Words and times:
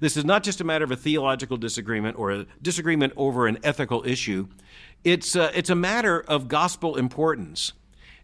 This 0.00 0.16
is 0.16 0.24
not 0.24 0.42
just 0.42 0.60
a 0.60 0.64
matter 0.64 0.84
of 0.84 0.90
a 0.90 0.96
theological 0.96 1.56
disagreement 1.56 2.18
or 2.18 2.30
a 2.30 2.46
disagreement 2.62 3.12
over 3.16 3.46
an 3.46 3.58
ethical 3.62 4.06
issue. 4.06 4.48
It's, 5.04 5.36
uh, 5.36 5.50
it's 5.54 5.70
a 5.70 5.74
matter 5.74 6.20
of 6.20 6.48
gospel 6.48 6.96
importance. 6.96 7.72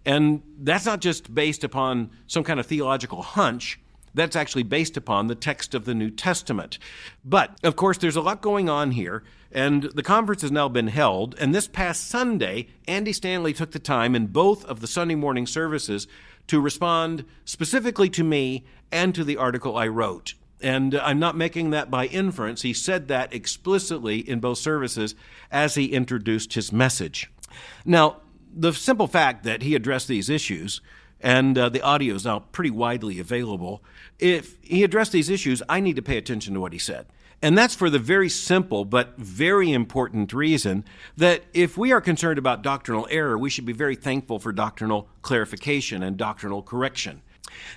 And 0.04 0.42
that's 0.58 0.86
not 0.86 1.00
just 1.00 1.34
based 1.34 1.64
upon 1.64 2.10
some 2.26 2.44
kind 2.44 2.60
of 2.60 2.66
theological 2.66 3.22
hunch. 3.22 3.80
That's 4.12 4.36
actually 4.36 4.62
based 4.62 4.96
upon 4.96 5.26
the 5.26 5.34
text 5.34 5.74
of 5.74 5.86
the 5.86 5.94
New 5.94 6.10
Testament. 6.10 6.78
But, 7.24 7.58
of 7.64 7.74
course, 7.74 7.98
there's 7.98 8.14
a 8.14 8.20
lot 8.20 8.42
going 8.42 8.68
on 8.68 8.92
here, 8.92 9.24
and 9.50 9.84
the 9.84 10.04
conference 10.04 10.42
has 10.42 10.52
now 10.52 10.68
been 10.68 10.86
held. 10.86 11.34
And 11.40 11.52
this 11.52 11.66
past 11.66 12.08
Sunday, 12.08 12.68
Andy 12.86 13.12
Stanley 13.12 13.52
took 13.52 13.72
the 13.72 13.80
time 13.80 14.14
in 14.14 14.28
both 14.28 14.64
of 14.66 14.80
the 14.80 14.86
Sunday 14.86 15.16
morning 15.16 15.48
services 15.48 16.06
to 16.46 16.60
respond 16.60 17.24
specifically 17.44 18.08
to 18.10 18.22
me 18.22 18.64
and 18.92 19.14
to 19.16 19.24
the 19.24 19.36
article 19.36 19.76
I 19.76 19.88
wrote. 19.88 20.34
And 20.64 20.94
I'm 20.94 21.18
not 21.18 21.36
making 21.36 21.70
that 21.70 21.90
by 21.90 22.06
inference. 22.06 22.62
He 22.62 22.72
said 22.72 23.08
that 23.08 23.34
explicitly 23.34 24.18
in 24.26 24.40
both 24.40 24.56
services 24.56 25.14
as 25.50 25.74
he 25.74 25.92
introduced 25.92 26.54
his 26.54 26.72
message. 26.72 27.30
Now, 27.84 28.22
the 28.50 28.72
simple 28.72 29.06
fact 29.06 29.44
that 29.44 29.60
he 29.60 29.74
addressed 29.74 30.08
these 30.08 30.30
issues, 30.30 30.80
and 31.20 31.58
uh, 31.58 31.68
the 31.68 31.82
audio 31.82 32.14
is 32.14 32.24
now 32.24 32.38
pretty 32.38 32.70
widely 32.70 33.20
available, 33.20 33.84
if 34.18 34.56
he 34.62 34.82
addressed 34.82 35.12
these 35.12 35.28
issues, 35.28 35.62
I 35.68 35.80
need 35.80 35.96
to 35.96 36.02
pay 36.02 36.16
attention 36.16 36.54
to 36.54 36.60
what 36.60 36.72
he 36.72 36.78
said. 36.78 37.08
And 37.42 37.58
that's 37.58 37.74
for 37.74 37.90
the 37.90 37.98
very 37.98 38.30
simple 38.30 38.86
but 38.86 39.18
very 39.18 39.70
important 39.70 40.32
reason 40.32 40.82
that 41.18 41.42
if 41.52 41.76
we 41.76 41.92
are 41.92 42.00
concerned 42.00 42.38
about 42.38 42.62
doctrinal 42.62 43.06
error, 43.10 43.36
we 43.36 43.50
should 43.50 43.66
be 43.66 43.74
very 43.74 43.96
thankful 43.96 44.38
for 44.38 44.50
doctrinal 44.50 45.10
clarification 45.20 46.02
and 46.02 46.16
doctrinal 46.16 46.62
correction. 46.62 47.20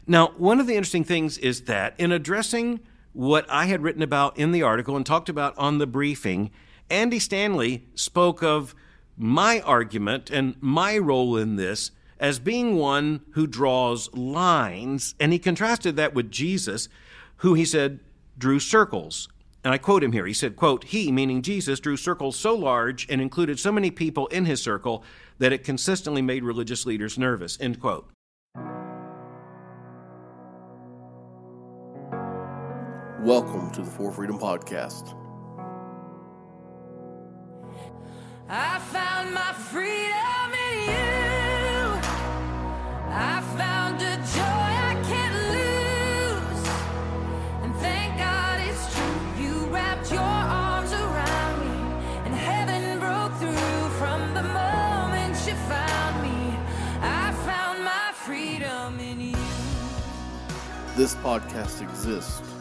Now, 0.05 0.34
one 0.38 0.59
of 0.59 0.67
the 0.67 0.76
interesting 0.76 1.04
things 1.04 1.38
is 1.38 1.63
that 1.63 1.94
in 1.98 2.12
addressing 2.12 2.80
what 3.13 3.45
I 3.49 3.66
had 3.66 3.81
written 3.81 4.02
about 4.02 4.38
in 4.38 4.52
the 4.52 4.63
article 4.63 4.95
and 4.95 5.05
talked 5.05 5.30
about 5.30 5.58
on 5.58 5.77
the 5.77 5.88
briefing, 5.88 6.52
Andy 6.90 7.20
Stanley 7.20 7.85
spoke 7.96 8.43
of 8.43 8.76
my 9.18 9.60
argument 9.62 10.29
and 10.29 10.55
my 10.62 10.98
role 10.98 11.35
in 11.37 11.55
this 11.55 11.91
as 12.20 12.40
being 12.40 12.76
one 12.76 13.21
who 13.32 13.46
draws 13.46 14.12
lines, 14.13 15.15
and 15.20 15.32
he 15.32 15.40
contrasted 15.40 15.96
that 15.96 16.13
with 16.13 16.32
Jesus, 16.32 16.90
who 17.37 17.54
he 17.54 17.65
said 17.65 17.99
drew 18.37 18.59
circles. 18.59 19.30
And 19.63 19.74
I 19.74 19.77
quote 19.77 20.04
him 20.04 20.13
here. 20.13 20.26
He 20.26 20.34
said, 20.34 20.55
quote, 20.55 20.85
He, 20.85 21.12
meaning 21.12 21.41
Jesus, 21.41 21.80
drew 21.80 21.98
circles 21.98 22.37
so 22.37 22.55
large 22.55 23.05
and 23.09 23.21
included 23.21 23.59
so 23.59 23.71
many 23.71 23.91
people 23.91 24.27
in 24.27 24.46
his 24.46 24.62
circle 24.62 25.04
that 25.40 25.52
it 25.52 25.63
consistently 25.63 26.21
made 26.21 26.43
religious 26.43 26.85
leaders 26.85 27.18
nervous, 27.18 27.57
end 27.59 27.80
quote. 27.80 28.09
Welcome 33.21 33.71
to 33.71 33.82
the 33.82 33.90
For 33.90 34.12
Freedom 34.12 34.37
Podcast. 34.37 35.15
I 38.48 38.77
found 38.77 39.34
my 39.34 39.54
freedom 39.54 40.54
in 40.54 40.77
you. 40.84 41.99
I 43.09 43.41
found 43.57 44.04
a 44.04 44.18
joy 44.18 44.70
I 44.91 44.93
can't 45.09 45.34
lose. 45.49 46.68
And 47.63 47.76
thank 47.77 48.20
God 48.20 48.62
it's 48.68 48.96
true. 48.96 49.43
You 49.43 49.65
wrapped 49.74 50.12
your 50.12 50.20
arms 50.21 50.93
around 50.93 51.59
me, 51.62 52.05
and 52.26 52.35
heaven 52.35 52.99
broke 52.99 53.34
through 53.40 53.90
from 53.98 54.35
the 54.35 54.43
moment 54.43 55.35
you 55.48 55.55
found 55.55 56.21
me. 56.21 56.55
I 57.02 57.34
found 57.48 57.84
my 57.84 58.12
freedom 58.13 58.99
in 58.99 59.20
you. 59.20 59.37
This 60.96 61.15
podcast 61.15 61.81
exists 61.81 62.57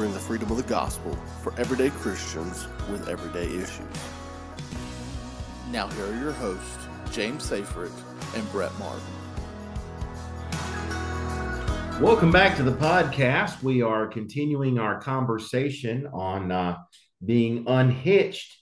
bring 0.00 0.14
the 0.14 0.18
freedom 0.18 0.50
of 0.50 0.56
the 0.56 0.62
gospel 0.62 1.14
for 1.42 1.52
everyday 1.58 1.90
Christians 1.90 2.66
with 2.90 3.06
everyday 3.06 3.44
issues. 3.44 3.84
Now, 5.70 5.88
here 5.88 6.06
are 6.06 6.18
your 6.18 6.32
hosts, 6.32 6.86
James 7.12 7.44
Seyfried 7.44 7.92
and 8.34 8.50
Brett 8.50 8.72
Martin. 8.78 9.02
Welcome 12.00 12.32
back 12.32 12.56
to 12.56 12.62
the 12.62 12.72
podcast. 12.72 13.62
We 13.62 13.82
are 13.82 14.06
continuing 14.06 14.78
our 14.78 14.98
conversation 14.98 16.06
on 16.14 16.50
uh, 16.50 16.78
being 17.22 17.64
unhitched, 17.66 18.56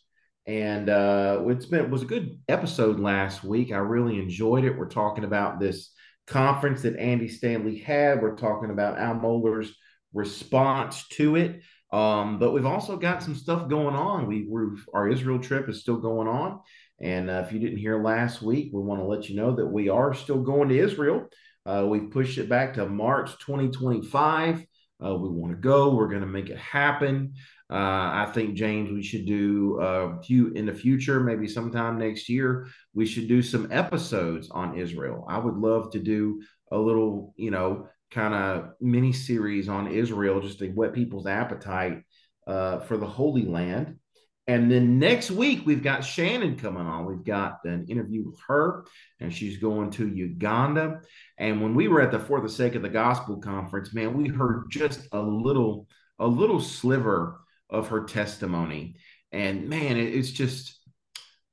and 0.44 0.90
uh, 0.90 1.44
it's 1.46 1.66
been 1.66 1.84
it 1.84 1.88
was 1.88 2.02
a 2.02 2.06
good 2.06 2.36
episode 2.48 2.98
last 2.98 3.44
week. 3.44 3.70
I 3.70 3.78
really 3.78 4.18
enjoyed 4.18 4.64
it. 4.64 4.76
We're 4.76 4.88
talking 4.88 5.22
about 5.22 5.60
this 5.60 5.92
conference 6.26 6.82
that 6.82 6.96
Andy 6.96 7.28
Stanley 7.28 7.78
had. 7.78 8.22
We're 8.22 8.34
talking 8.34 8.70
about 8.70 8.98
Al 8.98 9.14
Mohler's 9.14 9.72
response 10.18 11.06
to 11.08 11.36
it. 11.36 11.62
Um, 11.90 12.38
but 12.38 12.52
we've 12.52 12.66
also 12.66 12.96
got 12.98 13.22
some 13.22 13.34
stuff 13.34 13.68
going 13.68 13.94
on. 13.94 14.26
We 14.26 14.46
we're, 14.46 14.76
our 14.92 15.08
Israel 15.08 15.38
trip 15.38 15.68
is 15.70 15.80
still 15.80 15.96
going 15.96 16.28
on, 16.28 16.60
and 17.00 17.30
uh, 17.30 17.44
if 17.46 17.52
you 17.52 17.58
didn't 17.58 17.78
hear 17.78 18.02
last 18.02 18.42
week, 18.42 18.70
we 18.74 18.82
want 18.82 19.00
to 19.00 19.06
let 19.06 19.30
you 19.30 19.36
know 19.36 19.56
that 19.56 19.66
we 19.66 19.88
are 19.88 20.12
still 20.12 20.42
going 20.42 20.68
to 20.68 20.78
Israel. 20.78 21.28
Uh, 21.64 21.86
we've 21.88 22.10
pushed 22.10 22.36
it 22.36 22.48
back 22.48 22.74
to 22.74 22.86
March 22.86 23.30
2025. 23.38 24.66
Uh, 25.02 25.14
we 25.14 25.28
want 25.30 25.52
to 25.52 25.58
go. 25.58 25.94
We're 25.94 26.08
going 26.08 26.22
to 26.22 26.26
make 26.26 26.50
it 26.50 26.58
happen. 26.58 27.34
Uh, 27.70 28.24
I 28.24 28.30
think 28.34 28.54
James, 28.54 28.90
we 28.90 29.02
should 29.02 29.26
do 29.26 29.78
a 29.80 30.20
few 30.22 30.48
in 30.52 30.66
the 30.66 30.72
future, 30.72 31.20
maybe 31.20 31.46
sometime 31.46 31.98
next 31.98 32.28
year. 32.28 32.66
We 32.94 33.06
should 33.06 33.28
do 33.28 33.42
some 33.42 33.68
episodes 33.70 34.50
on 34.50 34.78
Israel. 34.78 35.26
I 35.28 35.38
would 35.38 35.56
love 35.56 35.92
to 35.92 36.00
do 36.00 36.42
a 36.72 36.78
little, 36.78 37.34
you 37.36 37.50
know, 37.50 37.88
kind 38.10 38.34
of 38.34 38.70
mini 38.80 39.12
series 39.12 39.68
on 39.68 39.88
Israel 39.88 40.40
just 40.40 40.58
to 40.60 40.68
whet 40.68 40.92
people's 40.92 41.26
appetite 41.26 42.02
uh, 42.46 42.80
for 42.80 42.96
the 42.96 43.06
Holy 43.06 43.44
Land. 43.44 43.98
And 44.46 44.70
then 44.70 44.98
next 44.98 45.30
week, 45.30 45.66
we've 45.66 45.82
got 45.82 46.00
Shannon 46.00 46.56
coming 46.56 46.86
on. 46.86 47.04
We've 47.04 47.24
got 47.24 47.58
an 47.64 47.84
interview 47.86 48.24
with 48.24 48.40
her, 48.46 48.86
and 49.20 49.32
she's 49.32 49.58
going 49.58 49.90
to 49.90 50.08
Uganda. 50.08 51.02
And 51.36 51.60
when 51.60 51.74
we 51.74 51.86
were 51.86 52.00
at 52.00 52.10
the 52.10 52.18
For 52.18 52.40
the 52.40 52.48
Sake 52.48 52.74
of 52.74 52.80
the 52.80 52.88
Gospel 52.88 53.36
conference, 53.36 53.92
man, 53.92 54.16
we 54.16 54.26
heard 54.26 54.70
just 54.70 55.06
a 55.12 55.20
little, 55.20 55.86
a 56.18 56.26
little 56.26 56.60
sliver 56.60 57.42
of 57.68 57.88
her 57.88 58.04
testimony. 58.04 58.96
And 59.32 59.68
man, 59.68 59.98
it's 59.98 60.30
just 60.30 60.78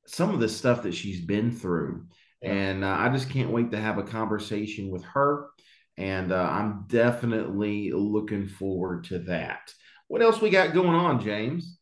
some 0.08 0.34
of 0.34 0.40
the 0.40 0.48
stuff 0.48 0.84
that 0.84 0.94
she's 0.94 1.20
been 1.20 1.52
through. 1.52 2.06
And 2.42 2.86
uh, 2.86 2.96
I 2.98 3.10
just 3.10 3.30
can't 3.30 3.50
wait 3.50 3.72
to 3.72 3.78
have 3.78 3.98
a 3.98 4.04
conversation 4.04 4.90
with 4.90 5.04
her. 5.04 5.48
And 5.98 6.32
uh, 6.32 6.50
I'm 6.52 6.86
definitely 6.88 7.92
looking 7.92 8.48
forward 8.48 9.06
to 9.06 9.20
that. 9.20 9.74
What 10.08 10.22
else 10.22 10.42
we 10.42 10.50
got 10.50 10.74
going 10.74 10.90
on, 10.90 11.24
James? 11.24 11.78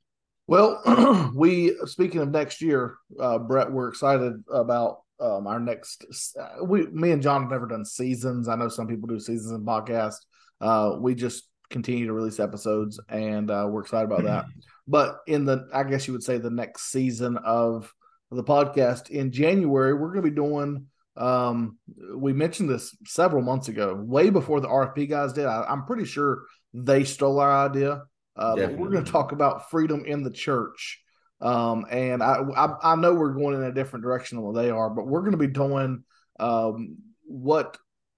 Well, 0.48 1.32
we 1.36 1.76
speaking 1.86 2.22
of 2.22 2.30
next 2.30 2.62
year, 2.62 2.96
uh, 3.20 3.40
Brett, 3.40 3.72
we're 3.72 3.90
excited 3.90 4.44
about 4.52 5.00
um, 5.20 5.48
our 5.48 5.60
next. 5.60 6.06
Uh, 6.40 6.64
we, 6.64 6.88
me 6.88 7.12
and 7.12 7.22
John 7.22 7.44
have 7.44 7.52
never 7.52 7.68
done 7.68 7.86
seasons. 7.86 8.48
I 8.48 8.56
know 8.56 8.70
some 8.70 8.88
people 8.88 9.08
do 9.08 9.20
seasons 9.20 9.52
in 9.52 9.66
podcast. 9.66 10.18
Uh, 10.62 10.98
we 11.00 11.16
just 11.16 11.50
continue 11.70 12.06
to 12.06 12.14
release 12.14 12.40
episodes, 12.40 13.00
and 13.10 13.50
uh, 13.50 13.68
we're 13.70 13.82
excited 13.82 14.12
about 14.12 14.24
that. 14.24 14.46
But 14.86 15.20
in 15.28 15.46
the, 15.46 15.70
I 15.74 15.86
guess 15.86 16.08
you 16.08 16.14
would 16.14 16.24
say, 16.24 16.40
the 16.40 16.50
next 16.50 16.92
season 16.92 17.38
of 17.38 17.90
the 18.32 18.44
podcast 18.44 19.12
in 19.12 19.32
January, 19.32 19.94
we're 19.94 20.12
going 20.12 20.26
to 20.26 20.30
be 20.30 20.36
doing. 20.36 20.88
Um, 21.16 21.78
we 22.16 22.34
mentioned 22.34 22.70
this 22.70 22.96
several 23.06 23.44
months 23.44 23.68
ago, 23.68 23.96
way 23.96 24.30
before 24.30 24.60
the 24.60 24.68
RFP 24.68 25.10
guys 25.10 25.34
did. 25.34 25.46
I, 25.46 25.64
I'm 25.64 25.86
pretty 25.86 26.06
sure 26.06 26.44
they 26.74 27.04
stole 27.04 27.40
our 27.40 27.66
idea. 27.66 28.04
Uh, 28.36 28.56
but 28.56 28.74
we're 28.74 28.90
going 28.90 29.06
to 29.06 29.12
talk 29.12 29.32
about 29.32 29.70
freedom 29.70 30.06
in 30.06 30.24
the 30.24 30.32
church. 30.32 31.02
Um, 31.40 31.86
and 31.92 32.24
I, 32.24 32.38
I, 32.56 32.94
I 32.94 32.96
know 32.96 33.14
we're 33.14 33.34
going 33.34 33.56
in 33.56 33.64
a 33.64 33.74
different 33.74 34.04
direction 34.04 34.38
than 34.38 34.46
what 34.46 34.56
they 34.56 34.70
are, 34.70 34.90
but 34.90 35.08
we're 35.08 35.22
going 35.22 35.34
to 35.34 35.38
be 35.38 35.48
doing 35.48 36.04
um, 36.40 36.98
what 37.26 37.78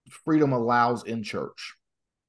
freedom 0.09 0.53
allows 0.53 1.03
in 1.03 1.23
church. 1.23 1.75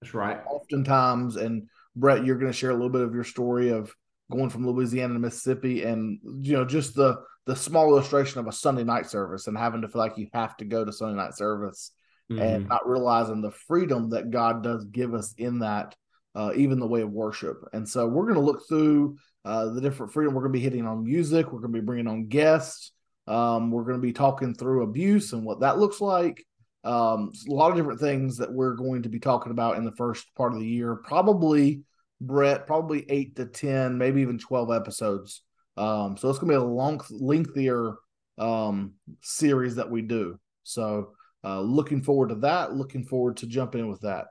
That's 0.01 0.15
right. 0.15 0.41
Oftentimes, 0.47 1.37
and 1.37 1.69
Brett, 1.95 2.25
you're 2.25 2.39
going 2.39 2.51
to 2.51 2.57
share 2.57 2.71
a 2.71 2.75
little 2.75 2.91
bit 2.91 3.03
of 3.03 3.15
your 3.15 3.25
story 3.25 3.71
of 3.71 3.95
going 4.31 4.51
from 4.51 4.67
Louisiana 4.67 5.15
to 5.15 5.21
Mississippi, 5.21 5.85
and 5.85 6.19
you 6.41 6.55
know 6.55 6.65
just 6.65 6.95
the 6.95 7.17
the 7.47 7.57
small 7.57 7.89
illustration 7.89 8.41
of 8.41 8.47
a 8.47 8.53
Sunday 8.53 8.85
night 8.85 9.07
service 9.07 9.47
and 9.47 9.57
having 9.57 9.83
to 9.83 9.89
feel 9.89 10.03
like 10.03 10.19
you 10.19 10.29
have 10.33 10.57
to 10.59 10.65
go 10.65 10.85
to 10.85 10.93
Sunday 10.93 11.17
night 11.17 11.35
service 11.35 11.93
mm-hmm. 12.31 12.43
and 12.43 12.69
not 12.69 12.89
realizing 12.89 13.41
the 13.41 13.53
freedom 13.53 14.11
that 14.11 14.31
God 14.31 14.63
does 14.63 14.85
give 14.87 15.15
us 15.15 15.33
in 15.39 15.61
that 15.61 15.95
uh, 16.35 16.53
even 16.55 16.79
the 16.79 16.87
way 16.87 17.01
of 17.01 17.11
worship. 17.11 17.65
And 17.73 17.89
so 17.89 18.07
we're 18.07 18.25
going 18.25 18.35
to 18.35 18.41
look 18.41 18.69
through 18.69 19.17
uh, 19.45 19.71
the 19.71 19.81
different 19.81 20.13
freedom. 20.13 20.35
We're 20.35 20.43
going 20.43 20.53
to 20.53 20.59
be 20.59 20.65
hitting 20.65 20.87
on 20.87 21.05
music. 21.05 21.47
We're 21.47 21.61
going 21.61 21.73
to 21.73 21.81
be 21.81 21.87
bringing 21.87 22.09
on 22.09 22.27
guests. 22.27 22.93
Um, 23.27 23.71
we're 23.71 23.85
going 23.85 23.97
to 23.97 24.03
be 24.03 24.13
talking 24.13 24.55
through 24.55 24.83
abuse 24.83 25.33
and 25.33 25.45
what 25.45 25.61
that 25.61 25.79
looks 25.79 26.01
like. 26.01 26.45
Um, 26.85 27.33
a 27.49 27.53
lot 27.53 27.71
of 27.71 27.77
different 27.77 28.01
things 28.01 28.37
that 28.37 28.53
we're 28.53 28.75
going 28.75 29.03
to 29.03 29.09
be 29.09 29.19
talking 29.19 29.51
about 29.51 29.77
in 29.77 29.85
the 29.85 29.93
first 29.93 30.27
part 30.37 30.53
of 30.53 30.61
the 30.61 30.67
year. 30.67 30.95
Probably, 30.97 31.83
Brett, 32.21 32.67
probably 32.67 33.05
eight 33.09 33.37
to 33.37 33.47
10, 33.47 33.99
maybe 33.99 34.21
even 34.23 34.39
12 34.39 34.71
episodes. 34.73 35.43
Um, 35.77 36.17
so 36.17 36.29
it's 36.31 36.39
going 36.39 36.53
to 36.53 36.59
be 36.59 36.65
a 36.65 36.69
long, 36.69 37.01
lengthier 37.11 37.97
um, 38.39 38.95
series 39.21 39.77
that 39.77 39.91
we 39.91 40.03
do. 40.03 40.39
So 40.63 41.13
uh, 41.45 41.61
looking 41.61 42.03
forward 42.03 42.31
to 42.31 42.35
that. 42.37 42.75
Looking 42.75 43.05
forward 43.05 43.37
to 43.39 43.47
jumping 43.47 43.83
in 43.83 43.89
with 43.89 44.01
that. 44.01 44.27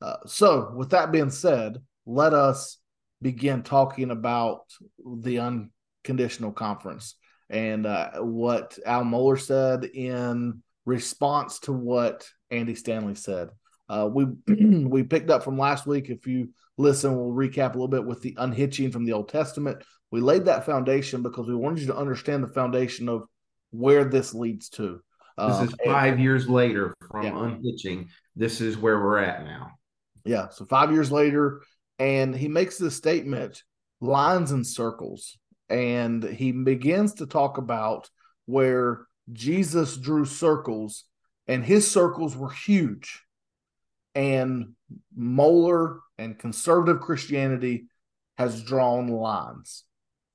Uh, 0.00 0.16
so, 0.26 0.72
with 0.74 0.90
that 0.90 1.12
being 1.12 1.30
said, 1.30 1.78
let 2.04 2.34
us 2.34 2.78
begin 3.22 3.62
talking 3.62 4.10
about 4.10 4.62
the 5.22 5.38
unconditional 5.38 6.52
conference 6.52 7.14
and 7.48 7.86
uh, 7.86 8.10
what 8.18 8.78
Al 8.84 9.04
Mohler 9.04 9.40
said 9.40 9.84
in 9.84 10.62
response 10.84 11.60
to 11.60 11.72
what 11.72 12.28
Andy 12.50 12.74
Stanley 12.74 13.14
said. 13.14 13.48
Uh, 13.88 14.08
we 14.12 14.26
we 14.46 15.02
picked 15.02 15.30
up 15.30 15.42
from 15.44 15.58
last 15.58 15.86
week. 15.86 16.08
If 16.08 16.26
you 16.26 16.50
listen, 16.76 17.16
we'll 17.16 17.34
recap 17.34 17.70
a 17.70 17.78
little 17.78 17.88
bit 17.88 18.04
with 18.04 18.20
the 18.22 18.36
unhitching 18.38 18.90
from 18.90 19.04
the 19.04 19.12
Old 19.12 19.28
Testament. 19.28 19.82
We 20.14 20.20
laid 20.20 20.44
that 20.44 20.64
foundation 20.64 21.22
because 21.22 21.48
we 21.48 21.56
wanted 21.56 21.80
you 21.80 21.86
to 21.88 21.96
understand 21.96 22.44
the 22.44 22.48
foundation 22.48 23.08
of 23.08 23.24
where 23.72 24.04
this 24.04 24.32
leads 24.32 24.68
to. 24.68 25.00
This 25.36 25.56
Um, 25.56 25.66
is 25.66 25.74
five 25.84 26.12
and- 26.12 26.22
years 26.22 26.48
later 26.48 26.94
from 27.10 27.24
Yeah. 27.26 27.36
unhitching. 27.36 28.08
This 28.36 28.60
is 28.60 28.78
where 28.78 29.02
we're 29.02 29.18
at 29.18 29.42
now. 29.44 29.72
Yeah. 30.24 30.50
So 30.50 30.66
five 30.66 30.92
years 30.92 31.10
later, 31.10 31.62
and 31.98 32.32
he 32.32 32.46
makes 32.46 32.78
this 32.78 32.94
statement 32.94 33.64
lines 34.00 34.52
and 34.52 34.64
circles. 34.64 35.36
And 35.68 36.22
he 36.22 36.52
begins 36.52 37.14
to 37.14 37.26
talk 37.26 37.58
about 37.58 38.08
where 38.46 39.08
Jesus 39.32 39.96
drew 39.96 40.24
circles, 40.26 41.06
and 41.48 41.64
his 41.64 41.90
circles 41.90 42.36
were 42.36 42.50
huge. 42.50 43.24
And 44.14 44.76
Mohler 45.18 45.98
and 46.18 46.38
conservative 46.38 47.00
Christianity 47.00 47.88
has 48.38 48.62
drawn 48.62 49.08
lines. 49.08 49.82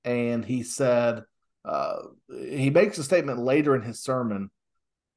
And 0.05 0.43
he 0.45 0.63
said, 0.63 1.23
uh, 1.65 1.97
he 2.29 2.69
makes 2.69 2.97
a 2.97 3.03
statement 3.03 3.39
later 3.39 3.75
in 3.75 3.81
his 3.81 4.01
sermon 4.01 4.49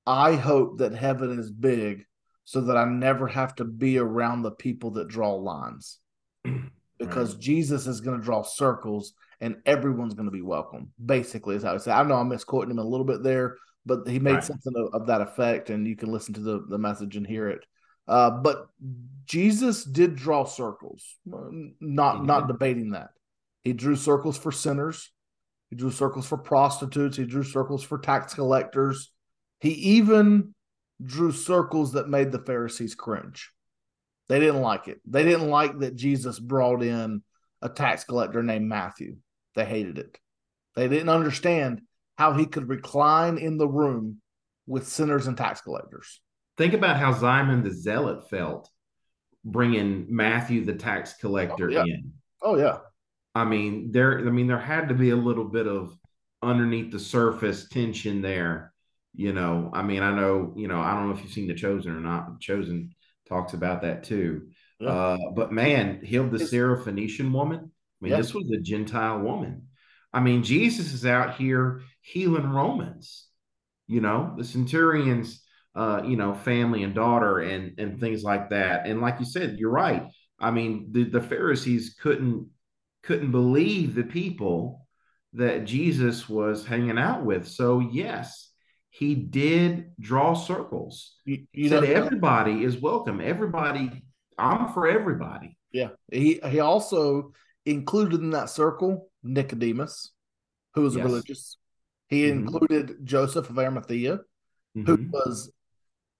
I 0.06 0.34
hope 0.34 0.79
that 0.79 0.94
heaven 0.94 1.38
is 1.38 1.50
big 1.50 2.05
so 2.44 2.61
that 2.62 2.76
I 2.76 2.84
never 2.84 3.29
have 3.29 3.55
to 3.56 3.64
be 3.64 3.99
around 3.99 4.43
the 4.43 4.50
people 4.50 4.90
that 4.93 5.08
draw 5.08 5.34
lines. 5.34 5.99
Because 6.99 7.34
Jesus 7.34 7.88
is 7.88 8.00
going 8.00 8.17
to 8.17 8.25
draw 8.25 8.43
circles 8.43 9.14
and 9.40 9.56
everyone's 9.67 10.14
going 10.14 10.26
to 10.26 10.31
be 10.31 10.40
welcome. 10.43 10.93
Basically, 11.05 11.56
is 11.56 11.64
how 11.64 11.73
he 11.73 11.81
said. 11.81 11.94
I 11.94 12.05
know 12.05 12.14
I'm 12.14 12.28
misquoting 12.28 12.70
him 12.70 12.78
a 12.78 12.85
little 12.85 13.06
bit 13.06 13.25
there, 13.25 13.56
but 13.85 14.06
he 14.06 14.20
made 14.20 14.35
Right. 14.35 14.44
something 14.44 14.73
of, 14.76 14.94
of 15.00 15.06
that 15.08 15.20
effect, 15.20 15.70
and 15.70 15.85
you 15.85 15.96
can 15.96 16.12
listen 16.12 16.32
to 16.35 16.40
the, 16.40 16.64
the 16.69 16.78
message 16.78 17.17
and 17.17 17.26
hear 17.26 17.49
it. 17.49 17.67
Uh, 18.06 18.31
but 18.31 18.69
Jesus 19.26 19.82
did 19.82 20.14
draw 20.14 20.44
circles. 20.44 21.02
Not 21.26 22.20
He 22.20 22.26
not 22.26 22.46
debating 22.46 22.90
that. 22.90 23.11
He 23.62 23.73
drew 23.73 23.97
circles 23.97 24.37
for 24.38 24.53
sinners. 24.53 25.11
He 25.70 25.76
drew 25.76 25.91
circles 25.91 26.26
for 26.26 26.37
prostitutes. 26.37 27.17
He 27.17 27.25
drew 27.25 27.43
circles 27.44 27.82
for 27.82 27.99
tax 27.99 28.35
collectors. 28.35 29.11
He 29.61 29.70
even 29.70 30.55
drew 31.03 31.32
circles 31.32 31.93
that 31.93 32.09
made 32.09 32.32
the 32.32 32.38
Pharisees 32.41 32.94
cringe. 32.94 33.50
They 34.29 34.38
didn't 34.41 34.61
like 34.61 34.88
it. 34.88 35.00
They 35.06 35.25
didn't 35.25 35.49
like 35.49 35.79
that 35.81 35.97
Jesus 35.97 36.38
brought 36.38 36.82
in 36.82 37.23
a 37.61 37.69
tax 37.69 38.05
collector 38.05 38.43
named 38.43 38.69
Matthew. 38.69 39.17
They 39.55 39.64
hated 39.64 39.99
it. 39.99 40.19
They 40.75 40.88
didn't 40.88 41.09
understand 41.09 41.82
how 42.19 42.32
he 42.32 42.47
could 42.47 42.69
recline 42.69 43.38
in 43.38 43.59
the 43.59 43.69
room 43.69 44.19
with 44.67 44.88
sinners 44.88 45.26
and 45.26 45.37
tax 45.37 45.61
collectors. 45.61 46.20
Think 46.56 46.75
about 46.75 46.97
how 46.99 47.12
Simon 47.14 47.62
the 47.62 47.70
Zealot 47.73 48.29
felt 48.31 48.69
bringing 49.44 50.06
Matthew 50.09 50.64
the 50.64 50.75
tax 50.75 51.14
collector 51.14 51.69
Oh, 51.69 51.73
yeah. 51.73 51.85
in. 51.85 52.12
Oh 52.43 52.56
yeah, 52.56 52.79
I 53.34 53.44
mean, 53.44 53.93
there. 53.93 54.19
I 54.19 54.31
mean, 54.31 54.46
there 54.46 54.58
had 54.58 54.88
to 54.88 54.94
be 54.94 55.11
a 55.11 55.17
little 55.17 55.44
bit 55.44 55.67
of 55.67 55.96
underneath 56.43 56.93
the 56.93 56.99
surface 56.99 57.69
tension 57.69 58.23
there. 58.23 58.73
You 59.14 59.32
know, 59.32 59.70
I 59.73 59.82
mean, 59.82 60.02
I 60.02 60.14
know, 60.14 60.55
you 60.56 60.69
know, 60.69 60.81
I 60.81 60.94
don't 60.94 61.08
know 61.08 61.14
if 61.14 61.23
you've 61.23 61.32
seen 61.32 61.46
The 61.46 61.55
Chosen 61.55 61.93
or 61.93 62.00
not. 62.00 62.40
Chosen 62.40 62.94
talks 63.29 63.52
about 63.52 63.82
that 63.82 64.05
too. 64.05 64.49
Yeah. 64.81 64.88
Uh, 64.90 65.19
but 65.34 65.52
man, 65.52 66.00
healed 66.02 66.31
the 66.31 66.38
Syrophoenician 66.38 67.31
woman. 67.31 67.58
I 67.61 68.05
mean, 68.05 68.11
Yeah. 68.12 68.17
this 68.19 68.34
was 68.34 68.50
a 68.50 68.61
Gentile 68.61 69.20
woman. 69.20 69.69
I 70.12 70.20
mean, 70.20 70.43
Jesus 70.43 70.93
is 70.93 71.06
out 71.06 71.37
here 71.37 71.82
healing 72.00 72.49
Romans. 72.50 73.28
You 73.87 74.00
know, 74.00 74.35
the 74.37 74.44
centurion's, 74.44 75.43
uh, 75.75 76.02
you 76.05 76.17
know, 76.17 76.35
family 76.35 76.82
and 76.82 76.94
daughter 76.94 77.38
and 77.38 77.78
and 77.78 78.00
things 78.00 78.23
like 78.23 78.50
that. 78.50 78.87
And 78.87 79.00
like 79.00 79.19
you 79.20 79.26
said, 79.26 79.58
you're 79.58 79.70
right. 79.70 80.08
I 80.38 80.50
mean, 80.50 80.88
the 80.93 81.05
the 81.05 81.20
Pharisees 81.20 81.96
couldn't 82.00 82.49
couldn't 83.02 83.31
believe 83.32 83.94
the 83.94 84.04
people 84.04 84.87
that 85.34 85.64
Jesus 85.64 86.28
was 86.28 86.64
hanging 86.66 86.99
out 86.99 87.25
with. 87.25 87.49
So 87.49 87.81
yes, 87.81 88.50
he 88.90 89.14
did 89.14 89.93
draw 89.99 90.34
circles. 90.34 91.16
you, 91.25 91.46
He 91.52 91.62
you 91.62 91.69
said 91.69 91.84
know, 91.84 91.90
everybody 91.90 92.62
is 92.64 92.78
welcome. 92.81 93.20
Everybody, 93.20 94.02
I'm 94.38 94.72
for 94.72 94.87
everybody. 94.87 95.56
yeah. 95.72 95.88
He 96.10 96.40
he 96.49 96.60
also 96.60 97.32
included 97.64 98.20
in 98.20 98.31
that 98.31 98.50
circle 98.50 99.10
Nicodemus, 99.22 100.12
who 100.75 100.82
was 100.82 100.94
Yes. 100.96 101.02
a 101.04 101.08
religious. 101.08 101.56
He 102.08 102.25
Mhm. 102.25 102.31
included 102.32 102.96
Joseph 103.04 103.49
of 103.49 103.58
Arimathea, 103.58 104.20
who 104.75 104.82
Mhm. 104.99 105.10
was 105.10 105.50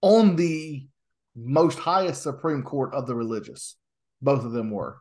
on 0.01 0.35
the 0.35 0.87
most 1.35 1.77
highest 1.79 2.23
Supreme 2.23 2.63
Court 2.63 2.93
of 2.93 3.05
the 3.07 3.15
religious. 3.15 3.75
Both 4.21 4.43
of 4.45 4.51
them 4.53 4.71
were. 4.71 4.99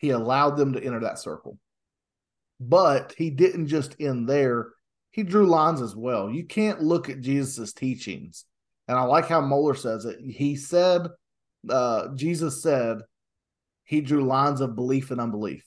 He 0.00 0.10
allowed 0.10 0.56
them 0.56 0.72
to 0.72 0.82
enter 0.82 1.00
that 1.00 1.18
circle. 1.18 1.58
But 2.58 3.14
he 3.16 3.30
didn't 3.30 3.68
just 3.68 3.96
end 4.00 4.28
there, 4.28 4.72
he 5.12 5.22
drew 5.22 5.46
lines 5.46 5.80
as 5.80 5.94
well. 5.94 6.30
You 6.30 6.44
can't 6.44 6.82
look 6.82 7.08
at 7.08 7.20
Jesus' 7.20 7.72
teachings. 7.72 8.44
And 8.88 8.98
I 8.98 9.02
like 9.02 9.28
how 9.28 9.40
Mohler 9.40 9.76
says 9.76 10.04
it. 10.04 10.18
He 10.20 10.56
said, 10.56 11.06
uh, 11.68 12.08
Jesus 12.14 12.62
said, 12.62 12.98
he 13.84 14.00
drew 14.00 14.24
lines 14.24 14.60
of 14.60 14.76
belief 14.76 15.10
and 15.10 15.20
unbelief. 15.20 15.64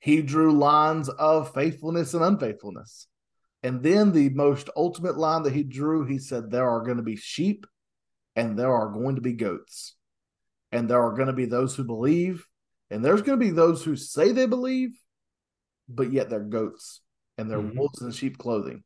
He 0.00 0.20
drew 0.20 0.52
lines 0.52 1.08
of 1.08 1.54
faithfulness 1.54 2.12
and 2.12 2.22
unfaithfulness. 2.22 3.06
And 3.62 3.82
then 3.82 4.12
the 4.12 4.28
most 4.30 4.68
ultimate 4.76 5.16
line 5.16 5.44
that 5.44 5.54
he 5.54 5.62
drew, 5.62 6.04
he 6.04 6.18
said, 6.18 6.50
There 6.50 6.68
are 6.68 6.82
going 6.82 6.98
to 6.98 7.02
be 7.02 7.16
sheep 7.16 7.66
and 8.36 8.58
there 8.58 8.74
are 8.74 8.90
going 8.90 9.14
to 9.14 9.22
be 9.22 9.32
goats. 9.32 9.94
And 10.72 10.90
there 10.90 11.02
are 11.02 11.14
going 11.14 11.28
to 11.28 11.32
be 11.32 11.46
those 11.46 11.74
who 11.74 11.84
believe, 11.84 12.46
and 12.92 13.04
there's 13.04 13.22
going 13.22 13.38
to 13.38 13.44
be 13.44 13.50
those 13.50 13.82
who 13.82 13.96
say 13.96 14.32
they 14.32 14.46
believe, 14.46 14.90
but 15.88 16.12
yet 16.12 16.30
they're 16.30 16.40
goats 16.40 17.00
and 17.38 17.50
they're 17.50 17.58
Mhm. 17.58 17.76
wolves 17.76 18.02
in 18.02 18.10
sheep 18.12 18.38
clothing. 18.38 18.84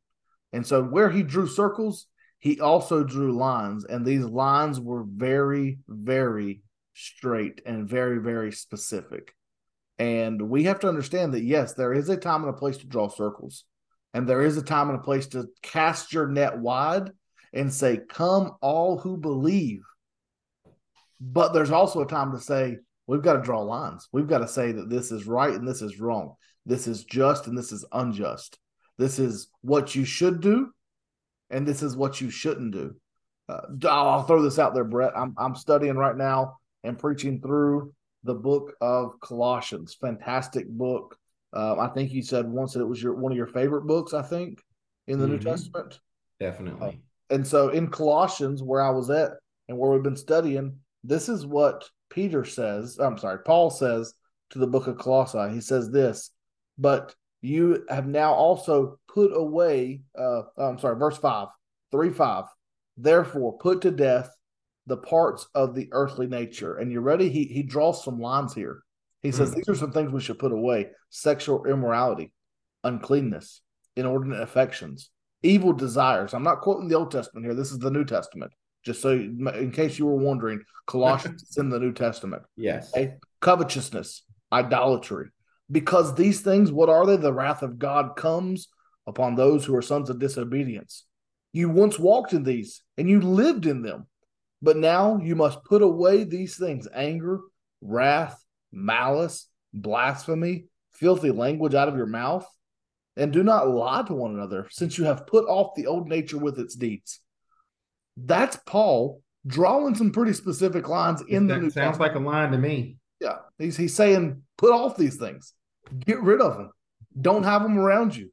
And 0.53 0.65
so, 0.65 0.81
where 0.83 1.09
he 1.09 1.23
drew 1.23 1.47
circles, 1.47 2.07
he 2.39 2.61
also 2.61 3.03
drew 3.03 3.33
lines, 3.33 3.83
and 3.83 4.05
these 4.05 4.23
lines 4.23 4.79
were 4.79 5.03
very, 5.03 5.79
very 5.87 6.63
straight 6.93 7.61
and 7.65 7.89
very, 7.89 8.19
very 8.19 8.51
specific. 8.51 9.35
And 9.99 10.49
we 10.49 10.63
have 10.63 10.79
to 10.79 10.87
understand 10.87 11.33
that, 11.33 11.43
yes, 11.43 11.73
there 11.73 11.93
is 11.93 12.09
a 12.09 12.17
time 12.17 12.43
and 12.43 12.53
a 12.53 12.57
place 12.57 12.77
to 12.77 12.87
draw 12.87 13.09
circles. 13.09 13.65
And 14.13 14.27
there 14.27 14.41
is 14.41 14.57
a 14.57 14.63
time 14.63 14.89
and 14.89 14.97
a 14.97 15.03
place 15.03 15.27
to 15.29 15.49
cast 15.61 16.13
your 16.13 16.27
net 16.27 16.57
wide 16.57 17.11
and 17.53 17.73
say, 17.73 17.97
Come, 18.09 18.53
all 18.61 18.97
who 18.99 19.17
believe. 19.17 19.83
But 21.19 21.53
there's 21.53 21.71
also 21.71 22.01
a 22.01 22.07
time 22.07 22.31
to 22.31 22.39
say, 22.39 22.77
We've 23.07 23.21
got 23.21 23.33
to 23.33 23.41
draw 23.41 23.61
lines. 23.61 24.07
We've 24.11 24.27
got 24.27 24.39
to 24.39 24.47
say 24.47 24.73
that 24.73 24.89
this 24.89 25.11
is 25.11 25.25
right 25.25 25.53
and 25.53 25.67
this 25.67 25.81
is 25.81 25.99
wrong. 25.99 26.35
This 26.65 26.87
is 26.87 27.05
just 27.05 27.47
and 27.47 27.57
this 27.57 27.71
is 27.71 27.85
unjust. 27.91 28.59
This 28.97 29.19
is 29.19 29.47
what 29.61 29.95
you 29.95 30.03
should 30.05 30.41
do 30.41 30.71
and 31.49 31.65
this 31.65 31.81
is 31.81 31.95
what 31.95 32.19
you 32.19 32.29
shouldn't 32.29 32.73
do. 32.73 32.95
Uh, 33.47 33.61
I'll 33.87 34.23
throw 34.23 34.41
this 34.41 34.59
out 34.59 34.73
there, 34.73 34.83
Brett. 34.83 35.13
I'm, 35.15 35.33
I'm 35.37 35.55
studying 35.55 35.95
right 35.95 36.17
now 36.17 36.57
and 36.83 36.99
preaching 36.99 37.39
through 37.39 37.93
the 38.23 38.33
book 38.33 38.73
of 38.81 39.19
Colossians. 39.21 39.95
Fantastic 40.01 40.67
book. 40.67 41.17
Uh, 41.55 41.79
I 41.79 41.87
think 41.87 42.11
you 42.11 42.21
said 42.21 42.45
once 42.45 42.73
that 42.73 42.81
it 42.81 42.87
was 42.87 43.01
your 43.01 43.13
one 43.15 43.31
of 43.31 43.37
your 43.37 43.47
favorite 43.47 43.87
books. 43.87 44.13
I 44.13 44.21
think 44.21 44.61
in 45.07 45.17
the 45.17 45.27
New 45.27 45.37
Mhm. 45.37 45.43
Testament. 45.45 45.99
Definitely. 46.41 46.99
And 47.29 47.47
so 47.47 47.69
in 47.69 47.87
Colossians, 47.89 48.61
where 48.61 48.81
I 48.81 48.89
was 48.89 49.09
at 49.09 49.31
and 49.69 49.77
where 49.77 49.91
we've 49.91 50.03
been 50.03 50.17
studying, 50.17 50.79
this 51.05 51.29
is 51.29 51.45
what 51.45 51.89
Peter 52.09 52.45
says. 52.45 52.97
I'm 52.99 53.17
sorry, 53.17 53.39
Paul 53.45 53.69
says 53.69 54.13
to 54.51 54.59
the 54.59 54.67
book 54.67 54.87
of 54.87 54.97
Colossae. 54.97 55.53
He 55.53 55.61
says 55.61 55.89
this, 55.91 56.31
but 56.77 57.15
you 57.41 57.85
have 57.89 58.07
now 58.07 58.33
also 58.33 58.99
put 59.07 59.31
away, 59.35 60.01
uh, 60.17 60.43
I'm 60.57 60.79
sorry, 60.79 60.97
verse 60.97 61.17
5, 61.17 61.47
3 61.91 62.09
5. 62.11 62.45
Therefore, 62.97 63.57
put 63.57 63.81
to 63.81 63.91
death 63.91 64.29
the 64.87 64.97
parts 64.97 65.47
of 65.53 65.75
the 65.75 65.89
earthly 65.91 66.27
nature. 66.27 66.77
And 66.77 66.91
you 66.91 67.01
ready? 67.01 67.29
He, 67.29 67.43
he 67.45 67.61
draws 67.61 68.03
some 68.03 68.19
lines 68.19 68.53
here. 68.53 68.81
He 69.21 69.31
says 69.31 69.49
Hmm. 69.49 69.55
these 69.57 69.69
are 69.69 69.75
some 69.75 69.91
things 69.91 70.11
we 70.11 70.21
should 70.21 70.39
put 70.39 70.51
away 70.51 70.87
sexual 71.09 71.65
immorality, 71.65 72.31
uncleanness, 72.83 73.61
inordinate 73.95 74.41
affections, 74.41 75.09
evil 75.43 75.73
desires. 75.73 76.33
I'm 76.33 76.43
not 76.43 76.61
quoting 76.61 76.87
the 76.87 76.95
Old 76.95 77.11
Testament 77.11 77.45
here. 77.45 77.53
This 77.55 77.71
is 77.71 77.79
the 77.79 77.91
New 77.91 78.05
Testament. 78.05 78.51
Just 78.87 79.01
so, 79.01 79.11
in 79.11 79.71
case 79.71 79.99
you 79.99 80.05
were 80.05 80.15
wondering, 80.15 80.63
Colossians 80.85 81.43
is 81.43 81.57
in 81.57 81.67
the 81.67 81.77
New 81.77 81.91
Testament. 81.91 82.43
Yes. 82.55 82.89
Okay? 82.93 83.15
Covetousness, 83.41 84.23
idolatry. 84.51 85.27
Because 85.69 86.15
these 86.15 86.39
things, 86.39 86.71
what 86.71 86.87
are 86.87 87.05
they? 87.05 87.17
The 87.17 87.33
wrath 87.33 87.63
of 87.63 87.77
God 87.77 88.15
comes 88.15 88.69
upon 89.05 89.35
those 89.35 89.65
who 89.65 89.75
are 89.75 89.81
sons 89.81 90.09
of 90.09 90.19
disobedience. 90.19 91.03
You 91.51 91.67
once 91.67 91.99
walked 91.99 92.31
in 92.31 92.43
these 92.43 92.81
and 92.97 93.09
you 93.09 93.19
lived 93.19 93.65
in 93.65 93.81
them, 93.81 94.07
but 94.61 94.77
now 94.77 95.19
you 95.21 95.35
must 95.35 95.65
put 95.65 95.81
away 95.81 96.23
these 96.23 96.55
things 96.55 96.87
anger, 96.93 97.41
wrath, 97.81 98.41
malice, 98.71 99.49
blasphemy, 99.73 100.67
filthy 100.93 101.31
language 101.31 101.75
out 101.75 101.89
of 101.89 101.97
your 101.97 102.05
mouth, 102.05 102.47
and 103.17 103.33
do 103.33 103.43
not 103.43 103.67
lie 103.67 104.03
to 104.03 104.13
one 104.13 104.33
another, 104.33 104.67
since 104.71 104.97
you 104.97 105.03
have 105.03 105.27
put 105.27 105.43
off 105.45 105.75
the 105.75 105.87
old 105.87 106.07
nature 106.07 106.37
with 106.37 106.57
its 106.57 106.75
deeds. 106.75 107.19
That's 108.17 108.57
Paul 108.65 109.21
drawing 109.45 109.95
some 109.95 110.11
pretty 110.11 110.33
specific 110.33 110.89
lines 110.89 111.23
in 111.27 111.47
that 111.47 111.55
the 111.55 111.61
New 111.61 111.69
sounds 111.69 111.99
like 111.99 112.15
a 112.15 112.19
line 112.19 112.51
to 112.51 112.57
me. 112.57 112.97
Yeah, 113.19 113.37
he's 113.57 113.77
he's 113.77 113.95
saying 113.95 114.43
put 114.57 114.71
off 114.71 114.97
these 114.97 115.17
things, 115.17 115.53
get 116.05 116.21
rid 116.21 116.41
of 116.41 116.57
them, 116.57 116.71
don't 117.19 117.43
have 117.43 117.63
them 117.63 117.77
around 117.77 118.15
you. 118.15 118.31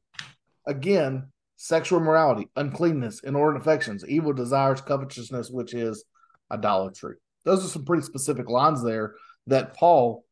Again, 0.67 1.31
sexual 1.55 1.99
immorality, 1.99 2.49
uncleanness, 2.55 3.21
inordinate 3.23 3.61
affections, 3.61 4.03
evil 4.07 4.33
desires, 4.33 4.81
covetousness, 4.81 5.49
which 5.49 5.73
is 5.73 6.03
idolatry. 6.51 7.15
Those 7.43 7.63
are 7.63 7.69
some 7.69 7.85
pretty 7.85 8.03
specific 8.03 8.49
lines 8.49 8.83
there 8.83 9.15
that 9.47 9.75
Paul 9.75 10.25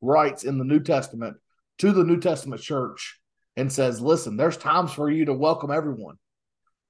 writes 0.00 0.44
in 0.44 0.58
the 0.58 0.64
New 0.64 0.80
Testament 0.80 1.36
to 1.78 1.92
the 1.92 2.04
New 2.04 2.20
Testament 2.20 2.60
church 2.60 3.18
and 3.56 3.72
says, 3.72 4.00
listen, 4.00 4.36
there's 4.36 4.56
times 4.56 4.92
for 4.92 5.10
you 5.10 5.24
to 5.24 5.32
welcome 5.32 5.70
everyone, 5.70 6.16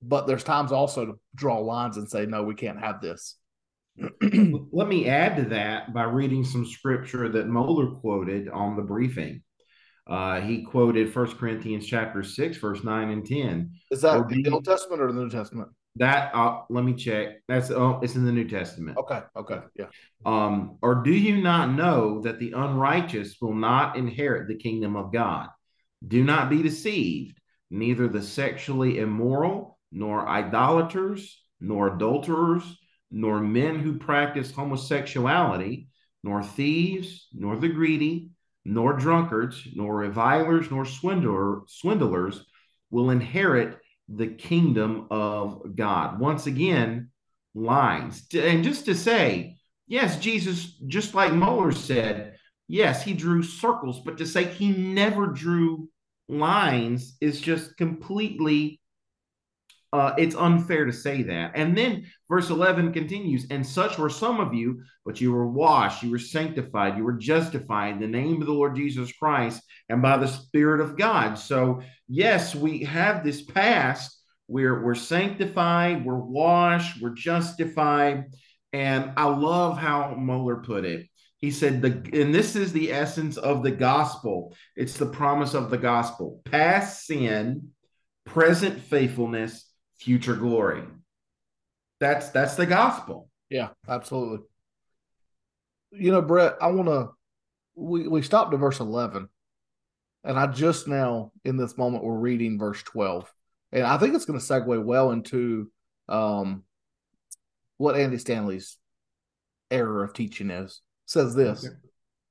but 0.02 0.26
there's 0.26 0.44
times 0.44 0.72
also 0.72 1.06
to 1.06 1.12
draw 1.34 1.58
lines 1.58 1.96
and 1.96 2.08
say, 2.08 2.26
no, 2.26 2.42
we 2.42 2.54
can't 2.54 2.80
have 2.80 3.00
this. 3.00 3.36
Let 4.22 4.88
me 4.88 5.08
add 5.08 5.36
to 5.36 5.44
that 5.50 5.92
by 5.92 6.04
reading 6.04 6.44
some 6.44 6.64
scripture 6.64 7.28
that 7.28 7.48
Mohler 7.48 8.00
quoted 8.00 8.48
on 8.48 8.76
the 8.76 8.82
briefing. 8.82 9.42
Uh, 10.06 10.40
he 10.40 10.62
quoted 10.62 11.14
1 11.14 11.36
Corinthians 11.36 11.86
chapter 11.86 12.22
6, 12.22 12.56
verse 12.58 12.82
9 12.82 13.10
and 13.10 13.26
10. 13.26 13.70
Is 13.90 14.02
that 14.02 14.26
the 14.28 14.50
Old 14.50 14.64
Testament 14.64 15.02
or 15.02 15.12
the 15.12 15.20
New 15.20 15.30
Testament? 15.30 15.68
That 15.96 16.32
uh, 16.32 16.62
let 16.70 16.84
me 16.84 16.94
check. 16.94 17.42
That's 17.48 17.70
oh, 17.72 17.98
it's 18.02 18.14
in 18.14 18.24
the 18.24 18.30
New 18.30 18.48
Testament. 18.48 18.96
Okay, 18.98 19.20
okay, 19.36 19.60
yeah. 19.74 19.86
Um, 20.24 20.78
or 20.80 21.02
do 21.02 21.10
you 21.12 21.42
not 21.42 21.72
know 21.72 22.20
that 22.22 22.38
the 22.38 22.52
unrighteous 22.52 23.36
will 23.40 23.54
not 23.54 23.96
inherit 23.96 24.46
the 24.46 24.54
kingdom 24.54 24.94
of 24.94 25.12
God? 25.12 25.48
Do 26.06 26.22
not 26.22 26.50
be 26.50 26.62
deceived. 26.62 27.40
Neither 27.70 28.06
the 28.06 28.22
sexually 28.22 28.98
immoral, 28.98 29.77
nor 29.90 30.28
idolaters, 30.28 31.42
nor 31.60 31.94
adulterers, 31.94 32.64
nor 33.10 33.40
men 33.40 33.78
who 33.78 33.98
practice 33.98 34.52
homosexuality, 34.52 35.88
nor 36.22 36.42
thieves, 36.42 37.28
nor 37.32 37.56
the 37.56 37.68
greedy, 37.68 38.30
nor 38.64 38.92
drunkards, 38.92 39.66
nor 39.74 39.96
revilers, 39.96 40.70
nor 40.70 40.84
swindler, 40.84 41.62
swindlers 41.66 42.44
will 42.90 43.10
inherit 43.10 43.78
the 44.08 44.26
kingdom 44.26 45.06
of 45.10 45.74
God. 45.74 46.18
Once 46.18 46.46
again, 46.46 47.10
lines. 47.54 48.26
And 48.34 48.64
just 48.64 48.86
to 48.86 48.94
say, 48.94 49.56
yes, 49.86 50.18
Jesus, 50.18 50.78
just 50.86 51.14
like 51.14 51.32
Mohler 51.32 51.74
said, 51.74 52.36
yes, 52.66 53.02
he 53.02 53.14
drew 53.14 53.42
circles, 53.42 54.00
but 54.00 54.18
to 54.18 54.26
say 54.26 54.44
he 54.44 54.70
never 54.70 55.26
drew 55.26 55.88
lines 56.28 57.16
is 57.20 57.40
just 57.40 57.76
completely 57.76 58.80
uh, 59.92 60.14
it's 60.18 60.34
unfair 60.34 60.84
to 60.84 60.92
say 60.92 61.22
that. 61.22 61.52
And 61.54 61.76
then 61.76 62.06
verse 62.28 62.50
11 62.50 62.92
continues, 62.92 63.46
and 63.50 63.66
such 63.66 63.98
were 63.98 64.10
some 64.10 64.38
of 64.38 64.52
you, 64.52 64.82
but 65.04 65.20
you 65.20 65.32
were 65.32 65.48
washed, 65.48 66.02
you 66.02 66.10
were 66.10 66.18
sanctified, 66.18 66.96
you 66.96 67.04
were 67.04 67.14
justified 67.14 67.94
in 67.94 68.00
the 68.00 68.06
name 68.06 68.40
of 68.40 68.46
the 68.46 68.52
Lord 68.52 68.76
Jesus 68.76 69.10
Christ 69.12 69.62
and 69.88 70.02
by 70.02 70.18
the 70.18 70.26
Spirit 70.26 70.80
of 70.80 70.96
God. 70.96 71.34
So, 71.34 71.80
yes, 72.06 72.54
we 72.54 72.84
have 72.84 73.24
this 73.24 73.42
past. 73.42 74.14
We're, 74.46 74.82
we're 74.82 74.94
sanctified, 74.94 76.04
we're 76.04 76.16
washed, 76.16 77.02
we're 77.02 77.14
justified. 77.14 78.24
And 78.72 79.12
I 79.16 79.24
love 79.24 79.78
how 79.78 80.14
Mohler 80.18 80.64
put 80.64 80.84
it. 80.84 81.06
He 81.38 81.50
said, 81.50 81.80
the, 81.80 81.92
and 82.20 82.34
this 82.34 82.56
is 82.56 82.72
the 82.72 82.92
essence 82.92 83.36
of 83.36 83.62
the 83.62 83.70
gospel. 83.70 84.54
It's 84.74 84.96
the 84.96 85.06
promise 85.06 85.54
of 85.54 85.70
the 85.70 85.78
gospel 85.78 86.40
past 86.44 87.06
sin, 87.06 87.68
present 88.24 88.80
faithfulness, 88.80 89.67
future 89.98 90.36
glory. 90.36 90.82
That's 92.00 92.30
that's 92.30 92.54
the 92.54 92.66
gospel. 92.66 93.28
Yeah, 93.50 93.68
absolutely. 93.88 94.46
You 95.90 96.12
know, 96.12 96.22
Brett, 96.22 96.56
I 96.60 96.68
want 96.68 96.88
to. 96.88 97.10
We 97.74 98.08
we 98.08 98.22
stopped 98.22 98.52
at 98.54 98.60
verse 98.60 98.80
eleven, 98.80 99.28
and 100.24 100.38
I 100.38 100.46
just 100.46 100.88
now 100.88 101.32
in 101.44 101.56
this 101.56 101.76
moment 101.76 102.04
we're 102.04 102.16
reading 102.16 102.58
verse 102.58 102.82
twelve, 102.82 103.32
and 103.72 103.84
I 103.84 103.98
think 103.98 104.14
it's 104.14 104.24
going 104.24 104.38
to 104.38 104.44
segue 104.44 104.84
well 104.84 105.10
into 105.10 105.70
um 106.08 106.64
what 107.76 107.96
Andy 107.96 108.18
Stanley's 108.18 108.76
error 109.70 110.02
of 110.04 110.12
teaching 110.12 110.50
is. 110.50 110.80
Says 111.06 111.34
this: 111.34 111.64
Okay. 111.64 111.74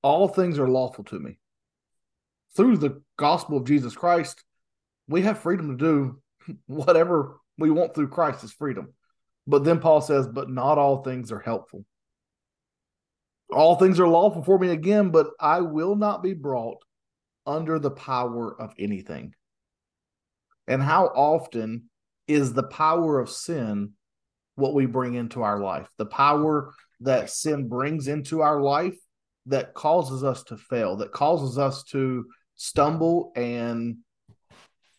all 0.02 0.28
things 0.28 0.60
are 0.60 0.68
lawful 0.68 1.04
to 1.06 1.20
me 1.20 1.40
through 2.56 2.78
the 2.78 3.02
gospel 3.18 3.58
of 3.58 3.66
Jesus 3.66 3.96
Christ. 3.96 4.44
We 5.08 5.22
have 5.22 5.40
freedom 5.40 5.78
to 5.78 5.84
do 5.84 6.56
whatever 6.68 7.40
we 7.58 7.70
want 7.70 7.96
through 7.96 8.10
Christ 8.10 8.44
is 8.44 8.54
freedom. 8.54 8.94
But 9.46 9.64
then 9.64 9.80
Paul 9.80 10.02
says, 10.02 10.28
but 10.28 10.50
not 10.50 10.78
all 10.78 11.04
things 11.04 11.32
are 11.32 11.40
helpful. 11.40 11.86
All 13.50 13.76
things 13.76 14.00
are 14.00 14.08
lawful 14.08 14.44
for 14.44 14.60
me 14.60 14.70
again, 14.70 15.10
but 15.10 15.28
I 15.40 15.62
will 15.62 15.96
not 15.96 16.22
be 16.22 16.34
brought 16.34 16.78
under 17.46 17.80
the 17.80 17.92
power 17.92 18.60
of 18.60 18.74
anything. 18.78 19.34
And 20.68 20.84
how 20.84 21.06
often 21.06 21.90
is 22.28 22.54
the 22.54 22.64
power 22.64 23.20
of 23.20 23.30
sin 23.30 23.94
what 24.56 24.74
we 24.74 24.86
bring 24.86 25.14
into 25.14 25.44
our 25.44 25.60
life? 25.60 25.88
The 25.98 26.08
power 26.08 26.74
that 27.00 27.30
sin 27.30 27.70
brings 27.70 28.10
into 28.10 28.42
our 28.42 28.60
life 28.60 28.98
that 29.46 29.74
causes 29.74 30.26
us 30.26 30.44
to 30.44 30.58
fail, 30.58 30.98
that 30.98 31.14
causes 31.14 31.58
us 31.58 31.84
to 31.86 32.26
stumble 32.56 33.32
and 33.36 33.98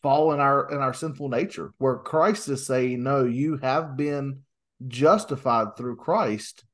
fall 0.03 0.33
in 0.33 0.41
our 0.41 0.71
in 0.71 0.79
our 0.79 0.95
sinful 0.95 1.29
nature 1.29 1.73
where 1.79 1.97
christ 1.97 2.49
is 2.49 2.65
saying 2.65 3.03
no 3.03 3.25
you 3.25 3.57
have 3.57 3.97
been 3.97 4.41
justified 4.87 5.77
through 5.77 5.97
christ. 5.97 6.65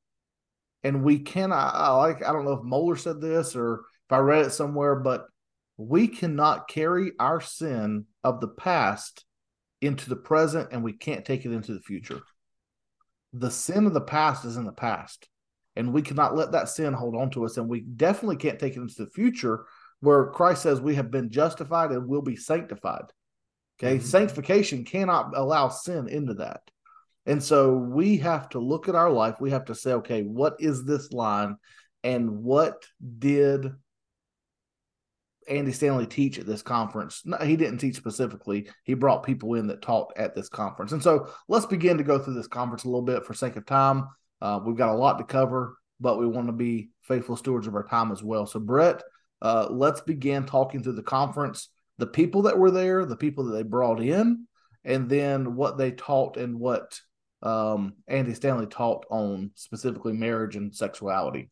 And 0.83 1.02
we 1.02 1.21
cannot 1.21 1.75
I 1.75 1.97
like 1.97 2.23
i 2.23 2.33
don't 2.33 2.45
know 2.45 2.52
if 2.52 2.61
Mohler 2.61 2.99
said 2.99 3.21
this 3.21 3.57
or 3.57 3.85
if 4.07 4.12
i 4.12 4.19
read 4.19 4.45
it 4.45 4.50
somewhere 4.50 4.97
but 4.97 5.26
we 5.76 6.09
cannot 6.09 6.69
carry 6.69 7.12
our 7.19 7.40
sin 7.40 8.04
of 8.23 8.40
the 8.40 8.49
past 8.49 9.25
into 9.81 10.09
the 10.09 10.16
present 10.16 10.69
and 10.73 10.85
we 10.85 10.93
can't 10.93 11.25
take 11.25 11.45
it 11.45 11.52
into 11.52 11.75
the 11.75 11.81
future. 11.81 12.21
The 13.33 13.50
sin 13.50 13.87
of 13.87 13.95
the 13.95 14.00
past 14.00 14.45
is 14.45 14.57
in 14.57 14.64
the 14.64 14.73
past 14.73 15.28
and 15.76 15.93
we 15.93 16.02
cannot 16.02 16.37
let 16.37 16.52
that 16.52 16.69
sin 16.69 16.93
hold 16.93 17.16
on 17.16 17.31
to 17.31 17.45
us 17.45 17.57
and 17.57 17.69
we 17.69 17.81
definitely 17.81 18.37
can't 18.37 18.59
take 18.59 18.76
it 18.76 18.81
into 18.81 19.04
the 19.04 19.11
future 19.11 19.64
where 20.04 20.26
Christ 20.26 20.62
says 20.62 20.80
we 20.80 20.94
have 20.94 21.11
been 21.11 21.30
justified 21.30 21.90
and 21.90 22.06
will 22.06 22.23
be 22.23 22.37
sanctified. 22.37 23.06
Okay. 23.78 23.99
Mhm. 23.99 24.02
Sanctification 24.02 24.84
cannot 24.84 25.37
allow 25.37 25.68
sin 25.68 26.08
into 26.08 26.34
that. 26.34 26.70
And 27.26 27.42
so 27.42 27.73
we 27.73 28.18
have 28.18 28.50
to 28.50 28.58
look 28.58 28.88
at 28.88 28.94
our 28.94 29.11
life. 29.11 29.40
We 29.40 29.50
have 29.50 29.64
to 29.66 29.75
say, 29.75 29.94
okay, 29.94 30.23
what 30.23 30.56
is 30.58 30.84
this 30.84 31.11
line? 31.12 31.56
And 32.02 32.42
what 32.42 32.84
did 33.18 33.73
Andy 35.49 35.73
Stanley 35.73 36.06
teach 36.06 36.38
at 36.38 36.46
this 36.46 36.62
conference? 36.62 37.23
No, 37.25 37.38
he 37.38 37.56
didn't 37.56 37.78
teach 37.78 37.96
specifically. 37.96 38.68
He 38.84 38.92
brought 38.92 39.23
people 39.23 39.54
in 39.54 39.68
that 39.68 39.80
taught 39.80 40.12
at 40.16 40.34
this 40.34 40.50
conference. 40.50 40.92
And 40.92 41.02
so 41.02 41.30
let's 41.49 41.66
begin 41.66 41.96
to 41.96 42.04
go 42.04 42.18
through 42.18 42.34
this 42.34 42.46
conference 42.46 42.84
a 42.84 42.88
little 42.88 43.02
bit 43.02 43.25
for 43.25 43.32
sake 43.32 43.56
of 43.56 43.64
time. 43.64 44.06
Uh, 44.42 44.61
we've 44.64 44.76
got 44.76 44.94
a 44.94 44.99
lot 44.99 45.16
to 45.16 45.25
cover, 45.25 45.78
but 46.00 46.18
we 46.18 46.26
want 46.26 46.49
to 46.49 46.52
be 46.52 46.90
faithful 47.00 47.37
stewards 47.37 47.66
of 47.66 47.75
our 47.75 47.87
time 47.87 48.12
as 48.12 48.23
well. 48.23 48.44
So, 48.46 48.61
Brett, 48.61 49.02
uh, 49.44 49.68
let's 49.70 50.00
begin 50.00 50.46
talking 50.46 50.82
through 50.82 50.94
the 50.94 51.02
conference, 51.02 51.68
the 51.98 52.06
people 52.06 52.42
that 52.42 52.58
were 52.58 52.70
there, 52.70 53.04
the 53.04 53.14
people 53.14 53.44
that 53.44 53.52
they 53.52 53.62
brought 53.62 54.00
in, 54.00 54.46
and 54.84 55.08
then 55.08 55.54
what 55.54 55.76
they 55.76 55.90
taught 55.90 56.38
and 56.38 56.58
what 56.58 56.98
um, 57.42 57.92
Andy 58.08 58.32
Stanley 58.32 58.66
taught 58.66 59.04
on 59.10 59.50
specifically 59.54 60.14
marriage 60.14 60.56
and 60.56 60.74
sexuality. 60.74 61.50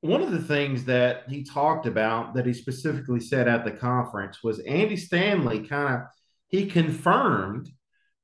One 0.00 0.22
of 0.22 0.32
the 0.32 0.42
things 0.42 0.86
that 0.86 1.24
he 1.28 1.44
talked 1.44 1.84
about 1.84 2.34
that 2.34 2.46
he 2.46 2.54
specifically 2.54 3.20
said 3.20 3.46
at 3.46 3.66
the 3.66 3.70
conference 3.70 4.42
was 4.42 4.60
Andy 4.60 4.96
Stanley 4.96 5.68
kind 5.68 5.94
of 5.94 6.00
he 6.48 6.66
confirmed 6.66 7.70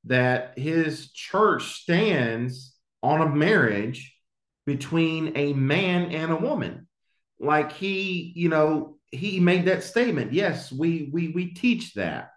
that 0.05 0.57
his 0.57 1.11
church 1.11 1.81
stands 1.81 2.75
on 3.03 3.21
a 3.21 3.29
marriage 3.29 4.15
between 4.65 5.37
a 5.37 5.53
man 5.53 6.11
and 6.11 6.31
a 6.31 6.35
woman. 6.35 6.86
Like 7.39 7.71
he, 7.71 8.33
you 8.35 8.49
know, 8.49 8.97
he 9.11 9.39
made 9.39 9.65
that 9.65 9.83
statement. 9.83 10.33
Yes, 10.33 10.71
we 10.71 11.09
we 11.13 11.29
we 11.29 11.53
teach 11.53 11.93
that. 11.93 12.31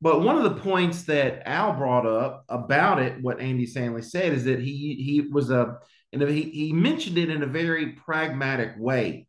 But 0.00 0.20
one 0.20 0.36
of 0.36 0.44
the 0.44 0.60
points 0.60 1.04
that 1.04 1.48
Al 1.48 1.72
brought 1.72 2.06
up 2.06 2.44
about 2.48 3.00
it, 3.00 3.22
what 3.22 3.40
Andy 3.40 3.66
Stanley 3.66 4.02
said, 4.02 4.32
is 4.32 4.44
that 4.44 4.60
he 4.60 4.94
he 4.94 5.20
was 5.32 5.50
a 5.50 5.78
and 6.12 6.22
he, 6.30 6.42
he 6.42 6.72
mentioned 6.72 7.18
it 7.18 7.30
in 7.30 7.42
a 7.42 7.46
very 7.46 7.92
pragmatic 7.92 8.74
way. 8.78 9.26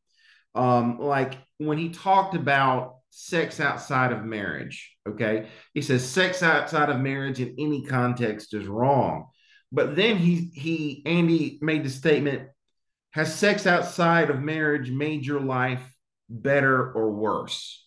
Um, 0.56 1.00
like 1.00 1.38
when 1.58 1.78
he 1.78 1.90
talked 1.90 2.36
about 2.36 2.96
sex 3.10 3.60
outside 3.60 4.12
of 4.12 4.24
marriage, 4.24 4.96
okay, 5.08 5.48
he 5.74 5.82
says 5.82 6.08
sex 6.08 6.44
outside 6.44 6.90
of 6.90 7.00
marriage 7.00 7.40
in 7.40 7.56
any 7.58 7.86
context 7.86 8.54
is 8.54 8.68
wrong. 8.68 9.28
But 9.72 9.96
then 9.96 10.18
he 10.18 10.52
he 10.54 11.04
Andy 11.06 11.60
made 11.62 11.84
the 11.84 11.90
statement, 11.90 12.50
has 13.12 13.34
sex 13.34 13.66
outside 13.66 14.30
of 14.30 14.42
marriage 14.42 14.92
made 14.92 15.26
your 15.26 15.40
life 15.40 15.84
better 16.30 16.92
or 16.92 17.12
worse? 17.12 17.86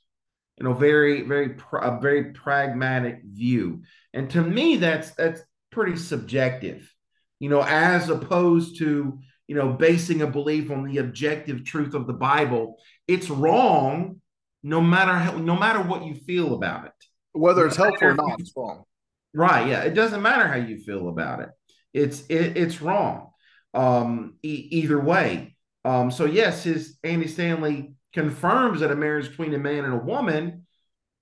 You 0.56 0.64
know, 0.64 0.74
very, 0.74 1.22
very, 1.22 1.56
a 1.72 2.00
very 2.00 2.32
pragmatic 2.32 3.22
view. 3.24 3.82
And 4.12 4.28
to 4.30 4.42
me, 4.42 4.76
that's 4.76 5.10
that's 5.12 5.40
pretty 5.70 5.96
subjective. 5.96 6.92
You 7.38 7.48
know, 7.48 7.62
as 7.62 8.10
opposed 8.10 8.78
to 8.78 9.18
you 9.46 9.54
know 9.56 9.72
basing 9.72 10.22
a 10.22 10.26
belief 10.26 10.70
on 10.70 10.84
the 10.84 10.98
objective 10.98 11.64
truth 11.64 11.94
of 11.94 12.06
the 12.06 12.12
Bible, 12.12 12.76
it's 13.08 13.30
wrong 13.30 14.20
no 14.62 14.80
matter 14.80 15.12
how, 15.12 15.36
no 15.36 15.56
matter 15.56 15.80
what 15.80 16.04
you 16.04 16.14
feel 16.14 16.54
about 16.54 16.86
it. 16.86 16.92
Whether 17.32 17.66
it's 17.66 17.76
helpful 17.76 18.08
or 18.08 18.14
not, 18.14 18.40
it's 18.40 18.52
wrong. 18.56 18.84
Right. 19.32 19.68
Yeah. 19.68 19.82
It 19.82 19.94
doesn't 19.94 20.22
matter 20.22 20.46
how 20.48 20.56
you 20.56 20.78
feel 20.78 21.08
about 21.08 21.40
it. 21.40 21.48
It's 21.94 22.22
it, 22.28 22.56
it's 22.56 22.82
wrong. 22.82 23.29
Um, 23.72 24.34
e- 24.42 24.68
either 24.70 24.98
way. 24.98 25.56
Um, 25.84 26.10
so 26.10 26.24
yes, 26.24 26.64
his 26.64 26.98
Andy 27.04 27.28
Stanley 27.28 27.94
confirms 28.12 28.80
that 28.80 28.90
a 28.90 28.96
marriage 28.96 29.28
between 29.30 29.54
a 29.54 29.58
man 29.58 29.84
and 29.84 29.94
a 29.94 30.04
woman, 30.04 30.66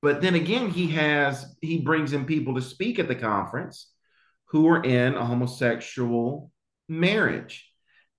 but 0.00 0.22
then 0.22 0.34
again, 0.34 0.70
he 0.70 0.88
has 0.88 1.56
he 1.60 1.78
brings 1.78 2.12
in 2.12 2.24
people 2.24 2.54
to 2.54 2.62
speak 2.62 2.98
at 2.98 3.08
the 3.08 3.14
conference 3.14 3.90
who 4.46 4.66
are 4.68 4.82
in 4.82 5.14
a 5.14 5.24
homosexual 5.24 6.50
marriage. 6.88 7.70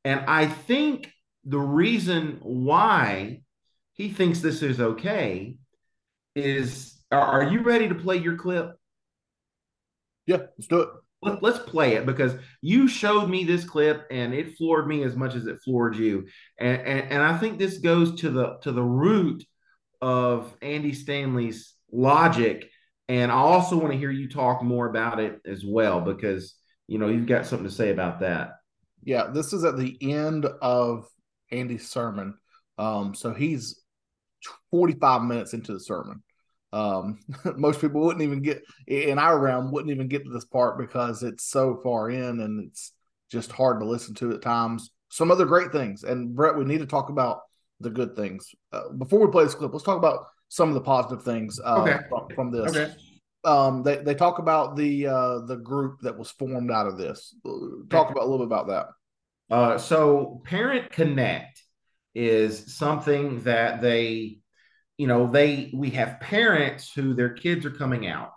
And 0.06 0.22
I 0.28 0.48
think 0.48 1.12
the 1.46 1.60
reason 1.60 2.40
why 2.42 3.42
he 3.94 4.10
thinks 4.10 4.40
this 4.40 4.62
is 4.62 4.80
okay 4.80 5.58
is 6.36 7.02
are 7.12 7.44
you 7.44 7.62
ready 7.62 7.90
to 7.90 7.96
play 7.96 8.18
your 8.18 8.38
clip? 8.38 8.76
Yeah, 10.26 10.38
let's 10.38 10.68
do 10.68 10.82
it. 10.82 10.90
Let, 11.22 11.44
us 11.44 11.60
play 11.70 11.96
it 11.96 12.06
because 12.06 12.34
you 12.62 12.88
showed 12.88 13.30
me 13.30 13.44
this 13.44 13.66
clip 13.66 14.08
and 14.10 14.34
it 14.34 14.58
floored 14.58 14.88
me 14.88 15.04
as 15.04 15.18
much 15.18 15.36
as 15.36 15.48
it 15.48 15.60
floored 15.64 15.98
you. 15.98 16.28
And, 16.58 16.82
and, 16.82 17.12
and 17.12 17.24
I 17.24 17.38
think 17.38 17.60
this 17.60 17.80
goes 17.80 18.22
to 18.22 18.30
the 18.30 18.58
to 18.62 18.72
the 18.72 18.84
root 18.84 19.44
of 20.02 20.56
Andy 20.62 20.94
Stanley's 20.94 21.74
logic. 21.92 22.70
And 23.10 23.32
I 23.32 23.36
also 23.36 23.78
want 23.78 23.92
to 23.92 24.00
hear 24.00 24.12
you 24.12 24.30
talk 24.30 24.64
more 24.64 24.88
about 24.88 25.20
it 25.20 25.42
as 25.46 25.66
well 25.66 26.00
because 26.00 26.56
you 26.88 27.00
know 27.00 27.10
you've 27.10 27.26
got 27.26 27.46
something 27.46 27.68
to 27.68 27.74
say 27.74 27.90
about 27.90 28.22
that. 28.22 28.52
Yeah, 29.04 29.28
this 29.34 29.54
is 29.54 29.64
at 29.64 29.78
the 29.78 29.98
end 30.02 30.46
of 30.62 31.06
Andy's 31.52 31.90
sermon. 31.90 32.36
Um, 32.78 33.14
so 33.14 33.34
he's 33.34 33.82
45 34.72 35.24
minutes 35.24 35.54
into 35.54 35.74
the 35.74 35.80
sermon. 35.80 36.24
Um, 36.72 37.20
most 37.56 37.82
people 37.82 38.02
wouldn't 38.02 38.24
even 38.24 38.42
get 38.42 38.64
in 38.88 39.18
our 39.18 39.40
realm 39.40 39.72
wouldn't 39.72 39.92
even 39.92 40.08
get 40.08 40.24
to 40.26 40.30
this 40.30 40.46
part 40.46 40.78
because 40.78 41.24
it's 41.24 41.44
so 41.44 41.80
far 41.84 42.10
in 42.10 42.40
and 42.42 42.68
it's 42.68 42.94
just 43.32 43.52
hard 43.52 43.80
to 43.80 43.88
listen 43.88 44.16
to 44.16 44.32
at 44.32 44.42
times. 44.42 44.92
Some 45.10 45.32
other 45.32 45.46
great 45.46 45.72
things, 45.72 46.04
and 46.04 46.36
Brett, 46.36 46.56
we 46.56 46.66
need 46.66 46.80
to 46.80 46.86
talk 46.86 47.10
about 47.10 47.42
the 47.80 47.90
good 47.90 48.16
things 48.16 48.54
uh, 48.72 48.90
before 48.98 49.20
we 49.26 49.32
play 49.32 49.44
this 49.44 49.56
clip. 49.56 49.74
Let's 49.74 49.86
talk 49.86 49.98
about 49.98 50.26
some 50.50 50.70
of 50.70 50.76
the 50.76 50.82
positive 50.82 51.24
things 51.24 51.60
uh, 51.64 51.82
okay. 51.82 52.00
from, 52.10 52.28
from, 52.36 52.52
this. 52.52 52.76
Okay. 52.76 52.94
Um, 53.46 53.84
they 53.84 53.98
they 53.98 54.14
talk 54.14 54.40
about 54.40 54.76
the 54.76 55.08
uh, 55.08 55.40
the 55.40 55.56
group 55.56 56.02
that 56.02 56.18
was 56.18 56.30
formed 56.32 56.72
out 56.72 56.88
of 56.88 56.98
this. 56.98 57.34
Talk 57.90 58.12
about 58.12 58.24
a 58.24 58.30
little 58.30 58.46
bit 58.46 58.54
about 58.54 58.68
that. 58.68 58.88
Uh, 59.50 59.78
so 59.78 60.42
Parent 60.46 60.92
Connect 60.92 61.64
is 62.14 62.76
something 62.76 63.42
that 63.44 63.82
they 63.82 64.39
you 65.00 65.08
know 65.08 65.28
they 65.28 65.72
we 65.74 65.92
have 65.92 66.20
parents 66.20 66.92
who 66.92 67.14
their 67.14 67.30
kids 67.30 67.66
are 67.66 67.72
coming 67.72 68.06
out 68.06 68.34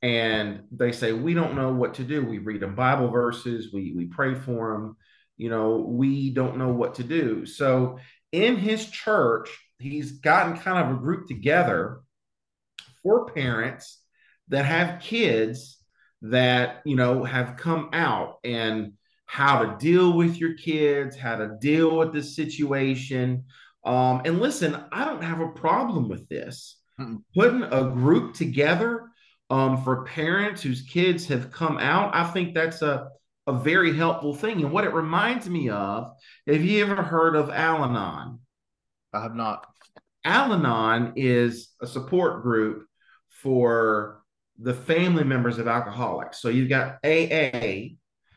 and 0.00 0.62
they 0.70 0.92
say 0.92 1.12
we 1.12 1.34
don't 1.34 1.56
know 1.56 1.72
what 1.72 1.94
to 1.94 2.04
do. 2.04 2.24
We 2.24 2.38
read 2.38 2.60
them 2.60 2.76
bible 2.76 3.08
verses 3.08 3.72
we 3.72 3.92
we 3.94 4.06
pray 4.06 4.36
for 4.36 4.72
them 4.72 4.96
you 5.36 5.50
know 5.50 5.78
we 5.78 6.30
don't 6.30 6.56
know 6.56 6.68
what 6.68 6.94
to 6.94 7.04
do. 7.04 7.44
So 7.44 7.98
in 8.30 8.56
his 8.56 8.88
church 8.88 9.50
he's 9.80 10.12
gotten 10.12 10.56
kind 10.56 10.88
of 10.88 10.96
a 10.96 11.00
group 11.00 11.26
together 11.26 12.00
for 13.02 13.26
parents 13.32 14.00
that 14.48 14.64
have 14.64 15.00
kids 15.00 15.78
that 16.22 16.80
you 16.84 16.94
know 16.94 17.24
have 17.24 17.56
come 17.56 17.90
out 17.92 18.36
and 18.44 18.92
how 19.26 19.64
to 19.64 19.76
deal 19.78 20.16
with 20.16 20.36
your 20.36 20.54
kids 20.54 21.16
how 21.16 21.36
to 21.36 21.56
deal 21.60 21.96
with 21.96 22.12
the 22.12 22.22
situation 22.22 23.44
um, 23.84 24.22
and 24.24 24.40
listen, 24.40 24.76
I 24.92 25.04
don't 25.04 25.22
have 25.22 25.40
a 25.40 25.48
problem 25.48 26.08
with 26.08 26.28
this. 26.28 26.78
Mm-mm. 27.00 27.22
Putting 27.34 27.62
a 27.62 27.90
group 27.90 28.34
together 28.34 29.08
um, 29.50 29.82
for 29.82 30.04
parents 30.04 30.62
whose 30.62 30.82
kids 30.82 31.26
have 31.28 31.50
come 31.50 31.78
out, 31.78 32.14
I 32.14 32.24
think 32.24 32.54
that's 32.54 32.82
a, 32.82 33.08
a 33.46 33.52
very 33.52 33.96
helpful 33.96 34.34
thing. 34.34 34.62
And 34.62 34.72
what 34.72 34.84
it 34.84 34.92
reminds 34.92 35.48
me 35.48 35.70
of, 35.70 36.12
have 36.46 36.62
you 36.62 36.84
ever 36.84 37.02
heard 37.02 37.34
of 37.36 37.50
Al 37.50 37.84
Anon? 37.84 38.40
I 39.12 39.22
have 39.22 39.34
not. 39.34 39.66
Al 40.24 40.52
Anon 40.52 41.14
is 41.16 41.70
a 41.80 41.86
support 41.86 42.42
group 42.42 42.86
for 43.28 44.22
the 44.58 44.74
family 44.74 45.24
members 45.24 45.58
of 45.58 45.68
alcoholics. 45.68 46.42
So 46.42 46.48
you've 46.48 46.68
got 46.68 46.98
AA, 47.04 47.94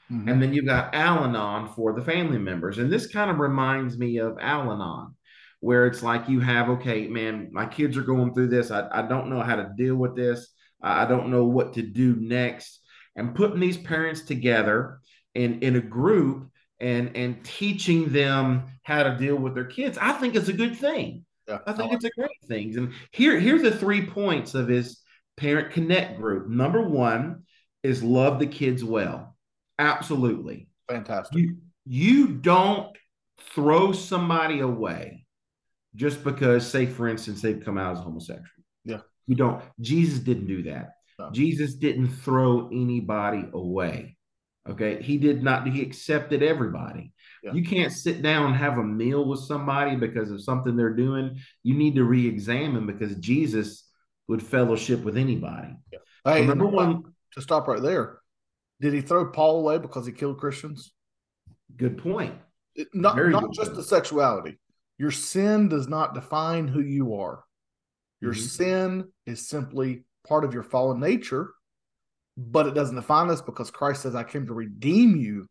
mm-hmm. 0.10 0.30
and 0.30 0.42
then 0.42 0.54
you've 0.54 0.66
got 0.68 0.94
Al 0.94 1.24
Anon 1.26 1.74
for 1.74 1.94
the 1.94 2.04
family 2.04 2.38
members. 2.38 2.78
And 2.78 2.92
this 2.92 3.08
kind 3.08 3.32
of 3.32 3.40
reminds 3.40 3.98
me 3.98 4.18
of 4.18 4.38
Al 4.40 4.72
Anon 4.72 5.16
where 5.62 5.86
it's 5.88 6.04
like 6.04 6.28
you 6.28 6.40
have, 6.42 6.70
okay, 6.70 7.08
man, 7.08 7.50
my 7.52 7.66
kids 7.66 7.96
are 7.96 8.04
going 8.04 8.34
through 8.34 8.48
this. 8.48 8.72
I, 8.72 8.88
I 8.92 9.04
don't 9.04 9.30
know 9.30 9.42
how 9.42 9.56
to 9.56 9.72
deal 9.78 9.96
with 9.96 10.16
this. 10.16 10.50
I 10.82 11.06
don't 11.06 11.30
know 11.30 11.46
what 11.46 11.74
to 11.74 11.84
do 11.84 12.16
next. 12.20 12.82
And 13.16 13.36
putting 13.36 13.60
these 13.60 13.78
parents 13.78 14.22
together 14.22 15.00
in, 15.36 15.62
in 15.62 15.76
a 15.76 15.82
group 15.82 16.50
and 16.80 17.16
and 17.16 17.44
teaching 17.46 18.12
them 18.12 18.64
how 18.82 19.04
to 19.04 19.16
deal 19.16 19.36
with 19.36 19.54
their 19.54 19.66
kids, 19.66 19.98
I 20.02 20.14
think 20.14 20.36
it's 20.36 20.50
a 20.50 20.54
good 20.54 20.76
thing. 20.76 21.26
Yeah. 21.48 21.60
I 21.68 21.74
think 21.74 21.94
it's 21.94 22.06
a 22.06 22.10
great 22.18 22.32
thing. 22.48 22.76
And 22.76 22.94
here, 23.12 23.40
here's 23.40 23.62
the 23.62 23.72
three 23.72 24.06
points 24.06 24.56
of 24.56 24.68
his 24.68 25.00
parent 25.38 25.72
connect 25.72 26.18
group. 26.18 26.48
Number 26.50 26.82
one 26.82 27.44
is 27.84 28.02
love 28.02 28.40
the 28.40 28.48
kids 28.48 28.84
well. 28.84 29.36
Absolutely. 29.78 30.70
Fantastic. 30.90 31.38
You, 31.38 31.58
you 31.86 32.28
don't 32.30 32.96
throw 33.54 33.92
somebody 33.92 34.60
away 34.60 35.21
just 35.96 36.24
because, 36.24 36.68
say, 36.68 36.86
for 36.86 37.08
instance, 37.08 37.42
they've 37.42 37.64
come 37.64 37.78
out 37.78 37.98
as 37.98 38.04
homosexual. 38.04 38.48
Yeah. 38.86 39.00
You 39.28 39.36
don't. 39.36 39.62
Jesus 39.80 40.20
didn't 40.20 40.48
do 40.48 40.64
that. 40.64 40.92
No. 41.20 41.32
Jesus 41.32 41.76
didn't 41.76 42.08
throw 42.08 42.70
anybody 42.72 43.46
away. 43.54 44.18
Okay. 44.70 45.02
He 45.02 45.18
did 45.18 45.44
not, 45.44 45.68
he 45.68 45.82
accepted 45.82 46.44
everybody. 46.44 47.14
Yeah. 47.44 47.54
You 47.54 47.64
can't 47.64 47.92
sit 47.92 48.22
down 48.22 48.48
and 48.48 48.56
have 48.56 48.78
a 48.78 48.84
meal 48.84 49.26
with 49.26 49.40
somebody 49.40 49.96
because 49.96 50.32
of 50.32 50.44
something 50.44 50.76
they're 50.76 50.94
doing. 50.94 51.40
You 51.64 51.76
need 51.76 51.96
to 51.96 52.04
re 52.04 52.28
examine 52.28 52.86
because 52.86 53.16
Jesus 53.16 53.88
would 54.28 54.44
fellowship 54.44 55.04
with 55.04 55.18
anybody. 55.18 55.76
Yeah. 55.92 56.00
Hey, 56.24 56.46
number 56.46 56.68
one, 56.68 57.04
to 57.34 57.42
stop 57.42 57.68
right 57.68 57.82
there, 57.82 58.20
did 58.80 58.94
he 58.94 59.02
throw 59.02 59.32
Paul 59.32 59.60
away 59.60 59.80
because 59.80 60.06
he 60.06 60.12
killed 60.12 60.38
Christians? 60.38 60.94
Good 61.76 61.98
point. 61.98 62.36
It, 62.76 62.88
not 62.94 63.18
not 63.18 63.52
just 63.54 63.72
point. 63.72 63.76
the 63.76 63.84
sexuality. 63.84 64.60
Your 65.02 65.10
sin 65.10 65.68
does 65.68 65.88
not 65.88 66.14
define 66.14 66.68
who 66.68 66.80
you 66.80 67.16
are. 67.16 67.44
Your 68.20 68.34
mm-hmm. 68.34 68.44
sin 68.44 69.08
is 69.26 69.48
simply 69.48 70.04
part 70.28 70.46
of 70.46 70.54
your 70.54 70.62
fallen 70.62 71.00
nature, 71.00 71.50
but 72.38 72.68
it 72.68 72.76
doesn't 72.76 72.98
define 72.98 73.32
us 73.32 73.42
because 73.42 73.72
Christ 73.72 74.04
says, 74.04 74.14
I 74.14 74.22
came 74.22 74.46
to 74.46 74.54
redeem 74.54 75.16
you 75.16 75.48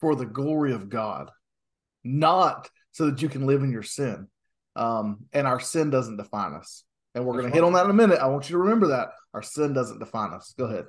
for 0.00 0.14
the 0.14 0.26
glory 0.26 0.74
of 0.74 0.88
God, 0.88 1.32
not 2.04 2.70
so 2.92 3.06
that 3.06 3.20
you 3.20 3.28
can 3.28 3.48
live 3.48 3.64
in 3.64 3.72
your 3.72 3.82
sin. 3.82 4.28
Um, 4.76 5.26
and 5.32 5.44
our 5.44 5.58
sin 5.58 5.90
doesn't 5.90 6.18
define 6.18 6.52
us. 6.52 6.84
And 7.16 7.26
we're 7.26 7.40
going 7.40 7.50
to 7.50 7.52
hit 7.52 7.64
on 7.64 7.72
that 7.72 7.86
in 7.86 7.90
a 7.90 7.94
minute. 7.94 8.20
I 8.20 8.28
want 8.28 8.48
you 8.48 8.54
to 8.54 8.62
remember 8.62 8.86
that 8.86 9.08
our 9.34 9.42
sin 9.42 9.72
doesn't 9.72 9.98
define 9.98 10.30
us. 10.34 10.54
Go 10.56 10.66
ahead. 10.66 10.84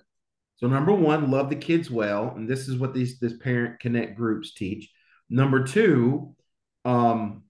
So 0.58 0.68
number 0.68 0.94
one, 0.94 1.32
love 1.32 1.50
the 1.50 1.56
kids 1.56 1.90
well, 1.90 2.34
and 2.36 2.48
this 2.48 2.68
is 2.68 2.78
what 2.78 2.94
these 2.94 3.18
this 3.18 3.36
parent 3.36 3.80
connect 3.80 4.16
groups 4.16 4.54
teach. 4.54 4.92
Number 5.28 5.64
two, 5.64 6.36
um, 6.86 7.46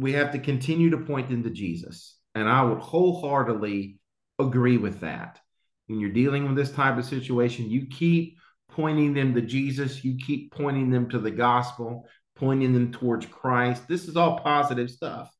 we 0.00 0.12
have 0.14 0.32
to 0.32 0.38
continue 0.38 0.90
to 0.90 0.98
point 0.98 1.28
them 1.28 1.42
to 1.42 1.50
Jesus. 1.50 2.16
And 2.34 2.48
I 2.48 2.62
would 2.62 2.78
wholeheartedly 2.78 3.98
agree 4.38 4.78
with 4.78 5.00
that. 5.00 5.38
When 5.86 6.00
you're 6.00 6.10
dealing 6.10 6.46
with 6.46 6.56
this 6.56 6.72
type 6.72 6.96
of 6.96 7.04
situation, 7.04 7.70
you 7.70 7.86
keep 7.86 8.38
pointing 8.70 9.12
them 9.12 9.34
to 9.34 9.42
Jesus, 9.42 10.04
you 10.04 10.16
keep 10.16 10.52
pointing 10.52 10.90
them 10.90 11.08
to 11.10 11.18
the 11.18 11.30
gospel, 11.30 12.06
pointing 12.36 12.72
them 12.72 12.92
towards 12.92 13.26
Christ. 13.26 13.88
This 13.88 14.06
is 14.06 14.16
all 14.16 14.38
positive 14.38 14.90
stuff. 14.90 15.30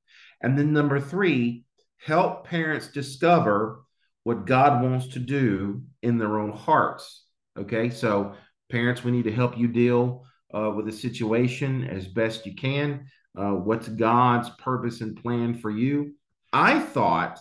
And 0.42 0.58
then 0.58 0.72
number 0.72 1.00
three, 1.00 1.64
help 1.98 2.46
parents 2.46 2.88
discover 2.88 3.84
what 4.24 4.46
God 4.46 4.82
wants 4.82 5.08
to 5.08 5.18
do 5.18 5.82
in 6.02 6.18
their 6.18 6.38
own 6.38 6.52
hearts. 6.52 7.24
Okay, 7.58 7.90
so 7.90 8.34
parents, 8.70 9.04
we 9.04 9.12
need 9.12 9.24
to 9.24 9.32
help 9.32 9.56
you 9.56 9.68
deal 9.68 10.24
uh, 10.52 10.72
with 10.74 10.86
the 10.86 10.92
situation 10.92 11.84
as 11.84 12.08
best 12.08 12.44
you 12.44 12.54
can 12.54 13.06
uh, 13.36 13.52
what's 13.52 13.88
God's 13.88 14.50
purpose 14.50 15.00
and 15.00 15.20
plan 15.20 15.54
for 15.54 15.70
you. 15.70 16.14
I 16.52 16.80
thought 16.80 17.38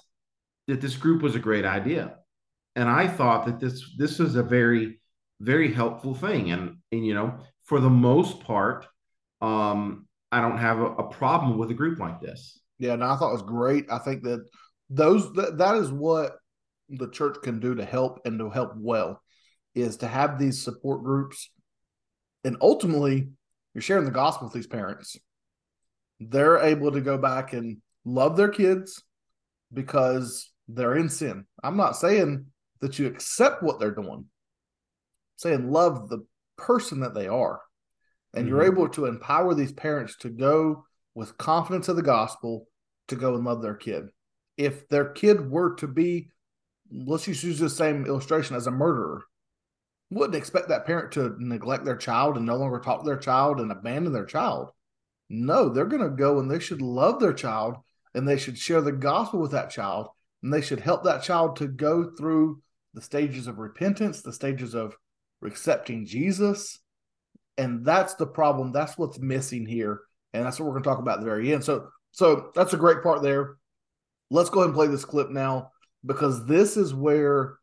that 0.68 0.82
this 0.82 0.96
group 0.96 1.22
was 1.22 1.36
a 1.36 1.40
great 1.40 1.66
idea, 1.66 2.16
and 2.76 2.88
I 2.88 3.08
thought 3.08 3.46
that 3.48 3.60
this 3.60 3.96
this 3.98 4.20
was 4.20 4.36
a 4.36 4.44
very 4.44 5.00
very 5.40 5.74
helpful 5.74 6.14
thing. 6.14 6.52
And 6.52 6.78
and 6.92 7.06
you 7.06 7.14
know, 7.14 7.40
for 7.64 7.80
the 7.80 7.90
most 7.90 8.42
part, 8.42 8.86
um, 9.42 10.08
I 10.32 10.42
don't 10.42 10.58
have 10.58 10.80
a, 10.80 10.86
a, 10.86 11.10
problem 11.10 11.58
with 11.58 11.72
a 11.72 11.74
group 11.74 12.00
like 12.00 12.22
this. 12.22 12.60
Yeah, 12.78 12.96
no, 12.96 13.08
I 13.08 13.16
thought 13.16 13.30
it 13.30 13.34
was 13.34 13.42
great. 13.42 13.86
I 13.92 13.98
think 14.00 14.24
that 14.24 14.46
those 14.90 15.32
that, 15.34 15.58
that 15.58 15.76
is 15.76 15.92
what 15.92 16.38
the 16.90 17.10
church 17.10 17.38
can 17.44 17.60
do 17.60 17.76
to 17.76 17.86
help 17.86 18.20
and 18.26 18.40
to 18.40 18.50
help 18.50 18.74
well 18.76 19.22
is 19.76 19.98
to 19.98 20.08
have 20.08 20.40
these 20.40 20.62
support 20.62 21.04
groups 21.04 21.52
and 22.44 22.58
ultimately 22.62 23.30
you're 23.74 23.82
sharing 23.82 24.06
the 24.06 24.12
gospel 24.12 24.48
with 24.48 24.54
these 24.54 24.68
parents 24.68 25.16
they're 26.20 26.60
able 26.60 26.92
to 26.92 27.02
go 27.02 27.18
back 27.18 27.54
and 27.54 27.78
love 28.06 28.36
their 28.36 28.50
kids 28.50 29.04
because 29.74 30.52
they're 30.68 30.96
in 30.98 31.10
sin 31.10 31.46
i'm 31.64 31.78
not 31.78 31.96
saying 31.96 32.46
that 32.82 32.98
you 32.98 33.08
accept 33.08 33.64
what 33.64 33.80
they're 33.80 33.92
doing 33.92 34.26
I'm 34.26 34.28
saying 35.38 35.72
love 35.72 36.10
the 36.10 36.26
person 36.58 37.02
that 37.02 37.14
they 37.14 37.28
are 37.28 37.62
and 38.34 38.46
mm-hmm. 38.46 38.56
you're 38.56 38.66
able 38.66 38.90
to 38.90 39.06
empower 39.06 39.54
these 39.54 39.72
parents 39.72 40.16
to 40.18 40.30
go 40.30 40.86
with 41.16 41.38
confidence 41.38 41.88
of 41.88 41.96
the 41.96 42.02
gospel 42.02 42.68
to 43.08 43.16
go 43.16 43.36
and 43.36 43.46
love 43.46 43.62
their 43.62 43.76
kid 43.76 44.10
if 44.58 44.88
their 44.90 45.06
kid 45.06 45.50
were 45.50 45.74
to 45.76 45.88
be 45.88 46.30
let's 46.92 47.26
just 47.26 47.44
use 47.44 47.60
the 47.60 47.70
same 47.70 48.06
illustration 48.06 48.56
as 48.56 48.68
a 48.68 48.72
murderer. 48.72 49.24
Wouldn't 50.12 50.36
expect 50.36 50.70
that 50.70 50.86
parent 50.86 51.12
to 51.14 51.36
neglect 51.40 51.86
their 51.86 51.96
child 51.96 52.36
and 52.36 52.46
no 52.46 52.56
longer 52.56 52.80
talk 52.80 53.02
to 53.02 53.06
their 53.06 53.18
child 53.18 53.60
and 53.60 53.72
abandon 53.72 54.12
their 54.12 54.26
child. 54.26 54.72
No, 55.30 55.70
they're 55.70 55.86
going 55.86 56.04
to 56.04 56.10
go 56.10 56.40
and 56.40 56.50
they 56.50 56.60
should 56.60 56.82
love 56.82 57.20
their 57.20 57.34
child 57.34 57.78
and 58.14 58.28
they 58.28 58.38
should 58.38 58.58
share 58.58 58.82
the 58.82 58.92
gospel 58.92 59.40
with 59.40 59.52
that 59.52 59.70
child 59.70 60.10
and 60.42 60.54
they 60.54 60.62
should 60.62 60.80
help 60.80 61.04
that 61.04 61.24
child 61.24 61.58
to 61.58 61.68
go 61.68 62.12
through 62.18 62.62
the 62.94 63.02
stages 63.02 63.48
of 63.48 63.60
repentance, 63.60 64.22
the 64.22 64.34
stages 64.34 64.74
of 64.74 64.96
accepting 65.44 66.06
Jesus. 66.06 66.80
And 67.58 67.86
that's 67.86 68.16
the 68.16 68.26
problem. 68.26 68.72
That's 68.72 68.98
what's 68.98 69.20
missing 69.20 69.66
here. 69.66 70.02
And 70.34 70.46
that's 70.46 70.60
what 70.60 70.66
we're 70.66 70.74
going 70.74 70.84
to 70.84 70.90
talk 70.90 71.00
about 71.00 71.16
at 71.16 71.20
the 71.20 71.30
very 71.30 71.54
end. 71.54 71.64
So, 71.64 71.90
so 72.12 72.52
that's 72.56 72.74
a 72.74 72.78
great 72.78 73.04
part 73.04 73.22
there. 73.22 73.58
Let's 74.32 74.50
go 74.50 74.60
ahead 74.60 74.70
and 74.70 74.76
play 74.76 74.88
this 74.88 75.06
clip 75.06 75.30
now 75.30 75.72
because 76.06 76.46
this 76.46 76.78
is 76.78 76.94
where 76.94 77.58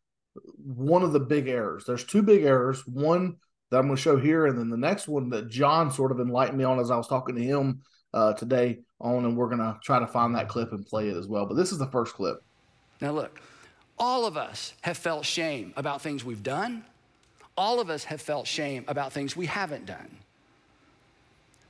one 0.56 1.02
of 1.02 1.12
the 1.12 1.20
big 1.20 1.48
errors. 1.48 1.84
There's 1.86 2.04
two 2.04 2.22
big 2.22 2.44
errors. 2.44 2.86
One 2.86 3.36
that 3.70 3.78
I'm 3.78 3.86
going 3.86 3.96
to 3.96 4.02
show 4.02 4.16
here, 4.16 4.46
and 4.46 4.58
then 4.58 4.70
the 4.70 4.76
next 4.76 5.08
one 5.08 5.28
that 5.30 5.48
John 5.48 5.90
sort 5.90 6.12
of 6.12 6.20
enlightened 6.20 6.58
me 6.58 6.64
on 6.64 6.78
as 6.78 6.90
I 6.90 6.96
was 6.96 7.08
talking 7.08 7.34
to 7.34 7.42
him 7.42 7.82
uh, 8.14 8.32
today 8.34 8.80
on, 9.00 9.24
and 9.24 9.36
we're 9.36 9.48
going 9.48 9.58
to 9.58 9.78
try 9.82 9.98
to 9.98 10.06
find 10.06 10.34
that 10.34 10.48
clip 10.48 10.72
and 10.72 10.86
play 10.86 11.08
it 11.08 11.16
as 11.16 11.26
well. 11.26 11.46
But 11.46 11.54
this 11.54 11.72
is 11.72 11.78
the 11.78 11.88
first 11.88 12.14
clip. 12.14 12.42
Now, 13.00 13.12
look, 13.12 13.40
all 13.98 14.26
of 14.26 14.36
us 14.36 14.74
have 14.82 14.96
felt 14.96 15.24
shame 15.24 15.72
about 15.76 16.00
things 16.00 16.24
we've 16.24 16.42
done. 16.42 16.84
All 17.56 17.80
of 17.80 17.90
us 17.90 18.04
have 18.04 18.20
felt 18.20 18.46
shame 18.46 18.84
about 18.86 19.12
things 19.12 19.36
we 19.36 19.46
haven't 19.46 19.86
done. 19.86 20.18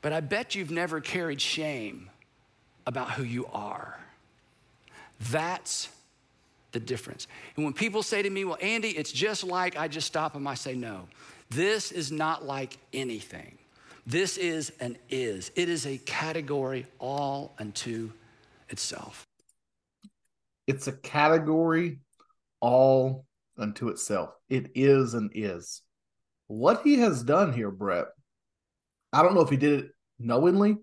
But 0.03 0.13
I 0.13 0.21
bet 0.21 0.55
you've 0.55 0.71
never 0.71 1.01
carried 1.01 1.41
shame 1.41 2.11
about 2.87 3.13
who 3.13 3.25
you 3.25 3.47
are. 3.53 3.99
That's 5.31 5.89
the 6.73 6.81
difference. 6.81 7.27
And 7.57 7.65
when 7.65 7.73
people 7.73 8.03
say 8.03 8.23
to 8.23 8.31
me, 8.31 8.45
well, 8.45 8.59
Andy, 8.61 8.91
it's 8.91 9.11
just 9.11 9.45
like 9.45 9.77
I 9.77 9.89
just 9.89 10.07
stop 10.07 10.35
them, 10.35 10.47
I 10.47 10.55
say, 10.55 10.75
no. 10.75 11.09
This 11.51 11.93
is 11.93 12.11
not 12.11 12.45
like 12.45 12.79
anything. 12.93 13.59
This 14.07 14.37
is 14.37 14.73
an 14.81 14.99
is. 15.09 15.51
It 15.57 15.69
is 15.69 15.87
a 15.87 15.99
category 15.99 16.87
all 16.99 17.55
unto 17.59 18.13
itself. 18.69 19.27
It's 20.67 20.87
a 20.87 20.93
category 20.93 22.01
all 22.61 23.27
unto 23.59 23.89
itself. 23.89 24.31
It 24.49 24.71
is 24.75 25.15
an 25.15 25.31
is. 25.35 25.83
What 26.49 26.83
he 26.83 26.99
has 26.99 27.23
done 27.23 27.53
here, 27.53 27.71
Brett, 27.71 28.07
I 29.13 29.23
don't 29.23 29.35
know 29.35 29.41
if 29.41 29.51
he 29.51 29.57
did 29.57 29.85
it 29.85 29.91
knowingly. 30.19 30.77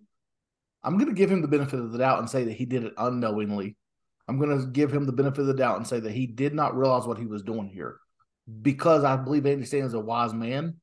I'm 0.84 0.97
going 0.97 1.10
to 1.10 1.15
give 1.15 1.32
him 1.32 1.41
the 1.41 1.47
benefit 1.47 1.80
of 1.80 1.91
the 1.91 1.97
doubt 1.97 2.19
and 2.19 2.30
say 2.30 2.43
that 2.43 2.54
he 2.54 2.65
did 2.65 2.84
it 2.84 2.93
unknowingly 2.97 3.78
I'm 4.28 4.39
going 4.39 4.58
to 4.58 4.67
give 4.67 4.93
him 4.93 5.06
the 5.06 5.12
benefit 5.12 5.41
of 5.41 5.47
the 5.47 5.54
doubt 5.54 5.78
and 5.78 5.88
say 5.88 5.99
that 5.99 6.12
he 6.12 6.26
did 6.26 6.54
not 6.54 6.78
realize 6.78 7.06
what 7.06 7.17
he 7.17 7.26
was 7.26 7.43
doing 7.43 7.67
here 7.67 7.97
because 8.62 9.04
I 9.04 9.16
believe 9.16 9.46
Andy 9.46 9.66
Stanley 9.66 9.88
is 9.88 9.94
a 9.94 10.00
wise 10.00 10.34
man. 10.34 10.76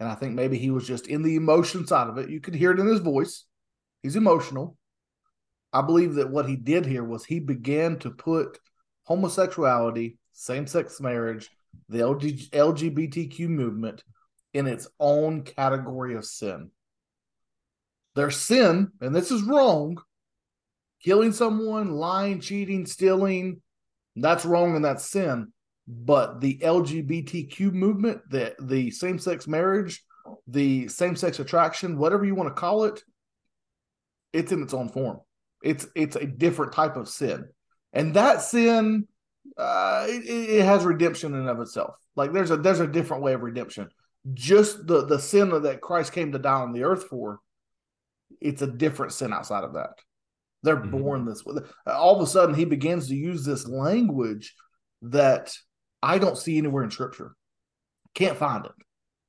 And 0.00 0.08
I 0.08 0.14
think 0.14 0.34
maybe 0.34 0.58
he 0.58 0.70
was 0.70 0.86
just 0.86 1.08
in 1.08 1.22
the 1.22 1.36
emotion 1.36 1.86
side 1.86 2.08
of 2.08 2.18
it. 2.18 2.30
You 2.30 2.40
could 2.40 2.54
hear 2.54 2.70
it 2.70 2.78
in 2.78 2.86
his 2.86 3.00
voice. 3.00 3.44
He's 4.02 4.16
emotional. 4.16 4.76
I 5.72 5.82
believe 5.82 6.14
that 6.14 6.30
what 6.30 6.48
he 6.48 6.56
did 6.56 6.86
here 6.86 7.02
was 7.02 7.24
he 7.24 7.40
began 7.40 7.98
to 8.00 8.10
put 8.10 8.58
homosexuality, 9.04 10.18
same 10.32 10.66
sex 10.66 11.00
marriage, 11.00 11.50
the 11.88 11.98
LGBTQ 11.98 13.48
movement 13.48 14.04
in 14.54 14.66
its 14.66 14.88
own 15.00 15.42
category 15.42 16.14
of 16.14 16.24
sin. 16.24 16.70
Their 18.14 18.30
sin, 18.30 18.92
and 19.00 19.14
this 19.14 19.30
is 19.30 19.42
wrong, 19.42 19.98
killing 21.02 21.32
someone, 21.32 21.90
lying, 21.90 22.40
cheating, 22.40 22.86
stealing, 22.86 23.62
that's 24.16 24.44
wrong 24.44 24.74
and 24.76 24.84
that's 24.84 25.04
sin. 25.04 25.52
But 25.90 26.42
the 26.42 26.58
LGBTQ 26.58 27.72
movement, 27.72 28.20
the 28.28 28.54
the 28.60 28.90
same 28.90 29.18
sex 29.18 29.48
marriage, 29.48 30.04
the 30.46 30.86
same 30.88 31.16
sex 31.16 31.38
attraction, 31.38 31.96
whatever 31.96 32.26
you 32.26 32.34
want 32.34 32.54
to 32.54 32.60
call 32.60 32.84
it, 32.84 33.02
it's 34.34 34.52
in 34.52 34.62
its 34.62 34.74
own 34.74 34.90
form. 34.90 35.20
It's 35.62 35.86
it's 35.94 36.16
a 36.16 36.26
different 36.26 36.74
type 36.74 36.96
of 36.96 37.08
sin, 37.08 37.48
and 37.94 38.12
that 38.14 38.42
sin, 38.42 39.08
uh, 39.56 40.04
it, 40.08 40.28
it 40.28 40.64
has 40.64 40.84
redemption 40.84 41.34
in 41.34 41.48
of 41.48 41.58
itself. 41.60 41.94
Like 42.16 42.34
there's 42.34 42.50
a 42.50 42.58
there's 42.58 42.80
a 42.80 42.86
different 42.86 43.22
way 43.22 43.32
of 43.32 43.42
redemption. 43.42 43.88
Just 44.34 44.86
the 44.86 45.06
the 45.06 45.18
sin 45.18 45.62
that 45.62 45.80
Christ 45.80 46.12
came 46.12 46.32
to 46.32 46.38
die 46.38 46.60
on 46.60 46.74
the 46.74 46.84
earth 46.84 47.04
for, 47.04 47.40
it's 48.42 48.60
a 48.60 48.66
different 48.66 49.12
sin 49.12 49.32
outside 49.32 49.64
of 49.64 49.72
that. 49.72 49.94
They're 50.62 50.76
mm-hmm. 50.76 50.98
born 50.98 51.24
this 51.24 51.46
way. 51.46 51.62
All 51.86 52.16
of 52.16 52.22
a 52.22 52.26
sudden, 52.26 52.54
he 52.54 52.66
begins 52.66 53.08
to 53.08 53.16
use 53.16 53.44
this 53.44 53.66
language 53.66 54.54
that 55.02 55.54
I 56.02 56.18
don't 56.18 56.38
see 56.38 56.58
anywhere 56.58 56.84
in 56.84 56.90
Scripture. 56.90 57.32
Can't 58.14 58.36
find 58.36 58.64
it. 58.64 58.72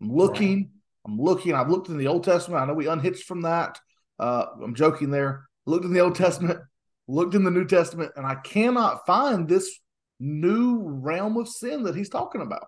I'm 0.02 0.12
looking. 0.12 0.56
Right. 0.58 0.68
I'm 1.08 1.20
looking. 1.20 1.54
I've 1.54 1.70
looked 1.70 1.90
in 1.90 1.98
the 1.98 2.08
Old 2.08 2.24
Testament. 2.24 2.62
I 2.62 2.66
know 2.66 2.74
we 2.74 2.88
unhitched 2.88 3.24
from 3.24 3.42
that. 3.42 3.80
Uh, 4.20 4.46
I'm 4.64 4.76
joking 4.76 5.12
there. 5.12 5.46
Looked 5.66 5.86
in 5.86 5.94
the 5.94 6.02
Old 6.02 6.16
Testament, 6.16 6.60
looked 7.08 7.36
in 7.36 7.44
the 7.44 7.52
New 7.52 7.66
Testament, 7.66 8.12
and 8.16 8.26
I 8.26 8.36
cannot 8.36 9.06
find 9.06 9.48
this 9.48 9.80
new 10.20 10.82
realm 10.84 11.38
of 11.38 11.48
sin 11.48 11.84
that 11.84 11.96
he's 11.96 12.10
talking 12.10 12.42
about. 12.42 12.68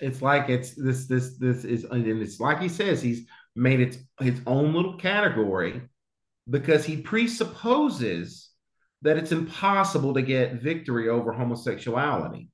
It's 0.00 0.22
like 0.22 0.48
it's 0.48 0.74
this 0.74 1.06
this 1.06 1.38
this 1.38 1.64
is 1.64 1.84
and 1.84 2.06
it's 2.06 2.38
like 2.38 2.60
he 2.60 2.68
says 2.68 3.02
he's 3.02 3.26
made 3.56 3.80
it 3.80 3.98
his 4.20 4.40
own 4.46 4.72
little 4.74 4.96
category 4.96 5.82
because 6.48 6.84
he 6.84 6.98
presupposes 6.98 8.50
that 9.02 9.16
it's 9.16 9.32
impossible 9.32 10.14
to 10.14 10.22
get 10.22 10.62
victory 10.62 11.08
over 11.08 11.32
homosexuality. 11.32 12.50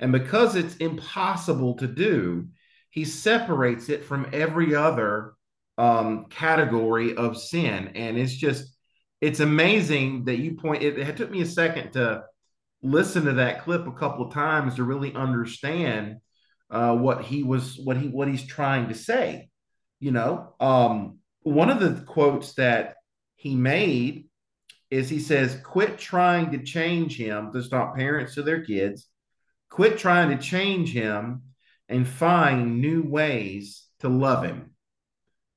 And 0.00 0.12
because 0.12 0.56
it's 0.56 0.76
impossible 0.76 1.74
to 1.76 1.86
do, 1.86 2.48
he 2.90 3.04
separates 3.04 3.88
it 3.88 4.04
from 4.04 4.28
every 4.32 4.74
other 4.74 5.34
um, 5.76 6.26
category 6.30 7.16
of 7.16 7.36
sin. 7.36 7.92
And 7.94 8.16
it's 8.16 8.34
just, 8.34 8.76
it's 9.20 9.40
amazing 9.40 10.24
that 10.26 10.38
you 10.38 10.56
point, 10.56 10.82
it, 10.82 10.98
it 10.98 11.16
took 11.16 11.30
me 11.30 11.42
a 11.42 11.46
second 11.46 11.92
to 11.92 12.24
listen 12.82 13.24
to 13.24 13.32
that 13.34 13.64
clip 13.64 13.86
a 13.86 13.92
couple 13.92 14.26
of 14.26 14.32
times 14.32 14.76
to 14.76 14.84
really 14.84 15.14
understand 15.14 16.18
uh, 16.70 16.94
what 16.94 17.24
he 17.24 17.42
was, 17.42 17.78
what 17.82 17.96
he, 17.96 18.08
what 18.08 18.28
he's 18.28 18.46
trying 18.46 18.88
to 18.88 18.94
say. 18.94 19.48
You 20.00 20.12
know, 20.12 20.54
um, 20.60 21.18
one 21.42 21.70
of 21.70 21.80
the 21.80 22.04
quotes 22.04 22.54
that 22.54 22.94
he 23.34 23.54
made 23.54 24.26
is 24.90 25.08
he 25.08 25.18
says, 25.18 25.60
quit 25.64 25.98
trying 25.98 26.52
to 26.52 26.62
change 26.62 27.16
him 27.16 27.52
to 27.52 27.62
stop 27.62 27.96
parents 27.96 28.34
to 28.34 28.42
their 28.42 28.64
kids, 28.64 29.06
quit 29.70 29.98
trying 29.98 30.36
to 30.36 30.42
change 30.42 30.92
him 30.92 31.42
and 31.88 32.06
find 32.06 32.80
new 32.80 33.02
ways 33.02 33.86
to 34.00 34.08
love 34.08 34.44
him. 34.44 34.70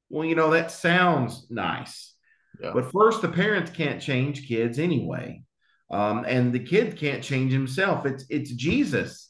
Well, 0.09 0.25
you 0.25 0.35
know, 0.35 0.51
that 0.51 0.71
sounds 0.71 1.47
nice. 1.49 2.13
Yeah. 2.61 2.71
But 2.73 2.91
first, 2.91 3.21
the 3.21 3.29
parents 3.29 3.71
can't 3.71 4.01
change 4.01 4.47
kids 4.47 4.77
anyway. 4.77 5.43
Um, 5.89 6.23
and 6.25 6.53
the 6.53 6.59
kid 6.59 6.97
can't 6.97 7.23
change 7.23 7.51
himself. 7.51 8.05
It's 8.05 8.25
it's 8.29 8.51
Jesus 8.51 9.29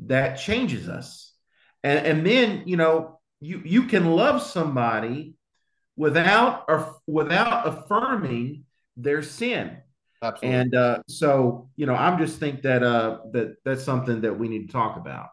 that 0.00 0.34
changes 0.34 0.88
us. 0.88 1.32
And, 1.82 2.06
and 2.06 2.26
then, 2.26 2.64
you 2.66 2.76
know, 2.76 3.20
you 3.40 3.62
you 3.64 3.84
can 3.84 4.06
love 4.06 4.42
somebody 4.42 5.34
without 5.96 6.64
or 6.68 6.96
without 7.06 7.66
affirming 7.66 8.64
their 8.96 9.22
sin. 9.22 9.78
Absolutely. 10.24 10.58
And 10.58 10.74
uh, 10.74 11.02
so, 11.08 11.68
you 11.76 11.86
know, 11.86 11.94
I'm 11.94 12.18
just 12.18 12.40
think 12.40 12.62
that 12.62 12.82
uh, 12.82 13.18
that 13.32 13.56
that's 13.64 13.84
something 13.84 14.22
that 14.22 14.38
we 14.38 14.48
need 14.48 14.66
to 14.68 14.72
talk 14.72 14.96
about. 14.96 15.28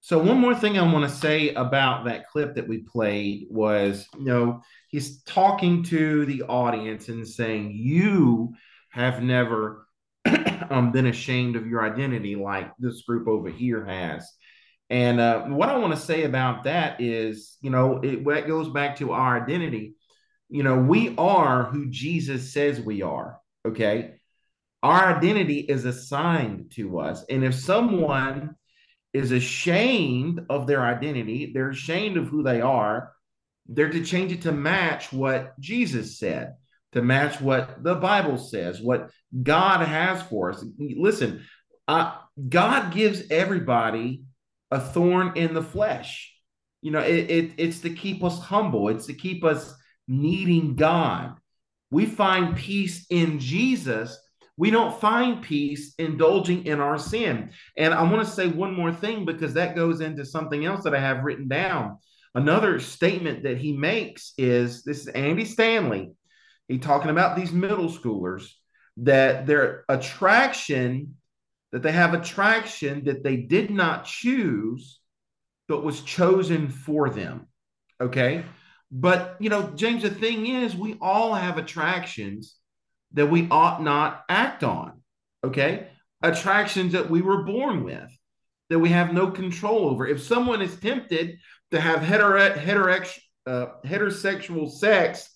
So 0.00 0.18
one 0.18 0.38
more 0.38 0.54
thing 0.54 0.78
I 0.78 0.90
want 0.90 1.08
to 1.10 1.16
say 1.16 1.50
about 1.50 2.06
that 2.06 2.28
clip 2.28 2.54
that 2.54 2.68
we 2.68 2.78
played 2.78 3.48
was, 3.50 4.06
you 4.16 4.24
know, 4.24 4.62
he's 4.88 5.22
talking 5.24 5.82
to 5.84 6.24
the 6.24 6.44
audience 6.44 7.08
and 7.08 7.26
saying, 7.28 7.72
"You 7.74 8.54
have 8.90 9.22
never 9.22 9.86
um, 10.70 10.92
been 10.92 11.06
ashamed 11.06 11.56
of 11.56 11.66
your 11.66 11.82
identity 11.84 12.36
like 12.36 12.72
this 12.78 13.02
group 13.02 13.28
over 13.28 13.50
here 13.50 13.84
has." 13.84 14.30
And 14.90 15.20
uh, 15.20 15.42
what 15.44 15.68
I 15.68 15.76
want 15.76 15.94
to 15.94 16.00
say 16.00 16.22
about 16.24 16.64
that 16.64 17.00
is, 17.00 17.58
you 17.60 17.68
know, 17.70 17.98
it, 17.98 18.26
it 18.26 18.46
goes 18.46 18.70
back 18.70 18.96
to 18.96 19.12
our 19.12 19.42
identity. 19.42 19.96
You 20.48 20.62
know, 20.62 20.78
we 20.78 21.14
are 21.18 21.64
who 21.64 21.90
Jesus 21.90 22.54
says 22.54 22.80
we 22.80 23.02
are. 23.02 23.38
Okay. 23.68 24.14
Our 24.82 25.16
identity 25.16 25.58
is 25.60 25.84
assigned 25.84 26.72
to 26.76 27.00
us. 27.00 27.24
And 27.28 27.44
if 27.44 27.54
someone 27.54 28.54
is 29.12 29.32
ashamed 29.32 30.46
of 30.48 30.66
their 30.66 30.82
identity, 30.82 31.52
they're 31.52 31.70
ashamed 31.70 32.16
of 32.16 32.28
who 32.28 32.42
they 32.42 32.60
are, 32.60 33.12
they're 33.66 33.90
to 33.90 34.04
change 34.04 34.32
it 34.32 34.42
to 34.42 34.52
match 34.52 35.12
what 35.12 35.58
Jesus 35.58 36.18
said, 36.18 36.54
to 36.92 37.02
match 37.02 37.40
what 37.40 37.82
the 37.82 37.96
Bible 37.96 38.38
says, 38.38 38.80
what 38.80 39.10
God 39.42 39.86
has 39.86 40.22
for 40.22 40.50
us. 40.50 40.64
Listen, 40.78 41.44
uh, 41.88 42.14
God 42.48 42.92
gives 42.92 43.24
everybody 43.30 44.22
a 44.70 44.80
thorn 44.80 45.32
in 45.36 45.54
the 45.54 45.62
flesh. 45.62 46.32
You 46.80 46.92
know, 46.92 47.00
it, 47.00 47.30
it, 47.30 47.52
it's 47.58 47.80
to 47.80 47.90
keep 47.90 48.22
us 48.22 48.38
humble, 48.38 48.88
it's 48.88 49.06
to 49.06 49.14
keep 49.14 49.44
us 49.44 49.74
needing 50.06 50.76
God. 50.76 51.34
We 51.90 52.06
find 52.06 52.56
peace 52.56 53.06
in 53.10 53.38
Jesus. 53.38 54.18
We 54.56 54.70
don't 54.70 55.00
find 55.00 55.42
peace 55.42 55.94
indulging 55.98 56.66
in 56.66 56.80
our 56.80 56.98
sin. 56.98 57.50
And 57.76 57.94
I 57.94 58.02
want 58.02 58.26
to 58.26 58.32
say 58.32 58.48
one 58.48 58.74
more 58.74 58.92
thing 58.92 59.24
because 59.24 59.54
that 59.54 59.76
goes 59.76 60.00
into 60.00 60.24
something 60.24 60.64
else 60.64 60.84
that 60.84 60.94
I 60.94 61.00
have 61.00 61.24
written 61.24 61.48
down. 61.48 61.98
Another 62.34 62.78
statement 62.80 63.44
that 63.44 63.58
he 63.58 63.72
makes 63.72 64.32
is 64.36 64.82
this 64.82 65.00
is 65.00 65.08
Andy 65.08 65.44
Stanley. 65.44 66.12
He 66.68 66.78
talking 66.78 67.10
about 67.10 67.36
these 67.36 67.52
middle 67.52 67.88
schoolers 67.88 68.48
that 68.98 69.46
their 69.46 69.84
attraction 69.88 71.14
that 71.72 71.82
they 71.82 71.92
have 71.92 72.14
attraction 72.14 73.04
that 73.04 73.22
they 73.22 73.36
did 73.36 73.70
not 73.70 74.04
choose 74.04 75.00
but 75.68 75.84
was 75.84 76.00
chosen 76.00 76.68
for 76.68 77.10
them. 77.10 77.46
Okay? 78.00 78.44
But, 78.90 79.36
you 79.38 79.50
know, 79.50 79.70
James 79.74 80.02
the 80.02 80.10
thing 80.10 80.46
is 80.46 80.74
we 80.74 80.96
all 81.00 81.34
have 81.34 81.58
attractions 81.58 82.56
that 83.12 83.26
we 83.30 83.48
ought 83.50 83.82
not 83.82 84.24
act 84.28 84.64
on. 84.64 85.02
Okay? 85.44 85.88
Attractions 86.22 86.92
that 86.92 87.10
we 87.10 87.20
were 87.20 87.44
born 87.44 87.84
with 87.84 88.10
that 88.70 88.78
we 88.78 88.90
have 88.90 89.12
no 89.12 89.30
control 89.30 89.88
over. 89.88 90.06
If 90.06 90.22
someone 90.22 90.62
is 90.62 90.76
tempted 90.76 91.38
to 91.70 91.80
have 91.80 92.02
hetero, 92.02 92.40
uh, 93.46 93.66
heterosexual 93.84 94.70
sex, 94.70 95.28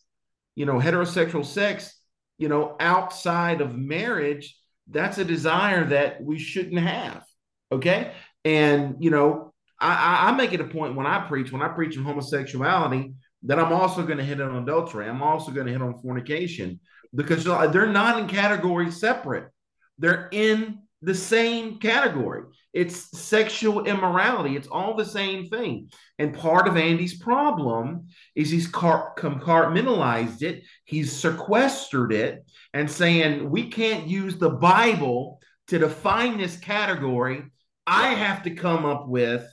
you 0.54 0.66
know, 0.66 0.74
heterosexual 0.74 1.44
sex, 1.44 1.98
you 2.38 2.48
know, 2.48 2.76
outside 2.80 3.60
of 3.60 3.76
marriage, 3.76 4.58
that's 4.90 5.18
a 5.18 5.24
desire 5.24 5.84
that 5.86 6.22
we 6.22 6.38
shouldn't 6.38 6.80
have. 6.80 7.24
Okay. 7.70 8.12
And, 8.44 8.96
you 8.98 9.10
know, 9.10 9.52
I, 9.80 10.28
I 10.28 10.32
make 10.32 10.52
it 10.52 10.60
a 10.60 10.64
point 10.64 10.94
when 10.94 11.06
I 11.06 11.26
preach, 11.26 11.52
when 11.52 11.62
I 11.62 11.68
preach 11.68 11.96
on 11.96 12.04
homosexuality, 12.04 13.14
that 13.44 13.58
I'm 13.58 13.72
also 13.72 14.02
going 14.04 14.18
to 14.18 14.24
hit 14.24 14.40
on 14.40 14.62
adultery. 14.62 15.08
I'm 15.08 15.22
also 15.22 15.50
going 15.52 15.66
to 15.66 15.72
hit 15.72 15.82
on 15.82 15.98
fornication 16.00 16.80
because 17.14 17.44
they're 17.44 17.86
not 17.86 18.18
in 18.18 18.28
categories 18.28 19.00
separate. 19.00 19.50
They're 19.98 20.28
in 20.32 20.78
the 21.02 21.14
same 21.14 21.78
category. 21.78 22.44
It's 22.72 23.18
sexual 23.18 23.84
immorality. 23.84 24.56
It's 24.56 24.68
all 24.68 24.94
the 24.94 25.04
same 25.04 25.48
thing. 25.48 25.90
And 26.18 26.32
part 26.32 26.68
of 26.68 26.76
Andy's 26.76 27.18
problem 27.18 28.06
is 28.34 28.50
he's 28.50 28.70
compartmentalized 28.70 30.42
it, 30.42 30.62
he's 30.84 31.12
sequestered 31.12 32.12
it, 32.12 32.46
and 32.72 32.90
saying, 32.90 33.50
we 33.50 33.68
can't 33.68 34.06
use 34.06 34.38
the 34.38 34.50
Bible 34.50 35.40
to 35.68 35.78
define 35.78 36.38
this 36.38 36.56
category. 36.56 37.44
I 37.86 38.14
have 38.14 38.44
to 38.44 38.54
come 38.54 38.86
up 38.86 39.08
with 39.08 39.44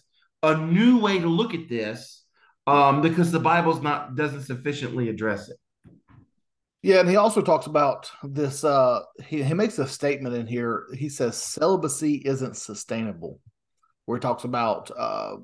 a 0.43 0.55
new 0.55 0.99
way 0.99 1.19
to 1.19 1.27
look 1.27 1.53
at 1.53 1.67
this 1.67 2.23
um, 2.69 3.01
because 3.01 3.31
the 3.31 3.39
Bible's 3.39 3.81
not 3.81 4.15
doesn't 4.15 4.43
sufficiently 4.43 5.09
address 5.09 5.49
it. 5.49 5.57
Yeah, 6.81 7.01
and 7.01 7.09
he 7.09 7.17
also 7.17 7.41
talks 7.41 7.65
about 7.65 8.09
this. 8.23 8.63
Uh, 8.63 9.01
he, 9.25 9.43
he 9.43 9.53
makes 9.53 9.79
a 9.79 9.87
statement 9.87 10.35
in 10.35 10.47
here. 10.47 10.85
He 10.93 11.09
says 11.09 11.35
celibacy 11.35 12.21
isn't 12.23 12.55
sustainable, 12.55 13.39
where 14.05 14.17
he 14.17 14.21
talks 14.21 14.45
about 14.45 14.89
uh, 14.97 15.37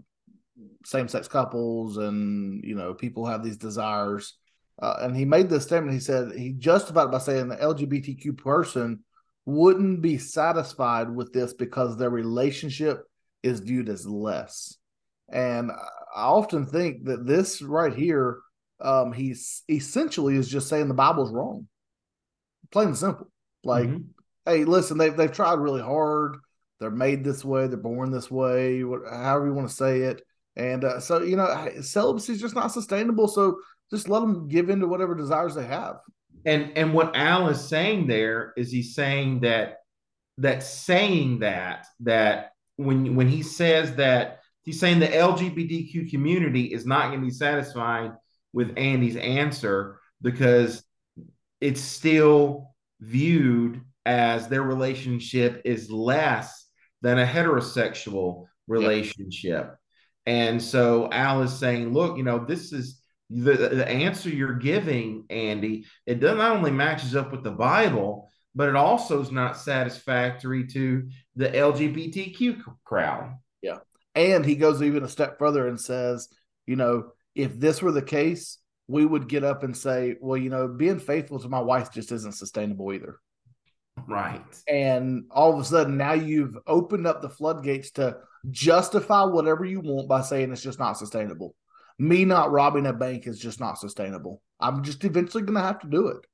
same 0.85 1.07
sex 1.07 1.27
couples 1.27 1.97
and 1.97 2.63
you 2.63 2.75
know 2.75 2.93
people 2.93 3.25
have 3.25 3.43
these 3.43 3.57
desires. 3.57 4.37
Uh, 4.81 4.97
and 5.01 5.15
he 5.15 5.25
made 5.25 5.49
this 5.49 5.63
statement. 5.63 5.93
He 5.93 5.99
said 5.99 6.33
he 6.37 6.51
justified 6.51 7.11
by 7.11 7.17
saying 7.17 7.47
the 7.47 7.55
LGBTQ 7.57 8.37
person 8.37 9.03
wouldn't 9.45 10.01
be 10.01 10.17
satisfied 10.17 11.09
with 11.09 11.31
this 11.33 11.53
because 11.53 11.97
their 11.97 12.09
relationship 12.09 13.03
is 13.43 13.59
viewed 13.59 13.89
as 13.89 14.05
less. 14.05 14.75
And 15.31 15.71
I 16.15 16.23
often 16.23 16.65
think 16.65 17.05
that 17.05 17.25
this 17.25 17.61
right 17.61 17.93
here 17.93 18.39
um, 18.79 19.13
he's 19.13 19.63
essentially 19.69 20.35
is 20.35 20.49
just 20.49 20.67
saying 20.67 20.87
the 20.87 20.93
Bible's 20.93 21.31
wrong, 21.31 21.67
plain 22.71 22.89
and 22.89 22.97
simple. 22.97 23.31
Like, 23.63 23.87
mm-hmm. 23.87 24.03
hey, 24.45 24.65
listen, 24.65 24.97
they've 24.97 25.15
they've 25.15 25.31
tried 25.31 25.59
really 25.59 25.81
hard. 25.81 26.37
They're 26.79 26.91
made 26.91 27.23
this 27.23 27.45
way. 27.45 27.67
They're 27.67 27.77
born 27.77 28.11
this 28.11 28.29
way. 28.29 28.81
However 28.81 29.47
you 29.47 29.53
want 29.53 29.69
to 29.69 29.75
say 29.75 30.01
it. 30.01 30.21
And 30.55 30.83
uh, 30.83 30.99
so 30.99 31.21
you 31.21 31.35
know, 31.35 31.69
celibacy 31.81 32.33
is 32.33 32.41
just 32.41 32.55
not 32.55 32.71
sustainable. 32.71 33.27
So 33.27 33.59
just 33.89 34.09
let 34.09 34.21
them 34.21 34.47
give 34.47 34.69
in 34.69 34.79
to 34.79 34.87
whatever 34.87 35.15
desires 35.15 35.55
they 35.55 35.65
have. 35.65 35.97
And 36.45 36.77
and 36.77 36.93
what 36.93 37.15
Al 37.15 37.49
is 37.49 37.63
saying 37.67 38.07
there 38.07 38.53
is 38.55 38.71
he's 38.71 38.93
saying 38.93 39.41
that 39.41 39.77
that 40.37 40.63
saying 40.63 41.39
that 41.39 41.87
that 42.01 42.51
when 42.75 43.15
when 43.15 43.27
he 43.27 43.41
says 43.41 43.95
that 43.95 44.41
he's 44.65 44.79
saying 44.79 44.99
the 44.99 45.07
LGBTQ 45.07 46.09
community 46.09 46.73
is 46.73 46.85
not 46.85 47.07
going 47.07 47.21
to 47.21 47.25
be 47.25 47.31
satisfied 47.31 48.11
with 48.51 48.77
Andy's 48.77 49.15
answer 49.15 49.99
because 50.21 50.83
it's 51.61 51.81
still 51.81 52.75
viewed 52.99 53.81
as 54.05 54.47
their 54.47 54.63
relationship 54.63 55.61
is 55.65 55.89
less 55.89 56.67
than 57.01 57.19
a 57.19 57.25
heterosexual 57.25 58.45
relationship. 58.67 59.67
Yep. 59.67 59.79
And 60.25 60.61
so 60.61 61.09
Al 61.11 61.43
is 61.43 61.57
saying, 61.57 61.93
look, 61.93 62.17
you 62.17 62.23
know, 62.23 62.43
this 62.43 62.73
is 62.73 63.01
the, 63.29 63.53
the 63.53 63.87
answer 63.87 64.29
you're 64.29 64.53
giving, 64.53 65.25
Andy. 65.29 65.85
It 66.05 66.19
does 66.19 66.37
not 66.37 66.55
only 66.55 66.71
matches 66.71 67.15
up 67.15 67.31
with 67.31 67.43
the 67.43 67.51
Bible, 67.51 68.29
but 68.55 68.69
it 68.69 68.75
also 68.75 69.21
is 69.21 69.31
not 69.31 69.57
satisfactory 69.57 70.65
to 70.67 71.09
the 71.35 71.49
LGBTQ 71.49 72.63
crowd. 72.83 73.35
And 74.15 74.45
he 74.45 74.55
goes 74.55 74.81
even 74.81 75.03
a 75.03 75.09
step 75.09 75.37
further 75.37 75.67
and 75.67 75.79
says, 75.79 76.29
you 76.65 76.75
know, 76.75 77.11
if 77.35 77.59
this 77.59 77.81
were 77.81 77.91
the 77.91 78.01
case, 78.01 78.57
we 78.87 79.05
would 79.05 79.27
get 79.27 79.43
up 79.43 79.63
and 79.63 79.75
say, 79.75 80.15
well, 80.21 80.37
you 80.37 80.49
know, 80.49 80.67
being 80.67 80.99
faithful 80.99 81.39
to 81.39 81.49
my 81.49 81.59
wife 81.59 81.91
just 81.91 82.11
isn't 82.11 82.35
sustainable 82.35 82.93
either. 82.93 83.19
Right. 84.07 84.43
And 84.67 85.25
all 85.31 85.53
of 85.53 85.59
a 85.59 85.63
sudden 85.63 85.97
now 85.97 86.13
you've 86.13 86.57
opened 86.67 87.07
up 87.07 87.21
the 87.21 87.29
floodgates 87.29 87.91
to 87.91 88.17
justify 88.51 89.23
whatever 89.23 89.65
you 89.65 89.81
want 89.81 90.07
by 90.07 90.21
saying 90.21 90.51
it's 90.51 90.61
just 90.61 90.79
not 90.79 90.97
sustainable. 90.97 91.55
Me 91.97 92.25
not 92.25 92.51
robbing 92.51 92.85
a 92.85 92.93
bank 92.93 93.25
is 93.25 93.39
just 93.39 93.59
not 93.59 93.79
sustainable. 93.79 94.41
I'm 94.59 94.83
just 94.83 95.03
eventually 95.03 95.43
going 95.43 95.55
to 95.55 95.61
have 95.61 95.79
to 95.79 95.87
do 95.87 96.09
it. 96.09 96.25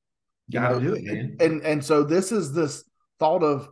Got 0.52 0.70
to 0.70 0.80
do 0.80 0.94
it, 0.96 1.04
man. 1.04 1.38
And 1.40 1.62
and 1.62 1.86
so 1.86 2.04
this 2.04 2.32
is 2.32 2.52
this 2.52 2.84
thought 3.20 3.44
of 3.44 3.70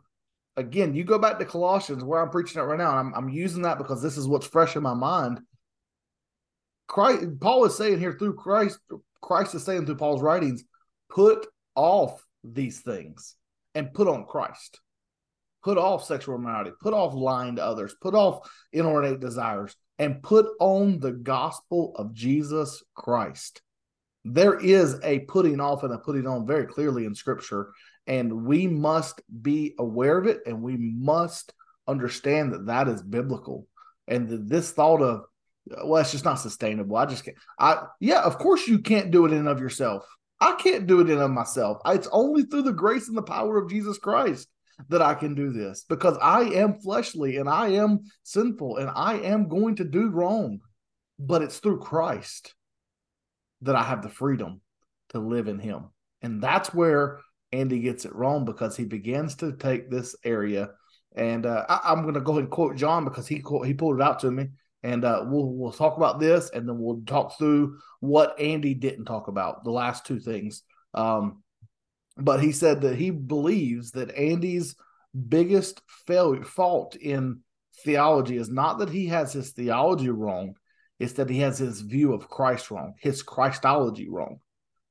again, 0.58 0.94
you 0.94 1.04
go 1.04 1.20
back 1.20 1.40
to 1.40 1.46
Colossians 1.46 2.04
where 2.04 2.22
I'm 2.22 2.30
preaching 2.30 2.62
it 2.62 2.66
right 2.66 2.78
now. 2.78 2.92
I'm 2.92 3.14
I'm 3.14 3.30
using 3.30 3.64
that 3.64 3.78
because 3.78 4.02
this 4.02 4.18
is 4.18 4.28
what's 4.28 4.48
fresh 4.48 4.76
in 4.76 4.84
my 4.84 4.94
mind. 4.94 5.42
Christ, 6.88 7.40
Paul 7.40 7.66
is 7.66 7.78
saying 7.78 8.00
here 8.00 8.16
through 8.18 8.34
Christ, 8.34 8.80
Christ 9.22 9.56
is 9.56 9.64
saying 9.64 9.86
through 9.86 9.98
Paul's 9.98 10.22
writings, 10.22 10.64
put 11.10 11.48
off 11.76 12.26
these 12.44 12.80
things 12.80 13.36
and 13.76 13.94
put 13.94 14.08
on 14.08 14.26
Christ. 14.26 14.80
Put 15.62 15.78
off 15.78 16.06
sexual 16.06 16.36
immorality, 16.36 16.72
put 16.82 16.94
off 16.94 17.14
lying 17.14 17.58
to 17.58 17.64
others, 17.64 17.94
put 18.02 18.16
off 18.16 18.50
inordinate 18.72 19.20
desires, 19.20 19.76
and 19.98 20.24
put 20.24 20.48
on 20.60 21.00
the 21.00 21.12
gospel 21.12 21.94
of 21.98 22.14
Jesus 22.14 22.82
Christ. 22.96 23.62
There 24.24 24.58
is 24.58 25.00
a 25.04 25.20
putting 25.20 25.60
off 25.60 25.84
and 25.84 25.94
a 25.94 25.98
putting 25.98 26.28
on 26.28 26.48
very 26.48 26.66
clearly 26.66 27.06
in 27.06 27.14
scripture, 27.14 27.72
and 28.10 28.46
we 28.46 28.68
must 28.68 29.22
be 29.42 29.76
aware 29.78 30.18
of 30.18 30.26
it 30.26 30.42
and 30.48 30.64
we 30.64 30.76
must 30.78 31.54
understand 31.88 32.54
that 32.54 32.66
that 32.66 32.88
is 32.88 33.04
biblical. 33.04 33.68
And 34.08 34.50
this 34.50 34.72
thought 34.72 35.02
of 35.02 35.26
well, 35.86 36.02
it's 36.02 36.12
just 36.12 36.26
not 36.26 36.40
sustainable. 36.40 36.98
I 36.98 37.06
just 37.06 37.24
can't. 37.24 37.38
I 37.60 37.84
yeah, 38.00 38.24
of 38.24 38.40
course 38.40 38.68
you 38.68 38.80
can't 38.80 39.12
do 39.12 39.26
it 39.26 39.32
in 39.32 39.48
of 39.48 39.62
yourself. 39.62 40.06
I 40.42 40.56
can't 40.56 40.88
do 40.88 41.02
it 41.02 41.10
in 41.10 41.20
of 41.20 41.30
myself. 41.30 41.80
It's 41.86 42.08
only 42.12 42.44
through 42.44 42.64
the 42.64 42.74
grace 42.74 43.08
and 43.08 43.16
the 43.16 43.22
power 43.22 43.58
of 43.58 43.70
Jesus 43.70 44.00
Christ 44.00 44.48
that 44.88 45.02
I 45.02 45.14
can 45.14 45.36
do 45.36 45.52
this 45.52 45.86
because 45.88 46.18
I 46.20 46.42
am 46.42 46.80
fleshly 46.80 47.38
and 47.38 47.48
I 47.48 47.70
am 47.74 48.00
sinful 48.24 48.78
and 48.78 48.90
I 48.90 49.20
am 49.20 49.50
going 49.50 49.76
to 49.76 49.84
do 49.84 50.10
wrong. 50.10 50.62
But 51.20 51.44
it's 51.44 51.60
through 51.60 51.82
Christ 51.82 52.56
that 53.62 53.76
I 53.76 53.84
have 53.84 54.02
the 54.02 54.10
freedom 54.10 54.62
to 55.10 55.20
live 55.20 55.48
in 55.48 55.60
Him. 55.60 55.90
And 56.24 56.42
that's 56.42 56.74
where 56.74 57.20
Andy 57.52 57.80
gets 57.80 58.06
it 58.06 58.16
wrong 58.16 58.46
because 58.46 58.76
he 58.76 58.86
begins 58.86 59.36
to 59.36 59.54
take 59.54 59.90
this 59.90 60.16
area. 60.24 60.72
And 61.16 61.46
uh, 61.46 61.66
I, 61.68 61.92
am 61.92 62.04
going 62.04 62.14
to 62.14 62.22
go 62.22 62.34
ahead 62.34 62.44
and 62.44 62.52
quote 62.52 62.76
John 62.76 63.04
because 63.04 63.28
he 63.28 63.44
he 63.66 63.74
pulled 63.74 64.00
it 64.00 64.04
out 64.04 64.20
to 64.20 64.32
me 64.32 64.50
and 64.84 65.04
uh, 65.04 65.24
we'll 65.26 65.48
we'll 65.48 65.72
talk 65.72 65.98
about 65.98 66.20
this, 66.20 66.50
and 66.52 66.68
then 66.68 66.80
we'll 66.80 67.02
talk 67.06 67.38
through 67.38 67.80
what 68.00 68.40
Andy 68.40 68.74
didn't 68.74 69.06
talk 69.06 69.28
about, 69.28 69.64
the 69.64 69.72
last 69.72 70.06
two 70.06 70.20
things. 70.20 70.64
Um, 70.94 71.44
but 72.18 72.42
he 72.42 72.52
said 72.52 72.82
that 72.82 72.96
he 72.96 73.12
believes 73.12 73.92
that 73.92 74.16
Andy's 74.16 74.76
biggest 75.28 75.82
failure 76.08 76.44
fault 76.44 76.96
in 76.96 77.42
theology 77.84 78.38
is 78.38 78.50
not 78.50 78.80
that 78.80 78.90
he 78.90 79.08
has 79.08 79.34
his 79.34 79.52
theology 79.52 80.10
wrong, 80.10 80.56
it's 81.00 81.14
that 81.14 81.30
he 81.30 81.40
has 81.40 81.58
his 81.58 81.82
view 81.82 82.14
of 82.14 82.30
Christ 82.30 82.72
wrong, 82.72 82.94
his 83.00 83.22
Christology 83.22 84.10
wrong. 84.10 84.40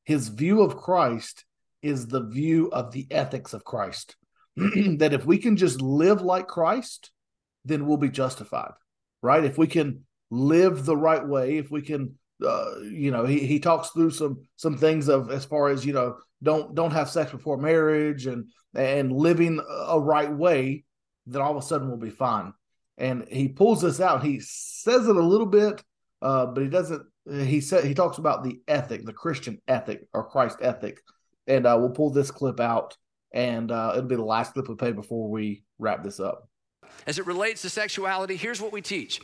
His 0.05 0.29
view 0.29 0.63
of 0.63 0.77
Christ 0.79 1.45
is 1.83 2.07
the 2.07 2.25
view 2.25 2.69
of 2.71 2.93
the 2.93 3.07
ethics 3.11 3.53
of 3.53 3.65
Christ. 3.65 4.17
that 4.57 5.13
if 5.13 5.25
we 5.25 5.39
can 5.39 5.57
just 5.57 5.81
live 5.81 6.23
like 6.23 6.49
Christ, 6.49 7.11
then 7.65 7.87
we'll 7.87 7.97
be 7.97 8.09
justified, 8.09 8.73
right? 9.23 9.45
If 9.45 9.59
we 9.59 9.67
can 9.67 10.05
live 10.31 10.85
the 10.85 10.97
right 10.97 11.27
way, 11.27 11.59
if 11.59 11.71
we 11.71 11.83
can, 11.83 12.19
uh, 12.45 12.81
you 12.81 13.11
know, 13.11 13.25
he, 13.25 13.41
he 13.41 13.61
talks 13.61 13.91
through 13.91 14.11
some 14.11 14.43
some 14.57 14.77
things 14.77 15.09
of 15.09 15.31
as 15.31 15.45
far 15.45 15.69
as 15.69 15.85
you 15.85 15.93
know, 15.93 16.17
don't 16.43 16.75
don't 16.75 16.93
have 16.93 17.11
sex 17.11 17.31
before 17.31 17.57
marriage 17.57 18.27
and 18.27 18.47
and 18.75 19.13
living 19.13 19.61
a 19.87 19.99
right 20.01 20.33
way, 20.33 20.85
then 21.27 21.43
all 21.43 21.57
of 21.57 21.63
a 21.63 21.67
sudden 21.67 21.89
we'll 21.89 21.97
be 21.97 22.11
fine. 22.11 22.53
And 22.97 23.27
he 23.31 23.49
pulls 23.49 23.83
this 23.83 24.01
out. 24.01 24.25
He 24.25 24.41
says 24.41 25.07
it 25.07 25.17
a 25.17 25.21
little 25.21 25.47
bit, 25.47 25.83
uh, 26.21 26.47
but 26.47 26.63
he 26.63 26.69
doesn't. 26.69 27.03
He 27.31 27.61
said 27.61 27.85
he 27.85 27.95
talks 27.95 28.19
about 28.19 28.43
the 28.43 28.61
ethic, 28.67 29.05
the 29.05 29.13
Christian 29.13 29.61
ethic 29.69 30.09
or 30.13 30.29
Christ 30.29 30.59
ethic, 30.63 31.01
and 31.49 31.67
uh, 31.67 31.77
we'll 31.81 31.91
pull 31.91 32.11
this 32.11 32.31
clip 32.31 32.61
out, 32.61 32.97
and 33.33 33.73
uh, 33.73 33.95
it'll 33.97 34.09
be 34.09 34.15
the 34.15 34.23
last 34.23 34.53
clip 34.53 34.69
we 34.69 34.77
play 34.77 34.93
before 34.93 35.29
we 35.29 35.65
wrap 35.81 36.05
this 36.05 36.21
up. 36.21 36.49
As 37.07 37.19
it 37.19 37.27
relates 37.27 37.63
to 37.63 37.71
sexuality, 37.71 38.37
here's 38.37 38.61
what 38.61 38.71
we 38.71 38.81
teach, 38.81 39.21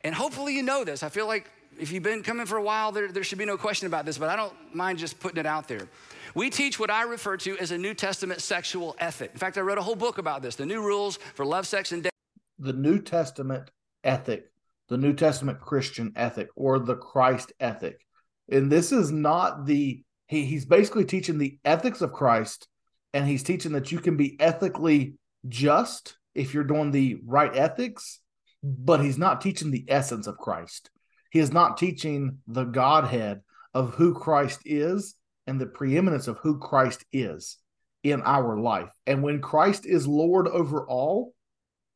and 0.00 0.14
hopefully 0.14 0.54
you 0.54 0.62
know 0.62 0.84
this. 0.84 1.02
I 1.02 1.10
feel 1.10 1.26
like 1.26 1.50
if 1.78 1.92
you've 1.92 2.02
been 2.02 2.22
coming 2.22 2.46
for 2.46 2.56
a 2.56 2.62
while, 2.62 2.92
there, 2.92 3.10
there 3.10 3.24
should 3.24 3.38
be 3.38 3.44
no 3.44 3.56
question 3.56 3.86
about 3.86 4.06
this, 4.06 4.16
but 4.16 4.30
I 4.30 4.36
don't 4.36 4.54
mind 4.74 4.98
just 4.98 5.18
putting 5.20 5.38
it 5.38 5.46
out 5.46 5.68
there. 5.68 5.88
We 6.34 6.50
teach 6.50 6.78
what 6.78 6.90
I 6.90 7.02
refer 7.02 7.36
to 7.38 7.58
as 7.58 7.70
a 7.70 7.78
New 7.78 7.94
Testament 7.94 8.40
sexual 8.40 8.96
ethic. 8.98 9.30
In 9.32 9.38
fact, 9.38 9.56
I 9.56 9.60
wrote 9.60 9.78
a 9.78 9.82
whole 9.82 9.96
book 9.96 10.18
about 10.18 10.42
this 10.42 10.56
the 10.56 10.66
new 10.66 10.82
rules 10.82 11.18
for 11.34 11.44
love, 11.44 11.66
sex, 11.66 11.92
and 11.92 12.02
dating. 12.02 12.10
The 12.58 12.72
New 12.72 13.00
Testament 13.00 13.70
ethic, 14.02 14.50
the 14.88 14.96
New 14.96 15.12
Testament 15.12 15.60
Christian 15.60 16.12
ethic, 16.16 16.48
or 16.56 16.78
the 16.78 16.96
Christ 16.96 17.52
ethic. 17.60 18.00
And 18.48 18.70
this 18.70 18.92
is 18.92 19.10
not 19.10 19.64
the, 19.66 20.02
he, 20.26 20.44
he's 20.44 20.64
basically 20.64 21.04
teaching 21.04 21.38
the 21.38 21.58
ethics 21.64 22.00
of 22.00 22.12
Christ, 22.12 22.68
and 23.12 23.26
he's 23.26 23.42
teaching 23.42 23.72
that 23.72 23.92
you 23.92 23.98
can 23.98 24.16
be 24.16 24.40
ethically 24.40 25.14
just 25.48 26.16
if 26.34 26.52
you're 26.52 26.64
doing 26.64 26.90
the 26.90 27.18
right 27.24 27.54
ethics, 27.54 28.20
but 28.62 29.00
he's 29.00 29.18
not 29.18 29.40
teaching 29.40 29.70
the 29.70 29.84
essence 29.88 30.26
of 30.26 30.38
Christ. 30.38 30.90
He 31.30 31.38
is 31.38 31.52
not 31.52 31.76
teaching 31.76 32.38
the 32.46 32.64
Godhead 32.64 33.42
of 33.72 33.94
who 33.94 34.14
Christ 34.14 34.60
is 34.64 35.14
and 35.46 35.60
the 35.60 35.66
preeminence 35.66 36.28
of 36.28 36.38
who 36.38 36.58
Christ 36.58 37.04
is 37.12 37.58
in 38.02 38.22
our 38.22 38.58
life. 38.58 38.90
And 39.06 39.22
when 39.22 39.40
Christ 39.40 39.86
is 39.86 40.06
Lord 40.06 40.48
over 40.48 40.86
all 40.86 41.34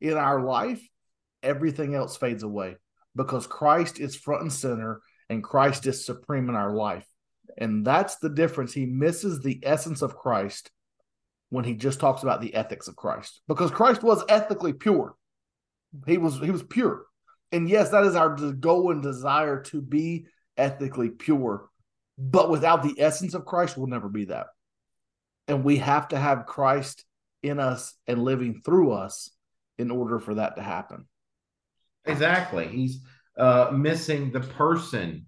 in 0.01 0.13
our 0.13 0.41
life, 0.41 0.81
everything 1.41 1.95
else 1.95 2.17
fades 2.17 2.43
away 2.43 2.77
because 3.15 3.47
Christ 3.47 3.99
is 3.99 4.15
front 4.15 4.41
and 4.41 4.53
center 4.53 5.01
and 5.29 5.43
Christ 5.43 5.85
is 5.85 6.05
supreme 6.05 6.49
in 6.49 6.55
our 6.55 6.73
life. 6.73 7.05
And 7.59 7.85
that's 7.85 8.15
the 8.15 8.29
difference. 8.29 8.73
He 8.73 8.85
misses 8.85 9.41
the 9.41 9.59
essence 9.63 10.01
of 10.01 10.15
Christ 10.15 10.71
when 11.49 11.65
he 11.65 11.73
just 11.73 11.99
talks 11.99 12.23
about 12.23 12.41
the 12.41 12.55
ethics 12.55 12.87
of 12.87 12.95
Christ 12.95 13.41
because 13.47 13.69
Christ 13.69 14.01
was 14.01 14.23
ethically 14.29 14.73
pure. 14.73 15.13
He 16.07 16.17
was 16.17 16.39
he 16.39 16.51
was 16.51 16.63
pure. 16.63 17.05
And 17.51 17.67
yes, 17.67 17.89
that 17.89 18.05
is 18.05 18.15
our 18.15 18.35
goal 18.35 18.91
and 18.91 19.03
desire 19.03 19.61
to 19.63 19.81
be 19.81 20.27
ethically 20.55 21.09
pure. 21.09 21.69
But 22.17 22.49
without 22.49 22.83
the 22.83 22.95
essence 22.99 23.33
of 23.33 23.45
Christ, 23.45 23.77
we'll 23.77 23.87
never 23.87 24.09
be 24.09 24.25
that. 24.25 24.47
And 25.47 25.63
we 25.63 25.77
have 25.77 26.07
to 26.09 26.17
have 26.17 26.45
Christ 26.45 27.03
in 27.41 27.59
us 27.59 27.95
and 28.07 28.23
living 28.23 28.61
through 28.63 28.91
us 28.91 29.31
in 29.77 29.91
order 29.91 30.19
for 30.19 30.35
that 30.35 30.55
to 30.57 30.61
happen. 30.61 31.07
Exactly. 32.05 32.67
He's 32.67 33.01
uh, 33.37 33.71
missing 33.73 34.31
the 34.31 34.41
person 34.41 35.25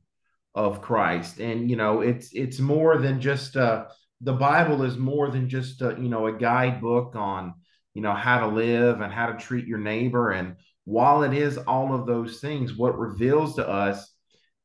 of 0.54 0.82
Christ, 0.82 1.40
and 1.40 1.70
you 1.70 1.76
know, 1.76 2.02
it's 2.02 2.34
it's 2.34 2.60
more 2.60 2.98
than 2.98 3.22
just 3.22 3.56
uh, 3.56 3.86
the 4.22 4.34
Bible 4.34 4.84
is 4.84 4.98
more 4.98 5.30
than 5.30 5.50
just 5.50 5.82
uh, 5.82 5.96
you 5.98 6.10
know 6.10 6.28
a 6.28 6.38
guidebook 6.38 7.16
on 7.16 7.54
you 7.94 8.02
know 8.02 8.14
how 8.14 8.42
to 8.42 8.48
live 8.48 9.02
and 9.02 9.12
how 9.12 9.28
to 9.28 9.38
treat 9.38 9.66
your 9.66 9.80
neighbor. 9.80 10.32
And 10.32 10.56
while 10.86 11.24
it 11.24 11.34
is 11.34 11.58
all 11.58 11.94
of 11.94 12.06
those 12.06 12.40
things, 12.40 12.76
what 12.76 12.98
reveals 12.98 13.56
to 13.56 13.68
us 13.68 14.14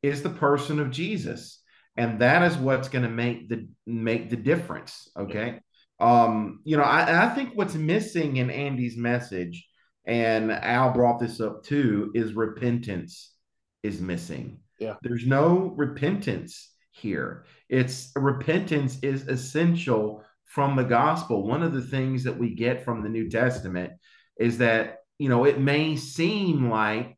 is 0.03 0.23
the 0.23 0.31
person 0.31 0.81
of 0.81 0.91
Jesus. 0.91 1.63
And 1.97 2.21
that 2.21 2.43
is 2.43 2.59
what's 2.59 2.89
going 2.89 3.05
to 3.05 3.11
make 3.11 3.49
the 3.49 3.69
make 3.87 4.31
the 4.31 4.37
difference 4.37 5.11
okay? 5.19 5.61
Um 5.99 6.61
you 6.65 6.77
know 6.77 6.83
I, 6.83 7.27
I 7.27 7.35
think 7.35 7.53
what's 7.55 7.75
missing 7.75 8.37
in 8.37 8.51
andy's 8.51 8.99
message 8.99 9.67
and 10.05 10.53
al 10.53 10.93
brought 10.93 11.19
this 11.19 11.41
up 11.41 11.63
too 11.65 12.13
is 12.15 12.35
repentance 12.35 13.33
is 13.83 13.99
missing 13.99 14.59
yeah 14.79 14.95
there's 15.03 15.27
no 15.27 15.75
repentance 15.77 16.73
here 16.91 17.45
it's 17.69 18.11
repentance 18.17 18.99
is 19.03 19.29
essential 19.29 20.25
from 20.45 20.77
the 20.77 20.85
gospel 20.85 21.47
one 21.47 21.63
of 21.63 21.73
the 21.73 21.83
things 21.83 22.25
that 22.25 22.39
we 22.39 22.55
get 22.55 22.85
from 22.85 23.03
the 23.03 23.09
new 23.09 23.29
testament 23.29 23.93
is 24.39 24.59
that 24.59 24.99
you 25.19 25.29
know 25.29 25.45
it 25.45 25.61
may 25.61 25.97
seem 25.97 26.71
like 26.71 27.17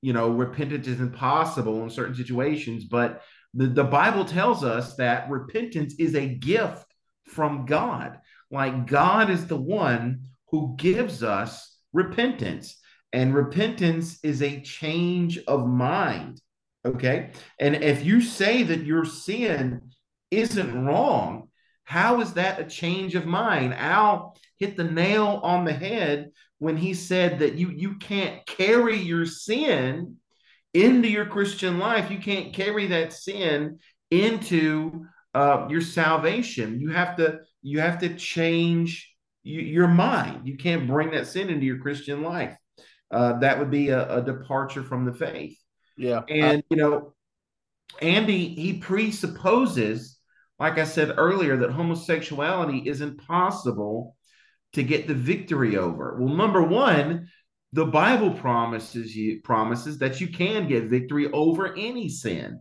you 0.00 0.12
know 0.12 0.30
repentance 0.30 0.86
is 0.86 1.00
impossible 1.00 1.82
in 1.82 1.90
certain 1.90 2.14
situations 2.14 2.84
but 2.84 3.22
the, 3.54 3.66
the 3.66 3.84
Bible 3.84 4.24
tells 4.24 4.64
us 4.64 4.94
that 4.96 5.30
repentance 5.30 5.94
is 5.98 6.14
a 6.14 6.26
gift 6.26 6.86
from 7.26 7.66
God. 7.66 8.18
Like 8.50 8.86
God 8.86 9.30
is 9.30 9.46
the 9.46 9.56
one 9.56 10.22
who 10.48 10.74
gives 10.78 11.22
us 11.22 11.76
repentance. 11.92 12.78
And 13.12 13.34
repentance 13.34 14.18
is 14.22 14.42
a 14.42 14.60
change 14.62 15.38
of 15.46 15.66
mind. 15.66 16.40
Okay. 16.84 17.30
And 17.60 17.76
if 17.76 18.04
you 18.04 18.20
say 18.20 18.62
that 18.64 18.84
your 18.84 19.04
sin 19.04 19.92
isn't 20.30 20.84
wrong, 20.84 21.48
how 21.84 22.20
is 22.20 22.34
that 22.34 22.60
a 22.60 22.64
change 22.64 23.14
of 23.14 23.26
mind? 23.26 23.74
Al 23.74 24.36
hit 24.58 24.76
the 24.76 24.84
nail 24.84 25.40
on 25.42 25.64
the 25.64 25.72
head 25.72 26.30
when 26.58 26.76
he 26.76 26.94
said 26.94 27.40
that 27.40 27.54
you 27.54 27.70
you 27.70 27.96
can't 27.96 28.44
carry 28.46 28.96
your 28.96 29.26
sin 29.26 30.16
into 30.74 31.08
your 31.08 31.26
Christian 31.26 31.78
life. 31.78 32.10
You 32.10 32.18
can't 32.18 32.54
carry 32.54 32.86
that 32.88 33.12
sin 33.12 33.78
into 34.10 35.06
uh, 35.34 35.66
your 35.68 35.80
salvation. 35.80 36.80
You 36.80 36.90
have 36.90 37.16
to 37.16 37.40
you 37.62 37.80
have 37.80 37.98
to 38.00 38.14
change 38.16 39.12
your 39.44 39.88
mind. 39.88 40.46
You 40.46 40.56
can't 40.56 40.86
bring 40.86 41.10
that 41.12 41.26
sin 41.26 41.50
into 41.50 41.66
your 41.66 41.78
Christian 41.78 42.22
life. 42.22 42.56
Uh, 43.10 43.38
that 43.40 43.58
would 43.58 43.70
be 43.70 43.88
a, 43.88 44.18
a, 44.18 44.22
departure 44.22 44.82
from 44.82 45.04
the 45.04 45.12
faith. 45.12 45.58
Yeah, 45.96 46.22
and 46.28 46.62
you 46.70 46.76
know, 46.76 47.14
Andy 48.00 48.48
he 48.48 48.74
presupposes, 48.74 50.18
like 50.58 50.78
I 50.78 50.84
said 50.84 51.14
earlier, 51.16 51.56
that 51.58 51.70
homosexuality 51.70 52.78
is 52.78 53.00
impossible 53.00 54.16
to 54.72 54.82
get 54.82 55.06
the 55.06 55.14
victory 55.14 55.76
over. 55.76 56.16
Well, 56.18 56.34
number 56.34 56.62
one, 56.62 57.28
the 57.72 57.86
Bible 57.86 58.32
promises 58.32 59.14
you 59.16 59.40
promises 59.42 59.98
that 59.98 60.20
you 60.20 60.28
can 60.28 60.68
get 60.68 60.84
victory 60.84 61.30
over 61.32 61.74
any 61.74 62.08
sin. 62.08 62.60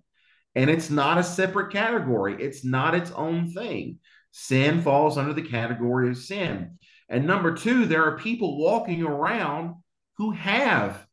And 0.55 0.69
it's 0.69 0.89
not 0.89 1.17
a 1.17 1.23
separate 1.23 1.71
category. 1.71 2.35
It's 2.39 2.65
not 2.65 2.95
its 2.95 3.11
own 3.11 3.53
thing. 3.53 3.99
Sin 4.31 4.81
falls 4.81 5.17
under 5.17 5.33
the 5.33 5.41
category 5.41 6.09
of 6.09 6.17
sin. 6.17 6.77
And 7.09 7.25
number 7.25 7.53
two, 7.53 7.85
there 7.85 8.05
are 8.05 8.17
people 8.17 8.57
walking 8.57 9.03
around 9.03 9.75
who 10.17 10.31
have 10.31 11.05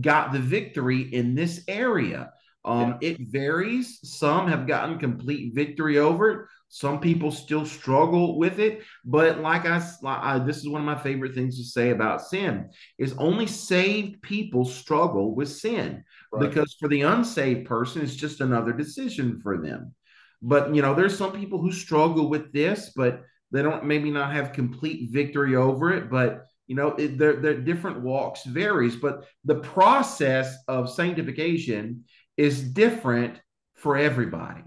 got 0.00 0.32
the 0.32 0.38
victory 0.38 1.02
in 1.02 1.34
this 1.34 1.62
area. 1.68 2.32
Um, 2.64 2.98
yeah. 3.00 3.10
It 3.10 3.18
varies. 3.20 4.00
Some 4.02 4.48
have 4.48 4.66
gotten 4.66 4.98
complete 4.98 5.54
victory 5.54 5.98
over 5.98 6.30
it. 6.30 6.48
Some 6.68 6.98
people 7.00 7.30
still 7.30 7.64
struggle 7.64 8.38
with 8.38 8.58
it, 8.58 8.82
but 9.04 9.38
like 9.38 9.64
I, 9.66 9.80
I, 10.04 10.38
this 10.40 10.58
is 10.58 10.68
one 10.68 10.80
of 10.80 10.86
my 10.86 10.98
favorite 11.00 11.34
things 11.34 11.56
to 11.58 11.64
say 11.64 11.90
about 11.90 12.26
sin 12.26 12.70
is 12.98 13.14
only 13.18 13.46
saved 13.46 14.20
people 14.20 14.64
struggle 14.64 15.34
with 15.34 15.48
sin 15.48 16.02
right. 16.32 16.48
because 16.48 16.76
for 16.80 16.88
the 16.88 17.02
unsaved 17.02 17.68
person, 17.68 18.02
it's 18.02 18.16
just 18.16 18.40
another 18.40 18.72
decision 18.72 19.40
for 19.40 19.58
them. 19.58 19.94
But 20.42 20.74
you 20.74 20.82
know, 20.82 20.94
there's 20.94 21.16
some 21.16 21.32
people 21.32 21.60
who 21.60 21.70
struggle 21.70 22.28
with 22.28 22.52
this, 22.52 22.92
but 22.96 23.22
they 23.52 23.62
don't 23.62 23.84
maybe 23.84 24.10
not 24.10 24.32
have 24.32 24.52
complete 24.52 25.10
victory 25.12 25.54
over 25.54 25.92
it. 25.92 26.10
But 26.10 26.46
you 26.66 26.74
know, 26.76 26.94
their 26.96 27.60
different 27.60 28.00
walks 28.00 28.44
varies, 28.44 28.96
but 28.96 29.24
the 29.44 29.56
process 29.56 30.56
of 30.66 30.90
sanctification 30.90 32.04
is 32.36 32.62
different 32.62 33.40
for 33.74 33.96
everybody 33.96 34.62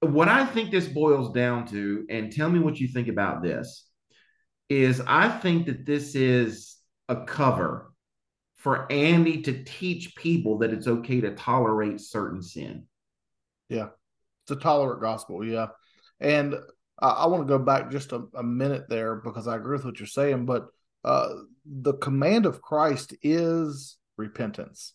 what 0.00 0.28
I 0.28 0.44
think 0.44 0.70
this 0.70 0.88
boils 0.88 1.32
down 1.32 1.66
to, 1.68 2.06
and 2.08 2.32
tell 2.32 2.50
me 2.50 2.58
what 2.58 2.78
you 2.78 2.88
think 2.88 3.08
about 3.08 3.42
this, 3.42 3.86
is 4.68 5.00
I 5.06 5.28
think 5.28 5.66
that 5.66 5.86
this 5.86 6.14
is 6.14 6.76
a 7.08 7.24
cover 7.24 7.92
for 8.56 8.90
Andy 8.90 9.42
to 9.42 9.64
teach 9.64 10.16
people 10.16 10.58
that 10.58 10.72
it's 10.72 10.88
okay 10.88 11.20
to 11.20 11.34
tolerate 11.34 12.00
certain 12.00 12.42
sin. 12.42 12.86
Yeah. 13.68 13.88
It's 14.44 14.52
a 14.52 14.56
tolerant 14.56 15.00
gospel. 15.00 15.44
Yeah. 15.44 15.68
And 16.20 16.54
I, 17.00 17.08
I 17.08 17.26
want 17.26 17.46
to 17.46 17.58
go 17.58 17.62
back 17.62 17.90
just 17.90 18.12
a, 18.12 18.24
a, 18.34 18.42
minute 18.42 18.88
there 18.88 19.16
because 19.16 19.46
I 19.46 19.56
agree 19.56 19.76
with 19.76 19.84
what 19.84 20.00
you're 20.00 20.06
saying, 20.06 20.46
but 20.46 20.66
uh, 21.06 21.28
the 21.64 21.94
command 21.94 22.44
of 22.44 22.60
Christ 22.60 23.14
is 23.22 23.96
repentance. 24.18 24.92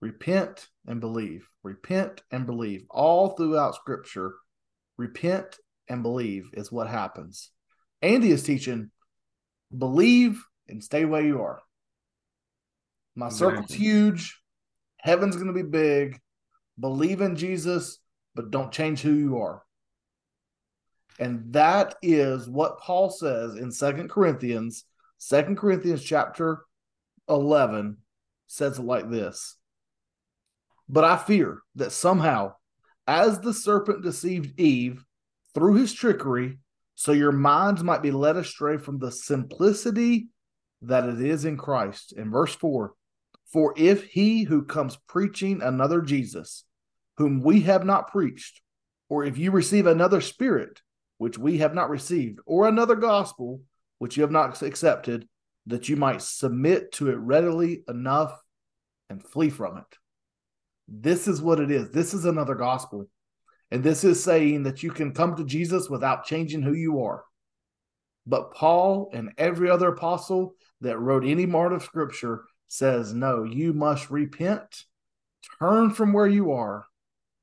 Repent 0.00 0.68
and 0.86 1.00
believe. 1.00 1.48
Repent 1.62 2.22
and 2.30 2.46
believe. 2.46 2.84
All 2.90 3.30
throughout 3.30 3.74
scripture, 3.74 4.34
repent 4.96 5.56
and 5.88 6.02
believe 6.02 6.50
is 6.54 6.72
what 6.72 6.88
happens. 6.88 7.50
Andy 8.02 8.30
is 8.30 8.42
teaching 8.42 8.90
believe 9.76 10.44
and 10.68 10.82
stay 10.82 11.04
where 11.04 11.22
you 11.22 11.42
are. 11.42 11.60
My 13.16 13.28
circle's 13.28 13.72
huge. 13.72 14.40
Heaven's 14.98 15.36
going 15.36 15.48
to 15.48 15.52
be 15.52 15.62
big. 15.62 16.20
Believe 16.78 17.20
in 17.20 17.36
Jesus, 17.36 17.98
but 18.34 18.50
don't 18.50 18.72
change 18.72 19.00
who 19.00 19.12
you 19.12 19.38
are. 19.38 19.62
And 21.18 21.52
that 21.52 21.94
is 22.02 22.48
what 22.48 22.80
Paul 22.80 23.10
says 23.10 23.54
in 23.54 23.70
Second 23.70 24.10
Corinthians, 24.10 24.84
Second 25.26 25.56
Corinthians 25.56 26.04
chapter 26.04 26.66
11 27.30 27.96
says 28.46 28.78
it 28.78 28.82
like 28.82 29.08
this. 29.08 29.56
But 30.86 31.04
I 31.04 31.16
fear 31.16 31.62
that 31.76 31.92
somehow, 31.92 32.56
as 33.06 33.40
the 33.40 33.54
serpent 33.54 34.02
deceived 34.02 34.60
Eve 34.60 35.02
through 35.54 35.76
his 35.76 35.94
trickery, 35.94 36.58
so 36.94 37.12
your 37.12 37.32
minds 37.32 37.82
might 37.82 38.02
be 38.02 38.10
led 38.10 38.36
astray 38.36 38.76
from 38.76 38.98
the 38.98 39.10
simplicity 39.10 40.28
that 40.82 41.08
it 41.08 41.22
is 41.22 41.46
in 41.46 41.56
Christ. 41.56 42.12
In 42.12 42.30
verse 42.30 42.54
4, 42.54 42.92
for 43.50 43.72
if 43.78 44.04
he 44.04 44.42
who 44.42 44.66
comes 44.66 44.98
preaching 45.08 45.62
another 45.62 46.02
Jesus, 46.02 46.64
whom 47.16 47.40
we 47.40 47.62
have 47.62 47.86
not 47.86 48.12
preached, 48.12 48.60
or 49.08 49.24
if 49.24 49.38
you 49.38 49.52
receive 49.52 49.86
another 49.86 50.20
spirit, 50.20 50.82
which 51.16 51.38
we 51.38 51.56
have 51.58 51.72
not 51.72 51.88
received, 51.88 52.40
or 52.44 52.68
another 52.68 52.94
gospel, 52.94 53.62
which 54.04 54.18
you 54.18 54.22
have 54.22 54.30
not 54.30 54.60
accepted, 54.60 55.26
that 55.64 55.88
you 55.88 55.96
might 55.96 56.20
submit 56.20 56.92
to 56.92 57.08
it 57.08 57.16
readily 57.16 57.82
enough 57.88 58.38
and 59.08 59.24
flee 59.24 59.48
from 59.48 59.78
it. 59.78 59.96
This 60.86 61.26
is 61.26 61.40
what 61.40 61.58
it 61.58 61.70
is. 61.70 61.88
This 61.88 62.12
is 62.12 62.26
another 62.26 62.54
gospel. 62.54 63.08
And 63.70 63.82
this 63.82 64.04
is 64.04 64.22
saying 64.22 64.64
that 64.64 64.82
you 64.82 64.90
can 64.90 65.14
come 65.14 65.36
to 65.36 65.44
Jesus 65.46 65.88
without 65.88 66.26
changing 66.26 66.60
who 66.60 66.74
you 66.74 67.02
are. 67.04 67.24
But 68.26 68.52
Paul 68.52 69.08
and 69.14 69.32
every 69.38 69.70
other 69.70 69.88
apostle 69.88 70.54
that 70.82 70.98
wrote 70.98 71.24
any 71.24 71.46
part 71.46 71.72
of 71.72 71.82
scripture 71.82 72.44
says, 72.68 73.14
no, 73.14 73.44
you 73.44 73.72
must 73.72 74.10
repent, 74.10 74.84
turn 75.58 75.92
from 75.92 76.12
where 76.12 76.26
you 76.26 76.52
are, 76.52 76.84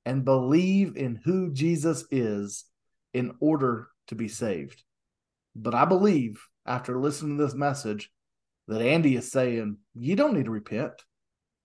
and 0.06 0.24
believe 0.24 0.96
in 0.96 1.20
who 1.26 1.52
Jesus 1.52 2.06
is 2.12 2.66
in 3.16 3.34
order 3.40 3.88
to 4.10 4.16
be 4.16 4.28
saved. 4.28 4.84
But 5.56 5.74
I 5.74 5.86
believe 5.86 6.40
after 6.66 7.00
listening 7.00 7.38
to 7.38 7.46
this 7.46 7.54
message 7.54 8.12
that 8.68 8.82
Andy 8.82 9.16
is 9.16 9.32
saying, 9.32 9.78
you 9.96 10.16
don't 10.16 10.34
need 10.34 10.46
to 10.46 10.52
repent. 10.52 10.94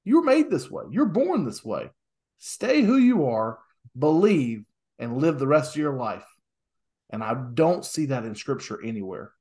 You're 0.05 0.25
made 0.25 0.51
this 0.51 0.71
way, 0.71 0.85
you're 0.91 1.07
born 1.07 1.45
this 1.45 1.65
way. 1.65 1.91
Stay 2.39 2.83
who 2.83 2.97
you 2.97 3.27
are, 3.27 3.59
believe, 3.99 4.65
and 4.99 5.19
live 5.19 5.39
the 5.39 5.47
rest 5.47 5.75
of 5.75 5.81
your 5.81 5.97
life. 5.97 6.25
And 7.11 7.23
I 7.23 7.35
don't 7.55 7.85
see 7.85 8.07
that 8.07 8.25
in 8.25 8.35
scripture 8.35 8.83
anywhere. 8.83 9.33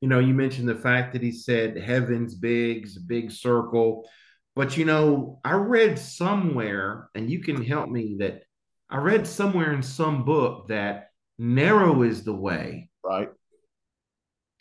You 0.00 0.08
know, 0.08 0.18
you 0.18 0.34
mentioned 0.34 0.68
the 0.68 0.74
fact 0.74 1.12
that 1.12 1.22
he 1.22 1.32
said 1.32 1.76
heaven's 1.76 2.34
big, 2.34 2.88
big 3.06 3.30
circle. 3.30 4.08
But 4.54 4.76
you 4.76 4.84
know, 4.84 5.40
I 5.44 5.54
read 5.54 5.98
somewhere, 5.98 7.08
and 7.14 7.30
you 7.30 7.40
can 7.40 7.62
help 7.64 7.88
me 7.90 8.16
that 8.20 8.42
I 8.88 8.98
read 8.98 9.26
somewhere 9.26 9.72
in 9.72 9.82
some 9.82 10.24
book 10.24 10.68
that 10.68 11.08
narrow 11.38 12.02
is 12.02 12.22
the 12.22 12.34
way. 12.34 12.90
Right. 13.02 13.30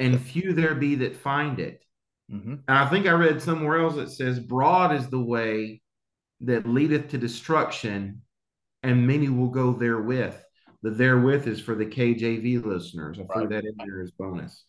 And 0.04 0.20
few 0.20 0.54
there 0.54 0.76
be 0.76 0.96
that 0.96 1.16
find 1.16 1.60
it. 1.60 1.84
Mm-hmm. 2.32 2.56
And 2.68 2.78
I 2.78 2.90
think 2.90 3.08
I 3.08 3.12
read 3.12 3.42
somewhere 3.42 3.80
else 3.82 3.96
that 3.96 4.12
says 4.12 4.40
broad 4.40 4.94
is 4.94 5.08
the 5.08 5.20
way 5.20 5.82
that 6.42 6.68
leadeth 6.68 7.10
to 7.10 7.18
destruction, 7.18 8.22
and 8.82 9.08
many 9.08 9.30
will 9.30 9.50
go 9.50 9.72
therewith. 9.72 10.36
The 10.82 10.92
therewith 10.92 11.48
is 11.48 11.62
for 11.62 11.76
the 11.76 11.86
KJV 11.86 12.66
listeners. 12.66 13.18
I 13.18 13.34
threw 13.34 13.48
that 13.48 13.64
in 13.64 13.76
there 13.78 14.02
as 14.02 14.12
bonus. 14.12 14.66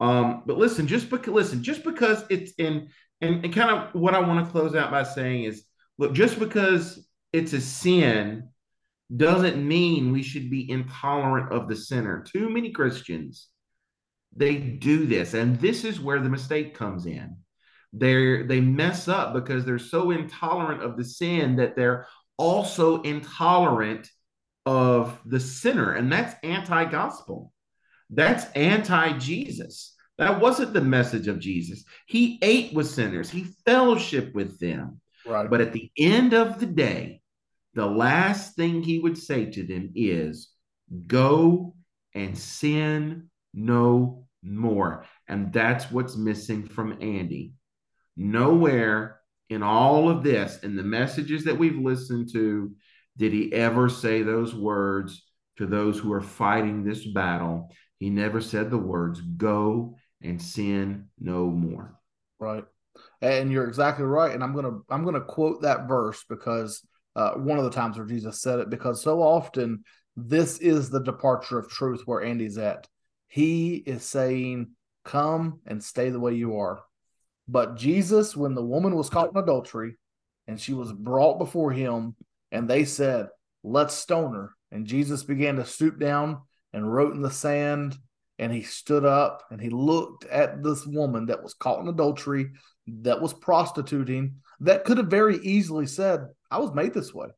Um, 0.00 0.42
but 0.44 0.58
listen, 0.58 0.86
just 0.86 1.08
because 1.08 1.32
listen, 1.32 1.62
just 1.62 1.82
because 1.82 2.24
it's 2.28 2.52
in 2.58 2.90
and, 3.20 3.44
and 3.44 3.54
kind 3.54 3.70
of 3.70 3.94
what 3.94 4.14
I 4.14 4.20
want 4.20 4.44
to 4.44 4.52
close 4.52 4.74
out 4.74 4.90
by 4.90 5.02
saying 5.02 5.44
is 5.44 5.64
look, 5.96 6.12
just 6.12 6.38
because 6.38 7.08
it's 7.32 7.54
a 7.54 7.60
sin 7.60 8.50
doesn't 9.16 9.66
mean 9.66 10.12
we 10.12 10.22
should 10.22 10.50
be 10.50 10.70
intolerant 10.70 11.52
of 11.52 11.68
the 11.68 11.76
sinner. 11.76 12.22
Too 12.22 12.50
many 12.50 12.70
Christians 12.70 13.48
they 14.38 14.56
do 14.56 15.06
this, 15.06 15.34
and 15.34 15.60
this 15.60 15.84
is 15.84 16.00
where 16.00 16.20
the 16.20 16.28
mistake 16.28 16.74
comes 16.74 17.06
in. 17.06 17.36
They 17.92 18.42
they 18.42 18.60
mess 18.60 19.08
up 19.08 19.34
because 19.34 19.64
they're 19.64 19.78
so 19.78 20.10
intolerant 20.10 20.82
of 20.82 20.96
the 20.96 21.04
sin 21.04 21.56
that 21.56 21.74
they're 21.74 22.06
also 22.36 23.02
intolerant 23.02 24.08
of 24.64 25.18
the 25.24 25.40
sinner, 25.40 25.92
and 25.94 26.12
that's 26.12 26.36
anti-gospel. 26.42 27.52
That's 28.10 28.44
anti 28.52 29.18
Jesus. 29.18 29.94
That 30.18 30.40
wasn't 30.40 30.72
the 30.72 30.80
message 30.80 31.28
of 31.28 31.38
Jesus. 31.38 31.84
He 32.06 32.38
ate 32.42 32.74
with 32.74 32.88
sinners, 32.88 33.30
he 33.30 33.46
fellowshiped 33.66 34.34
with 34.34 34.58
them. 34.58 35.00
Right. 35.26 35.48
But 35.48 35.60
at 35.60 35.72
the 35.72 35.90
end 35.98 36.32
of 36.32 36.58
the 36.58 36.66
day, 36.66 37.20
the 37.74 37.86
last 37.86 38.56
thing 38.56 38.82
he 38.82 38.98
would 38.98 39.18
say 39.18 39.46
to 39.46 39.62
them 39.62 39.92
is, 39.94 40.50
Go 41.06 41.74
and 42.14 42.36
sin 42.36 43.30
no 43.52 44.27
more. 44.42 45.04
And 45.26 45.52
that's 45.52 45.90
what's 45.90 46.16
missing 46.16 46.66
from 46.66 46.98
Andy. 47.00 47.52
Nowhere 48.16 49.20
in 49.50 49.62
all 49.62 50.08
of 50.08 50.22
this, 50.22 50.58
in 50.62 50.76
the 50.76 50.82
messages 50.82 51.44
that 51.44 51.58
we've 51.58 51.78
listened 51.78 52.30
to, 52.32 52.72
did 53.16 53.32
he 53.32 53.52
ever 53.52 53.88
say 53.88 54.22
those 54.22 54.54
words 54.54 55.24
to 55.56 55.66
those 55.66 55.98
who 55.98 56.12
are 56.12 56.20
fighting 56.20 56.84
this 56.84 57.06
battle 57.06 57.70
he 57.98 58.10
never 58.10 58.40
said 58.40 58.70
the 58.70 58.78
words, 58.78 59.20
go 59.20 59.96
and 60.22 60.40
sin 60.40 61.08
no 61.18 61.46
more. 61.46 61.98
Right. 62.38 62.64
And 63.20 63.52
you're 63.52 63.66
exactly 63.66 64.04
right. 64.04 64.32
And 64.32 64.42
I'm 64.42 64.54
gonna 64.54 64.78
I'm 64.88 65.04
gonna 65.04 65.20
quote 65.20 65.62
that 65.62 65.88
verse 65.88 66.24
because 66.28 66.86
uh, 67.16 67.32
one 67.32 67.58
of 67.58 67.64
the 67.64 67.70
times 67.70 67.96
where 67.96 68.06
Jesus 68.06 68.40
said 68.40 68.60
it, 68.60 68.70
because 68.70 69.02
so 69.02 69.20
often 69.20 69.82
this 70.16 70.58
is 70.58 70.90
the 70.90 71.02
departure 71.02 71.58
of 71.58 71.68
truth 71.68 72.02
where 72.06 72.22
Andy's 72.22 72.58
at. 72.58 72.86
He 73.28 73.76
is 73.76 74.02
saying, 74.02 74.72
Come 75.04 75.60
and 75.66 75.82
stay 75.82 76.10
the 76.10 76.20
way 76.20 76.34
you 76.34 76.58
are. 76.58 76.80
But 77.46 77.76
Jesus, 77.76 78.36
when 78.36 78.54
the 78.54 78.64
woman 78.64 78.94
was 78.94 79.08
caught 79.08 79.30
in 79.30 79.36
adultery 79.36 79.96
and 80.46 80.60
she 80.60 80.74
was 80.74 80.92
brought 80.92 81.38
before 81.38 81.70
him, 81.70 82.14
and 82.50 82.68
they 82.68 82.84
said, 82.84 83.28
Let's 83.62 83.94
stone 83.94 84.34
her. 84.34 84.54
And 84.70 84.86
Jesus 84.86 85.22
began 85.22 85.56
to 85.56 85.64
stoop 85.64 85.98
down 85.98 86.42
and 86.72 86.92
wrote 86.92 87.14
in 87.14 87.22
the 87.22 87.30
sand. 87.30 87.96
And 88.38 88.52
he 88.52 88.62
stood 88.62 89.04
up 89.04 89.42
and 89.50 89.60
he 89.60 89.68
looked 89.68 90.24
at 90.26 90.62
this 90.62 90.86
woman 90.86 91.26
that 91.26 91.42
was 91.42 91.54
caught 91.54 91.80
in 91.80 91.88
adultery, 91.88 92.52
that 92.86 93.20
was 93.20 93.34
prostituting, 93.34 94.36
that 94.60 94.84
could 94.84 94.98
have 94.98 95.08
very 95.08 95.38
easily 95.38 95.86
said, 95.86 96.26
I 96.50 96.58
was 96.58 96.72
made 96.72 96.94
this 96.94 97.12
way. 97.12 97.28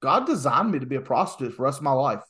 God 0.00 0.26
designed 0.26 0.72
me 0.72 0.80
to 0.80 0.86
be 0.86 0.96
a 0.96 1.00
prostitute 1.00 1.52
for 1.52 1.58
the 1.58 1.62
rest 1.62 1.78
of 1.78 1.84
my 1.84 1.92
life. 1.92 2.22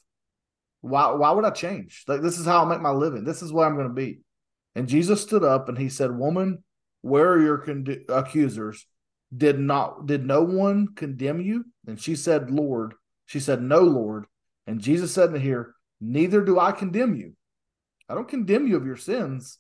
Why, 0.83 1.13
why 1.13 1.31
would 1.31 1.45
I 1.45 1.51
change? 1.51 2.05
Like, 2.07 2.21
this 2.21 2.39
is 2.39 2.47
how 2.47 2.65
I 2.65 2.69
make 2.69 2.81
my 2.81 2.91
living. 2.91 3.25
This 3.25 3.41
is 3.41 3.53
where 3.53 3.67
I'm 3.67 3.77
going 3.77 3.89
to 3.89 3.95
be. 3.95 4.21
And 4.75 4.89
Jesus 4.89 5.23
stood 5.23 5.45
up 5.45 5.69
and 5.69 5.79
he 5.79 5.89
said, 5.89 6.17
Woman, 6.17 6.63
where 7.01 7.31
are 7.31 7.41
your 7.41 7.59
con- 7.59 8.05
accusers? 8.09 8.87
Did 9.35 9.59
not 9.59 10.07
did 10.07 10.27
no 10.27 10.43
one 10.43 10.89
condemn 10.95 11.41
you? 11.41 11.65
And 11.87 12.01
she 12.01 12.17
said, 12.17 12.51
Lord. 12.51 12.95
She 13.27 13.41
said, 13.41 13.63
No, 13.63 13.81
Lord. 13.81 14.27
And 14.67 14.81
Jesus 14.81 15.13
said 15.15 15.33
to 15.33 15.41
her, 15.41 15.75
Neither 16.01 16.43
do 16.43 16.59
I 16.59 16.73
condemn 16.73 17.15
you. 17.15 17.35
I 18.09 18.15
don't 18.15 18.29
condemn 18.29 18.67
you 18.67 18.77
of 18.77 18.85
your 18.85 18.97
sins, 18.97 19.59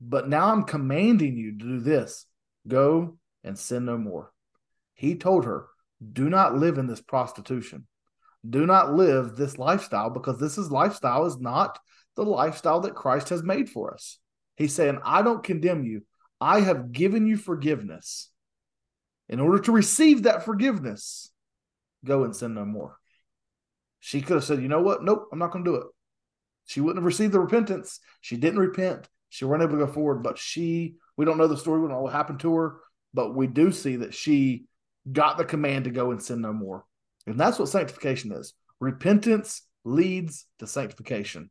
but 0.00 0.28
now 0.28 0.52
I'm 0.52 0.64
commanding 0.64 1.36
you 1.36 1.52
to 1.52 1.64
do 1.64 1.80
this 1.80 2.26
go 2.66 3.18
and 3.42 3.58
sin 3.58 3.86
no 3.86 3.96
more. 3.96 4.32
He 4.94 5.14
told 5.14 5.44
her, 5.44 5.66
Do 6.12 6.28
not 6.28 6.56
live 6.56 6.78
in 6.78 6.86
this 6.86 7.00
prostitution. 7.00 7.86
Do 8.48 8.66
not 8.66 8.94
live 8.94 9.36
this 9.36 9.58
lifestyle 9.58 10.10
because 10.10 10.38
this 10.38 10.58
is 10.58 10.70
lifestyle 10.70 11.26
is 11.26 11.38
not 11.38 11.78
the 12.16 12.24
lifestyle 12.24 12.80
that 12.80 12.94
Christ 12.94 13.28
has 13.30 13.42
made 13.42 13.70
for 13.70 13.94
us. 13.94 14.18
He's 14.56 14.74
saying, 14.74 14.98
I 15.04 15.22
don't 15.22 15.42
condemn 15.44 15.84
you. 15.84 16.02
I 16.40 16.60
have 16.60 16.92
given 16.92 17.26
you 17.26 17.36
forgiveness. 17.36 18.30
In 19.28 19.40
order 19.40 19.58
to 19.62 19.72
receive 19.72 20.22
that 20.22 20.44
forgiveness, 20.44 21.30
go 22.04 22.24
and 22.24 22.34
sin 22.34 22.54
no 22.54 22.64
more. 22.64 22.98
She 24.00 24.20
could 24.20 24.36
have 24.36 24.44
said, 24.44 24.62
you 24.62 24.68
know 24.68 24.80
what? 24.80 25.02
Nope, 25.02 25.28
I'm 25.32 25.38
not 25.38 25.50
going 25.50 25.64
to 25.64 25.70
do 25.70 25.76
it. 25.76 25.86
She 26.66 26.80
wouldn't 26.80 26.98
have 26.98 27.06
received 27.06 27.32
the 27.32 27.40
repentance. 27.40 28.00
She 28.20 28.36
didn't 28.36 28.60
repent. 28.60 29.08
She 29.28 29.44
weren't 29.44 29.62
able 29.62 29.78
to 29.78 29.86
go 29.86 29.92
forward, 29.92 30.22
but 30.22 30.38
she 30.38 30.96
We 31.18 31.24
don't 31.24 31.36
know 31.36 31.48
the 31.48 31.56
story. 31.58 31.80
We 31.80 31.88
don't 31.88 31.96
know 31.96 32.02
what 32.02 32.12
happened 32.12 32.40
to 32.40 32.54
her, 32.54 32.76
but 33.12 33.34
we 33.34 33.48
do 33.48 33.72
see 33.72 33.96
that 33.96 34.14
she 34.14 34.64
got 35.10 35.36
the 35.36 35.44
command 35.44 35.84
to 35.84 35.90
go 35.90 36.12
and 36.12 36.22
sin 36.22 36.40
no 36.40 36.52
more. 36.52 36.84
And 37.28 37.38
that's 37.38 37.58
what 37.58 37.68
sanctification 37.68 38.32
is. 38.32 38.54
Repentance 38.80 39.62
leads 39.84 40.46
to 40.58 40.66
sanctification. 40.66 41.50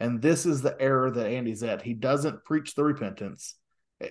And 0.00 0.20
this 0.20 0.44
is 0.44 0.60
the 0.60 0.76
error 0.80 1.10
that 1.10 1.26
Andy's 1.26 1.62
at. 1.62 1.82
He 1.82 1.94
doesn't 1.94 2.44
preach 2.44 2.74
the 2.74 2.84
repentance 2.84 3.54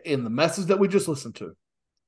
in 0.06 0.24
the 0.24 0.30
message 0.30 0.68
that 0.68 0.80
we 0.80 0.88
just 0.88 1.08
listened 1.08 1.36
to. 1.36 1.56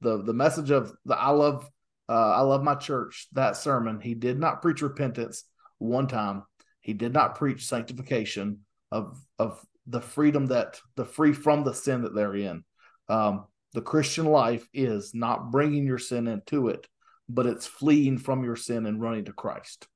The 0.02 0.24
the 0.24 0.34
message 0.34 0.72
of 0.72 0.94
the 1.06 1.16
I 1.16 1.30
love 1.30 1.70
uh, 2.08 2.34
I 2.34 2.42
love 2.42 2.64
my 2.64 2.76
church, 2.76 3.28
that 3.34 3.58
sermon, 3.58 4.00
he 4.00 4.14
did 4.14 4.40
not 4.40 4.62
preach 4.62 4.82
repentance 4.82 5.44
one 5.80 6.08
time. 6.08 6.44
He 6.82 6.94
did 6.94 7.14
not 7.14 7.36
preach 7.36 7.66
sanctification 7.66 8.60
of 8.92 9.20
of 9.40 9.64
the 9.88 10.02
freedom 10.02 10.48
that 10.48 10.80
the 10.96 11.06
free 11.06 11.34
from 11.34 11.64
the 11.64 11.74
sin 11.74 12.04
that 12.04 12.14
they're 12.16 12.36
in. 12.36 12.64
Um, 13.10 13.46
the 13.74 13.82
Christian 13.82 14.26
life 14.26 14.68
is 14.74 15.14
not 15.14 15.52
bringing 15.52 15.86
your 15.86 15.98
sin 15.98 16.28
into 16.28 16.70
it, 16.70 16.88
but 17.28 17.46
it's 17.46 17.66
fleeing 17.66 18.18
from 18.18 18.44
your 18.44 18.56
sin 18.56 18.86
and 18.86 19.02
running 19.02 19.26
to 19.26 19.34
Christ. 19.34 19.88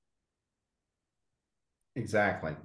Exactly. 1.95 2.55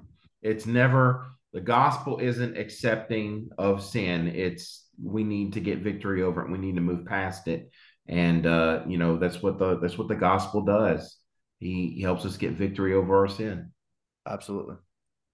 It's 0.43 0.67
never 0.67 1.27
the 1.53 1.61
gospel 1.61 2.19
isn't 2.19 2.59
accepting 2.59 3.49
of 3.59 3.83
sin. 3.83 4.29
It's 4.29 4.87
we 5.03 5.25
need 5.25 5.53
to 5.55 5.61
get 5.61 5.79
victory 5.79 6.23
over 6.23 6.43
it. 6.43 6.51
We 6.51 6.59
need 6.59 6.75
to 6.75 6.81
move 6.81 7.07
past 7.07 7.49
it. 7.49 7.71
And 8.07 8.47
uh, 8.47 8.83
you 8.87 8.99
know, 8.99 9.17
that's 9.17 9.43
what 9.43 9.59
the 9.59 9.79
that's 9.79 9.97
what 9.97 10.09
the 10.09 10.17
gospel 10.17 10.63
does. 10.63 11.17
He, 11.59 11.95
he 11.97 12.03
helps 12.03 12.27
us 12.27 12.37
get 12.37 12.53
victory 12.53 12.93
over 12.93 13.17
our 13.21 13.29
sin. 13.29 13.71
Absolutely. 14.27 14.77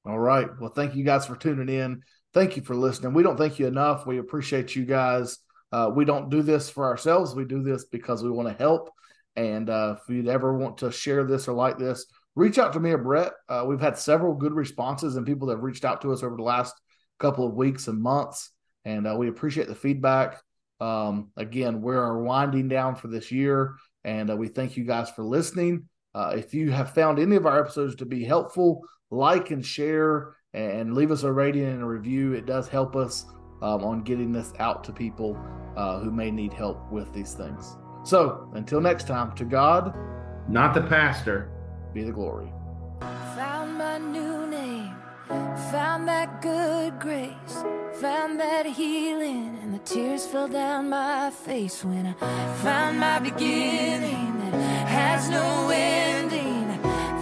All 0.06 0.18
right. 0.18 0.48
Well, 0.60 0.70
thank 0.70 0.94
you 0.94 1.04
guys 1.04 1.26
for 1.26 1.36
tuning 1.36 1.74
in. 1.74 2.02
Thank 2.32 2.56
you 2.56 2.62
for 2.62 2.76
listening. 2.76 3.12
We 3.12 3.22
don't 3.22 3.36
thank 3.36 3.58
you 3.58 3.66
enough. 3.66 4.06
We 4.06 4.18
appreciate 4.18 4.76
you 4.76 4.84
guys. 4.84 5.38
Uh, 5.72 5.90
we 5.94 6.04
don't 6.04 6.30
do 6.30 6.42
this 6.42 6.70
for 6.70 6.86
ourselves. 6.86 7.34
We 7.34 7.44
do 7.44 7.62
this 7.62 7.84
because 7.86 8.22
we 8.22 8.30
want 8.30 8.48
to 8.48 8.62
help. 8.62 8.90
And 9.36 9.70
uh, 9.70 9.96
if 9.98 10.08
you'd 10.08 10.28
ever 10.28 10.56
want 10.56 10.78
to 10.78 10.90
share 10.90 11.24
this 11.24 11.48
or 11.48 11.52
like 11.52 11.78
this, 11.78 12.06
reach 12.34 12.58
out 12.58 12.72
to 12.74 12.80
me 12.80 12.90
or 12.90 12.98
Brett. 12.98 13.32
Uh, 13.48 13.64
we've 13.66 13.80
had 13.80 13.98
several 13.98 14.34
good 14.34 14.52
responses 14.52 15.16
and 15.16 15.26
people 15.26 15.48
that 15.48 15.56
have 15.56 15.64
reached 15.64 15.84
out 15.84 16.02
to 16.02 16.12
us 16.12 16.22
over 16.22 16.36
the 16.36 16.42
last 16.42 16.74
couple 17.18 17.46
of 17.46 17.54
weeks 17.54 17.88
and 17.88 18.00
months. 18.00 18.50
And 18.84 19.06
uh, 19.06 19.14
we 19.16 19.28
appreciate 19.28 19.68
the 19.68 19.74
feedback. 19.74 20.40
Um, 20.80 21.30
again, 21.36 21.82
we're 21.82 22.18
winding 22.22 22.68
down 22.68 22.96
for 22.96 23.08
this 23.08 23.30
year. 23.30 23.74
And 24.04 24.30
uh, 24.30 24.36
we 24.36 24.48
thank 24.48 24.76
you 24.76 24.84
guys 24.84 25.10
for 25.10 25.22
listening. 25.22 25.88
Uh, 26.14 26.34
if 26.36 26.54
you 26.54 26.70
have 26.70 26.94
found 26.94 27.18
any 27.18 27.36
of 27.36 27.46
our 27.46 27.60
episodes 27.60 27.94
to 27.96 28.06
be 28.06 28.24
helpful, 28.24 28.82
like 29.10 29.50
and 29.50 29.64
share 29.64 30.34
and 30.54 30.94
leave 30.94 31.10
us 31.10 31.22
a 31.22 31.32
rating 31.32 31.64
and 31.64 31.82
a 31.82 31.86
review. 31.86 32.32
It 32.32 32.46
does 32.46 32.68
help 32.68 32.96
us 32.96 33.26
um, 33.62 33.84
on 33.84 34.02
getting 34.02 34.32
this 34.32 34.52
out 34.58 34.84
to 34.84 34.92
people 34.92 35.38
uh, 35.76 36.00
who 36.00 36.10
may 36.10 36.30
need 36.30 36.52
help 36.52 36.90
with 36.90 37.12
these 37.12 37.34
things. 37.34 37.76
So 38.02 38.48
until 38.54 38.80
next 38.80 39.06
time, 39.06 39.34
to 39.36 39.44
God, 39.44 39.96
not 40.48 40.74
the 40.74 40.82
pastor, 40.82 41.50
be 41.92 42.02
the 42.02 42.12
glory. 42.12 42.52
Found 43.36 43.78
my 43.78 43.98
new 43.98 44.46
name, 44.46 44.94
found 45.70 46.08
that 46.08 46.42
good 46.42 46.98
grace, 46.98 47.64
found 48.00 48.40
that 48.40 48.66
healing, 48.66 49.58
and 49.62 49.74
the 49.74 49.78
tears 49.80 50.26
fell 50.26 50.48
down 50.48 50.88
my 50.90 51.30
face 51.30 51.84
when 51.84 52.06
I 52.20 52.54
found 52.62 52.98
my 52.98 53.18
beginning 53.18 54.38
that 54.40 54.54
has 54.88 55.28
no 55.28 55.70
ending. 55.72 56.68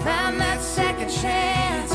Found 0.02 0.40
that 0.40 0.60
second 0.62 1.10
chance. 1.10 1.87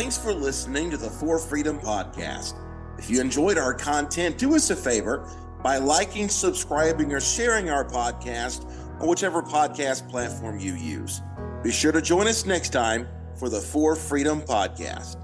Thanks 0.00 0.16
for 0.16 0.32
listening 0.32 0.90
to 0.92 0.96
the 0.96 1.10
For 1.10 1.38
Freedom 1.38 1.78
Podcast. 1.78 2.54
If 2.96 3.10
you 3.10 3.20
enjoyed 3.20 3.58
our 3.58 3.74
content, 3.74 4.38
do 4.38 4.54
us 4.54 4.70
a 4.70 4.74
favor 4.74 5.28
by 5.62 5.76
liking, 5.76 6.30
subscribing, 6.30 7.12
or 7.12 7.20
sharing 7.20 7.68
our 7.68 7.84
podcast 7.84 8.64
on 8.98 9.08
whichever 9.08 9.42
podcast 9.42 10.08
platform 10.08 10.58
you 10.58 10.72
use. 10.72 11.20
Be 11.62 11.70
sure 11.70 11.92
to 11.92 12.00
join 12.00 12.28
us 12.28 12.46
next 12.46 12.70
time 12.70 13.08
for 13.38 13.50
the 13.50 13.60
For 13.60 13.94
Freedom 13.94 14.40
Podcast. 14.40 15.18